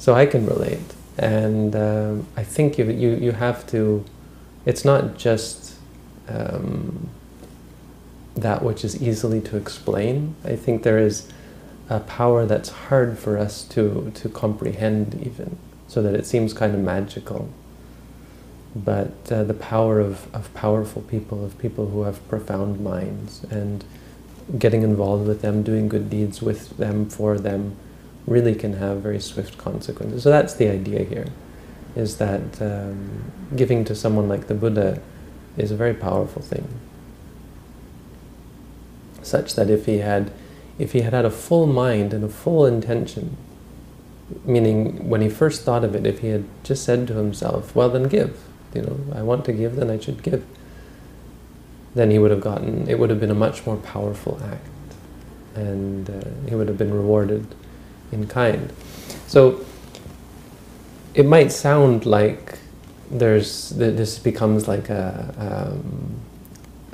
so 0.00 0.14
I 0.14 0.26
can 0.26 0.44
relate, 0.46 0.94
and 1.16 1.76
um, 1.76 2.26
I 2.36 2.42
think 2.42 2.78
you 2.78 2.86
you 2.86 3.10
you 3.26 3.32
have 3.32 3.64
to. 3.68 4.04
It's 4.66 4.84
not 4.84 5.16
just. 5.16 5.76
Um, 6.28 7.10
that 8.36 8.62
which 8.62 8.84
is 8.84 9.02
easily 9.02 9.40
to 9.40 9.56
explain. 9.56 10.34
I 10.44 10.56
think 10.56 10.82
there 10.82 10.98
is 10.98 11.28
a 11.88 12.00
power 12.00 12.46
that's 12.46 12.68
hard 12.68 13.18
for 13.18 13.36
us 13.36 13.64
to, 13.64 14.12
to 14.14 14.28
comprehend 14.28 15.20
even, 15.26 15.58
so 15.88 16.02
that 16.02 16.14
it 16.14 16.26
seems 16.26 16.52
kind 16.52 16.74
of 16.74 16.80
magical. 16.80 17.50
But 18.74 19.30
uh, 19.30 19.42
the 19.42 19.54
power 19.54 19.98
of, 19.98 20.32
of 20.32 20.52
powerful 20.54 21.02
people, 21.02 21.44
of 21.44 21.58
people 21.58 21.88
who 21.88 22.02
have 22.04 22.26
profound 22.28 22.80
minds, 22.80 23.44
and 23.50 23.84
getting 24.58 24.82
involved 24.82 25.26
with 25.26 25.42
them, 25.42 25.62
doing 25.62 25.88
good 25.88 26.08
deeds 26.08 26.40
with 26.40 26.76
them, 26.76 27.08
for 27.08 27.38
them, 27.38 27.76
really 28.30 28.54
can 28.54 28.74
have 28.74 29.02
very 29.02 29.20
swift 29.20 29.58
consequences. 29.58 30.22
So 30.22 30.30
that's 30.30 30.54
the 30.54 30.68
idea 30.68 31.02
here, 31.04 31.26
is 31.94 32.16
that 32.16 32.62
um, 32.62 33.32
giving 33.54 33.84
to 33.84 33.94
someone 33.94 34.28
like 34.28 34.46
the 34.46 34.54
Buddha 34.54 35.02
is 35.58 35.70
a 35.70 35.76
very 35.76 35.92
powerful 35.92 36.40
thing 36.40 36.66
such 39.22 39.54
that 39.54 39.70
if 39.70 39.86
he 39.86 39.98
had 39.98 40.32
if 40.78 40.92
he 40.92 41.02
had 41.02 41.12
had 41.12 41.24
a 41.26 41.30
full 41.30 41.66
mind 41.66 42.14
and 42.14 42.24
a 42.24 42.28
full 42.28 42.64
intention, 42.64 43.36
meaning 44.46 45.10
when 45.10 45.20
he 45.20 45.28
first 45.28 45.62
thought 45.62 45.84
of 45.84 45.94
it, 45.94 46.06
if 46.06 46.20
he 46.20 46.28
had 46.28 46.44
just 46.64 46.84
said 46.84 47.06
to 47.06 47.14
himself, 47.14 47.74
well 47.74 47.90
then 47.90 48.04
give, 48.04 48.40
you 48.72 48.80
know, 48.80 48.98
I 49.14 49.22
want 49.22 49.44
to 49.44 49.52
give, 49.52 49.76
then 49.76 49.90
I 49.90 49.98
should 49.98 50.22
give, 50.22 50.42
then 51.94 52.10
he 52.10 52.18
would 52.18 52.30
have 52.30 52.40
gotten, 52.40 52.88
it 52.88 52.98
would 52.98 53.10
have 53.10 53.20
been 53.20 53.30
a 53.30 53.34
much 53.34 53.66
more 53.66 53.76
powerful 53.76 54.40
act 54.42 54.66
and 55.54 56.08
uh, 56.08 56.48
he 56.48 56.54
would 56.54 56.68
have 56.68 56.78
been 56.78 56.94
rewarded 56.94 57.46
in 58.12 58.26
kind. 58.26 58.72
So 59.26 59.64
it 61.14 61.26
might 61.26 61.52
sound 61.52 62.06
like 62.06 62.58
there's, 63.10 63.70
this 63.70 64.18
becomes 64.18 64.68
like 64.68 64.88
a, 64.88 65.34
um, 65.38 66.20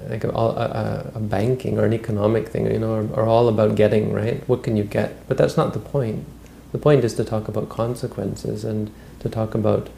like 0.08 0.24
a, 0.24 0.30
a, 0.30 1.12
a, 1.14 1.20
banking 1.20 1.78
or 1.78 1.84
an 1.84 1.92
economic 1.92 2.48
thing, 2.48 2.70
you 2.70 2.78
know, 2.78 3.08
are, 3.14 3.26
all 3.26 3.48
about 3.48 3.74
getting, 3.74 4.12
right? 4.12 4.46
What 4.48 4.62
can 4.62 4.76
you 4.76 4.84
get? 4.84 5.26
But 5.28 5.36
that's 5.36 5.56
not 5.56 5.72
the 5.72 5.78
point. 5.78 6.24
The 6.72 6.78
point 6.78 7.04
is 7.04 7.14
to 7.14 7.24
talk 7.24 7.48
about 7.48 7.68
consequences 7.68 8.64
and 8.64 8.90
to 9.20 9.28
talk 9.28 9.54
about 9.54 9.88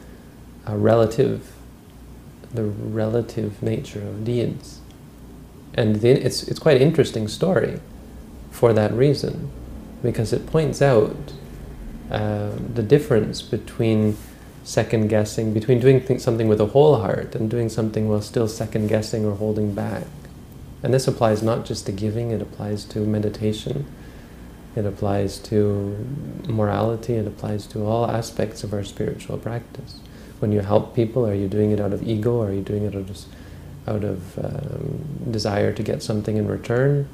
a 0.65 0.77
relative, 0.77 1.51
the 2.53 2.63
relative 2.63 3.61
nature 3.61 4.01
of 4.01 4.23
deeds. 4.23 4.79
And 5.73 5.97
the, 5.97 6.09
it's, 6.09 6.43
it's 6.43 6.59
quite 6.59 6.77
an 6.77 6.81
interesting 6.81 7.27
story 7.27 7.79
for 8.51 8.73
that 8.73 8.91
reason, 8.91 9.51
because 10.01 10.33
it 10.33 10.45
points 10.45 10.81
out 10.81 11.33
uh, 12.11 12.51
the 12.73 12.83
difference 12.83 13.41
between 13.41 14.17
second 14.63 15.07
guessing, 15.07 15.53
between 15.53 15.79
doing 15.79 16.19
something 16.19 16.47
with 16.47 16.61
a 16.61 16.67
whole 16.67 16.97
heart 16.97 17.35
and 17.35 17.49
doing 17.49 17.69
something 17.69 18.07
while 18.07 18.21
still 18.21 18.47
second 18.47 18.87
guessing 18.87 19.25
or 19.25 19.35
holding 19.35 19.73
back. 19.73 20.05
And 20.83 20.93
this 20.93 21.07
applies 21.07 21.43
not 21.43 21.65
just 21.65 21.85
to 21.87 21.91
giving, 21.91 22.31
it 22.31 22.41
applies 22.41 22.85
to 22.85 22.99
meditation, 22.99 23.85
it 24.75 24.85
applies 24.85 25.39
to 25.39 25.97
morality, 26.47 27.15
it 27.15 27.27
applies 27.27 27.65
to 27.67 27.85
all 27.85 28.09
aspects 28.09 28.63
of 28.63 28.73
our 28.73 28.83
spiritual 28.83 29.37
practice. 29.37 29.99
When 30.39 30.51
you 30.51 30.61
help 30.61 30.95
people, 30.95 31.27
are 31.27 31.33
you 31.33 31.47
doing 31.47 31.71
it 31.71 31.81
out 31.81 31.91
of 31.91 32.07
ego, 32.07 32.41
are 32.41 32.53
you 32.53 32.61
doing 32.61 32.85
it 32.85 32.95
out 32.95 33.09
of, 33.09 33.25
out 33.87 34.03
of 34.03 34.39
um, 34.39 35.31
desire 35.31 35.73
to 35.73 35.83
get 35.83 36.01
something 36.01 36.37
in 36.37 36.47
return, 36.47 37.09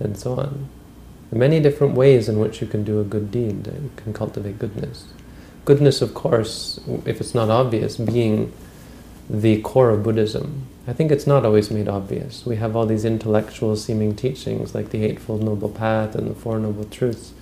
and 0.00 0.18
so 0.18 0.34
on. 0.34 0.68
Many 1.30 1.60
different 1.60 1.94
ways 1.94 2.28
in 2.28 2.38
which 2.38 2.60
you 2.60 2.66
can 2.66 2.84
do 2.84 3.00
a 3.00 3.04
good 3.04 3.30
deed, 3.30 3.66
you 3.66 3.90
can 3.96 4.14
cultivate 4.14 4.58
goodness. 4.58 5.06
Goodness, 5.64 6.00
of 6.00 6.14
course, 6.14 6.80
if 7.04 7.20
it's 7.20 7.34
not 7.34 7.50
obvious, 7.50 7.98
being 7.98 8.52
the 9.28 9.60
core 9.60 9.90
of 9.90 10.02
Buddhism. 10.02 10.66
I 10.86 10.94
think 10.94 11.12
it's 11.12 11.26
not 11.26 11.44
always 11.44 11.70
made 11.70 11.86
obvious. 11.86 12.46
We 12.46 12.56
have 12.56 12.74
all 12.74 12.86
these 12.86 13.04
intellectual 13.04 13.76
seeming 13.76 14.16
teachings 14.16 14.74
like 14.74 14.88
the 14.88 15.04
Eightfold 15.04 15.42
Noble 15.42 15.68
Path 15.68 16.14
and 16.14 16.30
the 16.30 16.34
Four 16.34 16.58
Noble 16.58 16.84
Truths. 16.84 17.34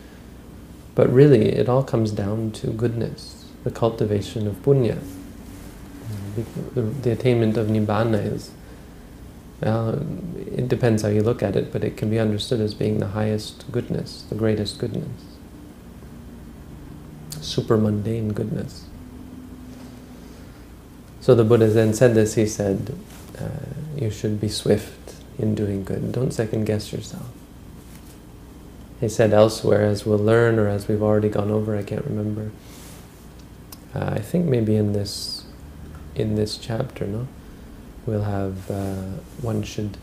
But 0.97 1.13
really, 1.13 1.51
it 1.51 1.69
all 1.69 1.85
comes 1.85 2.11
down 2.11 2.51
to 2.53 2.69
goodness, 2.69 3.45
the 3.63 3.71
cultivation 3.71 4.49
of 4.49 4.57
punya. 4.63 4.99
The, 6.75 6.81
the 6.81 7.13
attainment 7.13 7.57
of 7.57 7.69
nibbana 7.69 8.33
is, 8.33 8.51
uh, 9.63 9.97
it 10.37 10.69
depends 10.69 11.03
how 11.03 11.09
you 11.09 11.23
look 11.23 11.43
at 11.43 11.57
it, 11.57 11.73
but 11.73 11.85
it 11.85 11.97
can 11.97 12.11
be 12.11 12.19
understood 12.19 12.61
as 12.61 12.75
being 12.75 12.99
the 12.99 13.09
highest 13.09 13.71
goodness, 13.73 14.25
the 14.29 14.35
greatest 14.35 14.79
goodness 14.79 15.37
super 17.47 17.77
mundane 17.77 18.33
goodness. 18.33 18.85
So 21.21 21.35
the 21.35 21.45
Buddha 21.45 21.69
then 21.69 21.95
said 21.95 22.15
this, 22.15 22.35
he 22.35 22.47
said, 22.47 22.95
uh, 23.39 23.49
you 23.97 24.11
should 24.11 24.41
be 24.41 24.49
swift 24.49 25.15
in 25.39 25.55
doing 25.55 25.85
good. 25.85 26.13
Don't 26.13 26.33
second 26.33 26.65
guess 26.65 26.93
yourself. 26.93 27.29
He 29.01 29.09
said 29.09 29.33
elsewhere, 29.33 29.83
as 29.83 30.07
we'll 30.07 30.19
learn 30.19 30.59
or 30.59 30.69
as 30.69 30.89
we've 30.89 31.03
already 31.03 31.29
gone 31.29 31.51
over, 31.51 31.77
I 31.77 31.83
can't 31.83 32.05
remember. 32.05 32.51
Uh, 33.95 34.11
I 34.15 34.19
think 34.21 34.47
maybe 34.47 34.77
in 34.77 34.93
this 34.93 35.45
in 36.15 36.35
this 36.35 36.57
chapter, 36.57 37.07
no, 37.07 37.29
we'll 38.07 38.23
have 38.23 38.71
uh, 38.71 39.21
one 39.43 39.63
should 39.63 39.99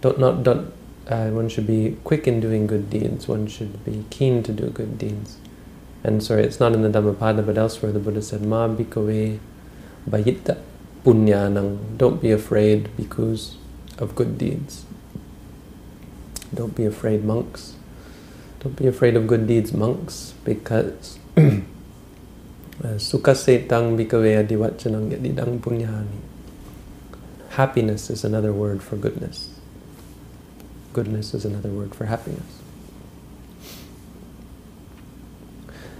don't 0.00 0.18
not 0.18 0.42
don't 0.42 0.72
uh, 1.08 1.30
one 1.30 1.48
should 1.48 1.66
be 1.66 1.96
quick 2.04 2.26
in 2.28 2.38
doing 2.40 2.66
good 2.66 2.90
deeds. 2.90 3.26
One 3.26 3.46
should 3.46 3.84
be 3.84 4.04
keen 4.10 4.42
to 4.42 4.52
do 4.52 4.68
good 4.68 4.98
deeds. 4.98 5.38
And 6.04 6.22
sorry, 6.22 6.44
it's 6.44 6.60
not 6.60 6.74
in 6.74 6.82
the 6.82 6.90
Dhammapada, 6.90 7.42
but 7.42 7.56
elsewhere 7.56 7.92
the 7.92 7.98
Buddha 7.98 8.20
said, 8.22 8.42
Ma 8.42 8.68
bhikkhave 8.68 9.38
bhayitta 10.08 10.58
punyanang. 11.04 11.96
Don't 11.96 12.20
be 12.20 12.30
afraid 12.30 12.94
because 12.96 13.56
of 13.98 14.14
good 14.14 14.36
deeds. 14.36 14.84
Don't 16.54 16.74
be 16.76 16.84
afraid, 16.84 17.24
monks. 17.24 17.74
Don't 18.60 18.76
be 18.76 18.86
afraid 18.86 19.16
of 19.16 19.26
good 19.26 19.46
deeds, 19.46 19.72
monks, 19.72 20.34
because 20.44 21.18
sukasetang 22.82 23.96
bhikkhave 23.96 24.44
adhivacanang 24.44 25.10
yadidang 25.10 25.58
punyani. 25.58 26.27
Happiness 27.58 28.08
is 28.08 28.22
another 28.22 28.52
word 28.52 28.84
for 28.84 28.94
goodness. 28.94 29.58
Goodness 30.92 31.34
is 31.34 31.44
another 31.44 31.70
word 31.70 31.92
for 31.92 32.06
happiness. 32.06 32.60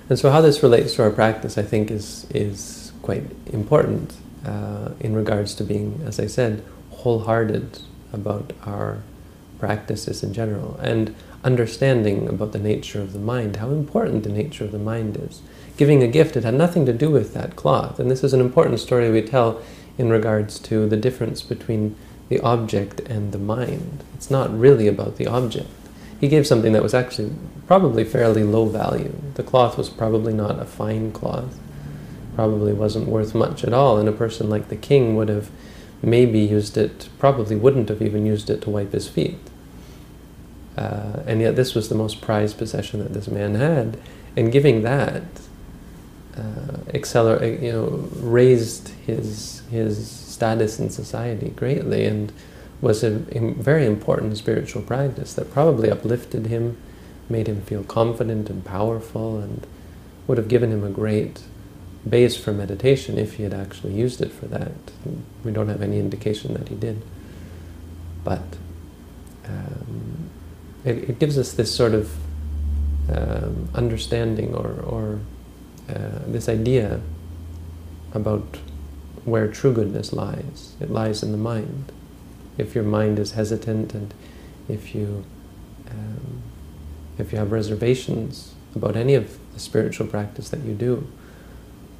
And 0.09 0.17
so 0.17 0.31
how 0.31 0.41
this 0.41 0.63
relates 0.63 0.95
to 0.95 1.03
our 1.03 1.11
practice, 1.11 1.59
I 1.59 1.63
think, 1.63 1.91
is, 1.91 2.29
is 2.31 2.93
quite 3.03 3.25
important 3.47 4.15
uh, 4.47 4.91
in 5.01 5.17
regards 5.17 5.53
to 5.57 5.65
being, 5.65 6.01
as 6.07 6.21
I 6.21 6.29
said, 6.29 6.65
wholehearted 6.91 7.81
about 8.13 8.53
our 8.65 9.03
practices 9.59 10.23
in 10.23 10.33
general 10.33 10.79
and 10.81 11.13
understanding 11.43 12.29
about 12.29 12.53
the 12.53 12.61
nature 12.61 13.01
of 13.01 13.13
the 13.13 13.19
mind, 13.19 13.57
how 13.57 13.71
important 13.71 14.23
the 14.23 14.31
nature 14.31 14.63
of 14.63 14.71
the 14.71 14.79
mind 14.79 15.17
is. 15.17 15.43
Giving 15.77 16.05
a 16.05 16.09
gift, 16.09 16.37
it 16.37 16.45
had 16.45 16.55
nothing 16.55 16.87
to 16.87 16.93
do 16.93 17.11
with 17.11 17.35
that 17.35 17.57
cloth. 17.57 17.99
And 17.99 18.09
this 18.09 18.23
is 18.23 18.33
an 18.33 18.41
important 18.41 18.79
story 18.79 19.11
we 19.11 19.23
tell 19.23 19.61
in 19.99 20.09
regards 20.09 20.59
to 20.61 20.89
the 20.89 20.97
difference 20.97 21.43
between 21.43 21.97
the 22.29 22.41
object 22.41 23.01
and 23.01 23.33
the 23.33 23.39
mind. 23.39 24.05
It's 24.15 24.31
not 24.31 24.57
really 24.57 24.87
about 24.87 25.17
the 25.17 25.27
object 25.27 25.69
he 26.21 26.29
gave 26.29 26.47
something 26.47 26.73
that 26.73 26.83
was 26.83 26.95
actually 26.95 27.33
probably 27.67 28.05
fairly 28.05 28.43
low 28.43 28.67
value. 28.67 29.15
The 29.35 29.43
cloth 29.43 29.79
was 29.79 29.89
probably 29.89 30.33
not 30.33 30.61
a 30.61 30.65
fine 30.65 31.13
cloth, 31.13 31.59
probably 32.35 32.73
wasn't 32.73 33.09
worth 33.09 33.35
much 33.35 33.63
at 33.63 33.73
all, 33.73 33.99
and 33.99 34.09
a 34.09 34.13
person 34.13 34.51
like 34.51 34.69
the 34.69 34.77
king 34.77 35.17
would 35.17 35.29
have 35.29 35.51
maybe 36.03 36.41
used 36.41 36.77
it, 36.77 37.09
probably 37.19 37.57
wouldn't 37.57 37.89
have 37.89 38.03
even 38.03 38.27
used 38.27 38.51
it 38.51 38.63
to 38.63 38.71
wipe 38.71 38.93
his 38.93 39.09
feet. 39.09 39.39
Uh, 40.77 41.23
and 41.27 41.41
yet 41.41 41.57
this 41.57 41.75
was 41.75 41.89
the 41.89 41.95
most 41.95 42.21
prized 42.21 42.59
possession 42.59 43.01
that 43.01 43.13
this 43.13 43.29
man 43.29 43.55
had, 43.55 43.99
and 44.37 44.53
giving 44.53 44.83
that 44.83 45.23
accelerate, 46.95 47.61
you 47.61 47.73
know, 47.73 47.87
raised 48.17 48.89
his 49.07 49.63
his 49.71 50.09
status 50.09 50.79
in 50.79 50.91
society 50.91 51.51
greatly, 51.51 52.07
and 52.07 52.33
was 52.81 53.03
a, 53.03 53.17
a, 53.37 53.53
very 53.55 53.85
important 53.85 54.37
spiritual 54.37 54.83
practice 54.83 55.35
that 55.35 55.53
probably 55.53 55.91
uplifted 55.91 56.47
him, 56.47 56.77
made 57.29 57.49
him 57.49 57.61
feel 57.63 57.83
confident 57.83 58.49
and 58.49 58.65
powerful, 58.65 59.39
and 59.39 59.67
would 60.27 60.39
have 60.39 60.49
given 60.49 60.71
him 60.71 60.85
a 60.85 60.91
great 60.91 61.41
base 62.09 62.37
for 62.37 62.53
meditation 62.53 63.19
if 63.19 63.35
he 63.35 63.43
had 63.43 63.53
actually 63.53 63.93
used 63.93 64.21
it 64.21 64.33
for 64.33 64.47
that. 64.47 64.73
We 65.45 65.51
don't 65.51 65.69
have 65.69 65.83
any 65.83 65.99
indication 65.99 66.55
that 66.55 66.69
he 66.69 66.75
did. 66.75 67.03
But 68.25 68.43
um, 69.47 70.31
it, 70.85 71.11
it 71.11 71.19
gives 71.19 71.39
us 71.39 71.53
this 71.53 71.75
sort 71.75 71.95
of 71.95 72.15
um, 73.11 73.69
understanding 73.75 74.55
or, 74.55 74.81
or 74.83 75.21
uh, 75.89 76.21
this 76.27 76.49
idea 76.49 77.01
about 78.13 78.59
where 79.25 79.49
true 79.49 79.73
goodness 79.73 80.13
lies. 80.13 80.75
It 80.81 80.91
lies 80.91 81.23
in 81.23 81.33
the 81.33 81.39
mind. 81.39 81.93
If 82.57 82.75
your 82.75 82.85
mind 82.85 83.19
is 83.19 83.33
hesitant 83.33 83.95
and 83.95 84.13
if 84.69 84.95
you 84.95 85.25
um, 85.91 86.43
if 87.19 87.33
you 87.33 87.39
have 87.39 87.51
reservations 87.51 88.55
about 88.75 88.97
any 88.97 89.15
of 89.15 89.39
the 89.55 89.61
spiritual 89.61 90.07
practice 90.07 90.51
that 90.51 90.61
you 90.61 90.75
do, 90.75 91.07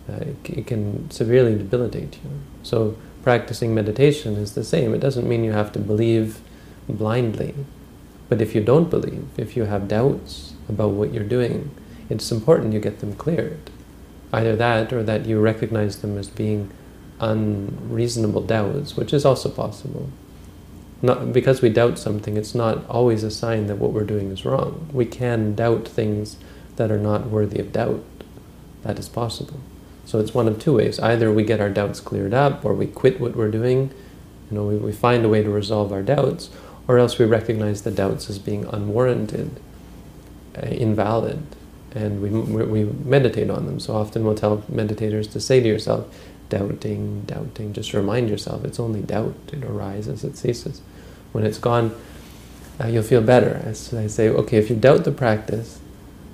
uh, 0.09 0.17
it, 0.17 0.37
it, 0.45 0.67
can 0.67 1.11
severely 1.11 1.57
debilitate 1.57 2.19
you. 2.23 2.31
So 2.63 2.97
practicing 3.23 3.75
meditation 3.75 4.37
is 4.37 4.55
the 4.55 4.63
same. 4.63 4.95
It 4.95 5.01
doesn't 5.01 5.29
mean 5.29 5.43
you 5.43 5.53
have 5.53 5.73
to 5.73 5.79
believe 5.79 6.41
blindly. 6.89 7.55
But 8.29 8.41
if 8.41 8.55
you 8.55 8.63
don't 8.63 8.91
believe, 8.91 9.27
if 9.37 9.57
you 9.57 9.65
have 9.65 9.89
doubts 9.89 10.55
about 10.69 10.91
what 10.91 11.13
you're 11.13 11.25
doing, 11.25 11.71
it's 12.09 12.31
important 12.31 12.73
you 12.73 12.81
get 12.81 13.01
them 13.01 13.15
cleared. 13.15 13.71
Either 14.33 14.57
that 14.57 14.93
or 14.93 15.03
that 15.03 15.27
you 15.27 15.41
recognize 15.41 16.01
them 16.01 16.19
as 16.19 16.29
being 16.29 16.71
unreasonable 17.21 18.43
doubts, 18.43 18.97
which 18.97 19.13
is 19.13 19.25
also 19.25 19.49
possible. 19.49 20.11
Not 21.01 21.33
because 21.33 21.63
we 21.63 21.69
doubt 21.69 21.99
something, 21.99 22.37
it's 22.37 22.55
not 22.55 22.89
always 22.89 23.23
a 23.23 23.31
sign 23.31 23.67
that 23.69 23.77
what 23.77 23.93
we're 23.93 24.05
doing 24.05 24.31
is 24.31 24.45
wrong. 24.45 24.89
We 24.93 25.07
can 25.07 25.55
doubt 25.55 25.87
things 25.87 26.37
that 26.77 26.91
are 26.91 26.99
not 26.99 27.29
worthy 27.29 27.61
of 27.61 27.73
doubt. 27.73 28.03
That 28.83 28.99
is 28.99 29.09
possible. 29.09 29.61
So 30.05 30.19
it's 30.19 30.35
one 30.35 30.49
of 30.49 30.59
two 30.59 30.75
ways. 30.75 30.99
Either 30.99 31.33
we 31.33 31.45
get 31.45 31.61
our 31.61 31.71
doubts 31.71 32.01
cleared 32.01 32.35
up, 32.35 32.65
or 32.65 32.75
we 32.75 32.87
quit 32.87 33.21
what 33.21 33.37
we're 33.37 33.51
doing, 33.51 33.93
you 34.51 34.57
know, 34.57 34.65
we, 34.65 34.77
we 34.77 34.93
find 34.93 35.25
a 35.25 35.29
way 35.29 35.43
to 35.43 35.51
resolve 35.51 35.93
our 35.93 36.03
doubts, 36.03 36.51
or 36.87 36.99
else 36.99 37.19
we 37.19 37.27
recognize 37.27 37.83
the 37.83 37.91
doubts 37.91 38.31
as 38.31 38.39
being 38.39 38.65
unwarranted, 38.65 39.61
uh, 40.57 40.67
invalid, 40.67 41.43
and 41.95 42.23
we, 42.23 42.31
we 42.65 42.85
meditate 42.85 43.51
on 43.51 43.67
them. 43.67 43.81
So 43.81 43.95
often 43.95 44.25
we'll 44.25 44.35
tell 44.35 44.59
meditators 44.71 45.31
to 45.33 45.41
say 45.41 45.61
to 45.61 45.67
yourself, 45.67 46.07
doubting, 46.49 47.23
doubting, 47.23 47.73
just 47.73 47.93
remind 47.93 48.29
yourself 48.29 48.65
it's 48.65 48.81
only 48.81 49.01
doubt, 49.03 49.35
it 49.53 49.65
arises, 49.65 50.25
it 50.25 50.37
ceases. 50.37 50.81
When 51.33 51.45
it's 51.45 51.59
gone, 51.59 51.95
uh, 52.81 52.87
you'll 52.87 53.03
feel 53.03 53.21
better. 53.21 53.61
As 53.65 53.93
I 53.93 54.07
say, 54.07 54.29
okay, 54.29 54.57
if 54.57 54.71
you 54.71 54.77
doubt 54.77 55.05
the 55.05 55.13
practice, 55.13 55.81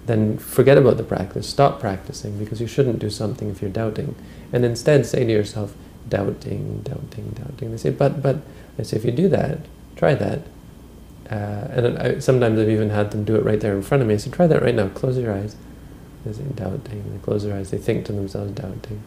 then 0.06 0.38
forget 0.38 0.76
about 0.76 0.98
the 0.98 1.02
practice, 1.02 1.48
stop 1.48 1.80
practicing, 1.80 2.38
because 2.38 2.60
you 2.60 2.66
shouldn't 2.66 2.98
do 2.98 3.10
something 3.10 3.50
if 3.50 3.62
you're 3.62 3.70
doubting. 3.70 4.14
And 4.52 4.64
instead 4.64 5.06
say 5.06 5.24
to 5.24 5.32
yourself, 5.32 5.74
doubting, 6.08 6.82
doubting, 6.82 7.30
doubting. 7.30 7.70
They 7.70 7.78
say, 7.78 7.90
but, 7.90 8.22
but, 8.22 8.36
I 8.78 8.82
say, 8.82 8.96
if 8.96 9.04
you 9.04 9.12
do 9.12 9.28
that, 9.28 9.60
try 9.96 10.14
that. 10.14 10.42
Uh, 11.30 11.68
and 11.70 11.98
I, 11.98 12.18
sometimes 12.18 12.58
I've 12.58 12.68
even 12.68 12.90
had 12.90 13.10
them 13.10 13.24
do 13.24 13.36
it 13.36 13.44
right 13.44 13.60
there 13.60 13.74
in 13.74 13.82
front 13.82 14.02
of 14.02 14.08
me. 14.08 14.14
I 14.14 14.16
say, 14.18 14.30
try 14.30 14.46
that 14.46 14.62
right 14.62 14.74
now, 14.74 14.88
close 14.88 15.16
your 15.16 15.32
eyes. 15.32 15.56
They 16.24 16.32
say, 16.32 16.44
doubting. 16.54 17.12
They 17.12 17.18
close 17.22 17.44
their 17.44 17.56
eyes, 17.56 17.70
they 17.70 17.78
think 17.78 18.06
to 18.06 18.12
themselves, 18.12 18.52
doubting. 18.52 19.02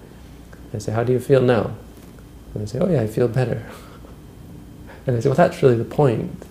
I 0.73 0.79
say, 0.79 0.91
how 0.91 1.03
do 1.03 1.13
you 1.13 1.19
feel 1.19 1.41
now? 1.41 1.75
And 2.53 2.63
they 2.63 2.65
say, 2.65 2.79
oh 2.79 2.89
yeah, 2.89 3.01
I 3.01 3.07
feel 3.07 3.27
better. 3.27 3.65
and 5.07 5.17
I 5.17 5.19
say, 5.19 5.29
well, 5.29 5.35
that's 5.35 5.61
really 5.61 5.75
the 5.75 5.85
point. 5.85 6.45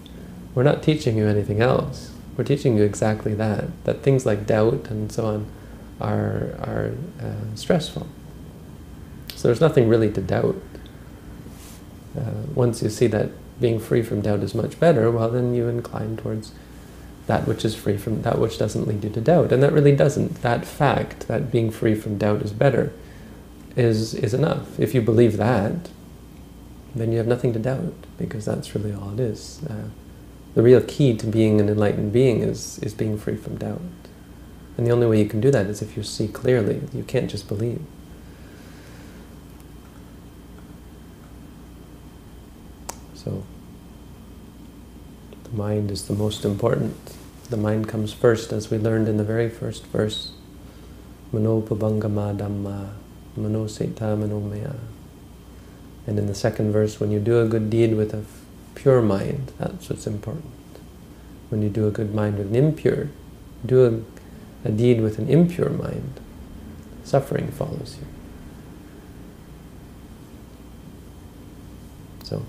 We're 0.54 0.62
not 0.62 0.82
teaching 0.82 1.16
you 1.16 1.26
anything 1.26 1.60
else. 1.60 2.12
We're 2.36 2.44
teaching 2.44 2.76
you 2.76 2.82
exactly 2.82 3.34
that, 3.34 3.66
that 3.84 4.02
things 4.02 4.26
like 4.26 4.46
doubt 4.46 4.88
and 4.90 5.10
so 5.12 5.26
on 5.26 5.46
are, 6.00 6.54
are 6.60 6.92
uh, 7.20 7.54
stressful. 7.54 8.06
So 9.34 9.48
there's 9.48 9.60
nothing 9.60 9.88
really 9.88 10.10
to 10.12 10.20
doubt. 10.20 10.56
Uh, 12.16 12.30
once 12.54 12.82
you 12.82 12.88
see 12.88 13.06
that 13.08 13.30
being 13.60 13.78
free 13.80 14.02
from 14.02 14.20
doubt 14.20 14.40
is 14.40 14.54
much 14.54 14.78
better, 14.78 15.10
well 15.10 15.30
then 15.30 15.54
you 15.54 15.68
incline 15.68 16.16
towards 16.16 16.52
that 17.26 17.46
which 17.46 17.64
is 17.64 17.74
free 17.74 17.96
from 17.96 18.22
that 18.22 18.38
which 18.38 18.58
doesn't 18.58 18.86
lead 18.86 19.02
you 19.02 19.10
to 19.10 19.20
doubt. 19.20 19.52
And 19.52 19.62
that 19.62 19.72
really 19.72 19.94
doesn't. 19.94 20.42
That 20.42 20.64
fact, 20.64 21.26
that 21.28 21.50
being 21.50 21.70
free 21.70 21.94
from 21.94 22.18
doubt 22.18 22.42
is 22.42 22.52
better, 22.52 22.92
is, 23.76 24.14
is 24.14 24.32
enough. 24.32 24.78
If 24.78 24.94
you 24.94 25.00
believe 25.00 25.36
that, 25.36 25.90
then 26.94 27.12
you 27.12 27.18
have 27.18 27.26
nothing 27.26 27.52
to 27.52 27.58
doubt, 27.58 27.94
because 28.16 28.44
that's 28.44 28.74
really 28.74 28.92
all 28.92 29.12
it 29.12 29.20
is. 29.20 29.60
Uh, 29.68 29.88
the 30.54 30.62
real 30.62 30.80
key 30.80 31.14
to 31.16 31.26
being 31.26 31.60
an 31.60 31.68
enlightened 31.68 32.12
being 32.12 32.40
is, 32.40 32.78
is 32.78 32.94
being 32.94 33.18
free 33.18 33.36
from 33.36 33.58
doubt. 33.58 33.82
And 34.78 34.86
the 34.86 34.90
only 34.90 35.06
way 35.06 35.18
you 35.20 35.28
can 35.28 35.40
do 35.40 35.50
that 35.50 35.66
is 35.66 35.82
if 35.82 35.96
you 35.96 36.02
see 36.02 36.28
clearly. 36.28 36.82
You 36.94 37.02
can't 37.02 37.30
just 37.30 37.48
believe. 37.48 37.82
So, 43.26 43.42
the 45.42 45.56
mind 45.56 45.90
is 45.90 46.06
the 46.06 46.14
most 46.14 46.44
important. 46.44 46.94
The 47.50 47.56
mind 47.56 47.88
comes 47.88 48.12
first, 48.12 48.52
as 48.52 48.70
we 48.70 48.78
learned 48.78 49.08
in 49.08 49.16
the 49.16 49.24
very 49.24 49.50
first 49.50 49.84
verse. 49.86 50.30
Manopubbangama 51.32 52.36
dhamma, 52.36 52.92
manosettha 53.36 54.16
manomaya. 54.16 54.76
And 56.06 56.20
in 56.20 56.26
the 56.28 56.36
second 56.36 56.70
verse, 56.70 57.00
when 57.00 57.10
you 57.10 57.18
do 57.18 57.40
a 57.40 57.48
good 57.48 57.68
deed 57.68 57.96
with 57.96 58.14
a 58.14 58.24
pure 58.76 59.02
mind, 59.02 59.50
that's 59.58 59.90
what's 59.90 60.06
important. 60.06 60.52
When 61.48 61.62
you 61.62 61.68
do 61.68 61.88
a 61.88 61.90
good 61.90 62.14
mind 62.14 62.38
with 62.38 62.46
an 62.46 62.54
impure, 62.54 63.08
do 63.64 64.04
a, 64.64 64.68
a 64.68 64.70
deed 64.70 65.00
with 65.00 65.18
an 65.18 65.28
impure 65.28 65.70
mind, 65.70 66.20
suffering 67.02 67.50
follows 67.50 67.98
you. 67.98 68.06
So, 72.22 72.44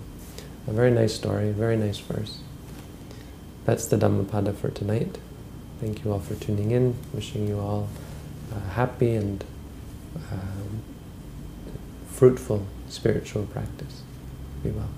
a 0.67 0.71
very 0.71 0.91
nice 0.91 1.15
story, 1.15 1.51
very 1.51 1.77
nice 1.77 1.97
verse. 1.97 2.39
That's 3.65 3.85
the 3.85 3.97
Dhammapada 3.97 4.53
for 4.53 4.69
tonight. 4.69 5.17
Thank 5.79 6.03
you 6.03 6.11
all 6.11 6.19
for 6.19 6.35
tuning 6.35 6.71
in. 6.71 6.95
Wishing 7.13 7.47
you 7.47 7.59
all 7.59 7.89
a 8.55 8.59
happy 8.71 9.15
and 9.15 9.43
um, 10.31 10.81
fruitful 12.07 12.65
spiritual 12.89 13.45
practice. 13.45 14.01
Be 14.63 14.69
well. 14.69 14.89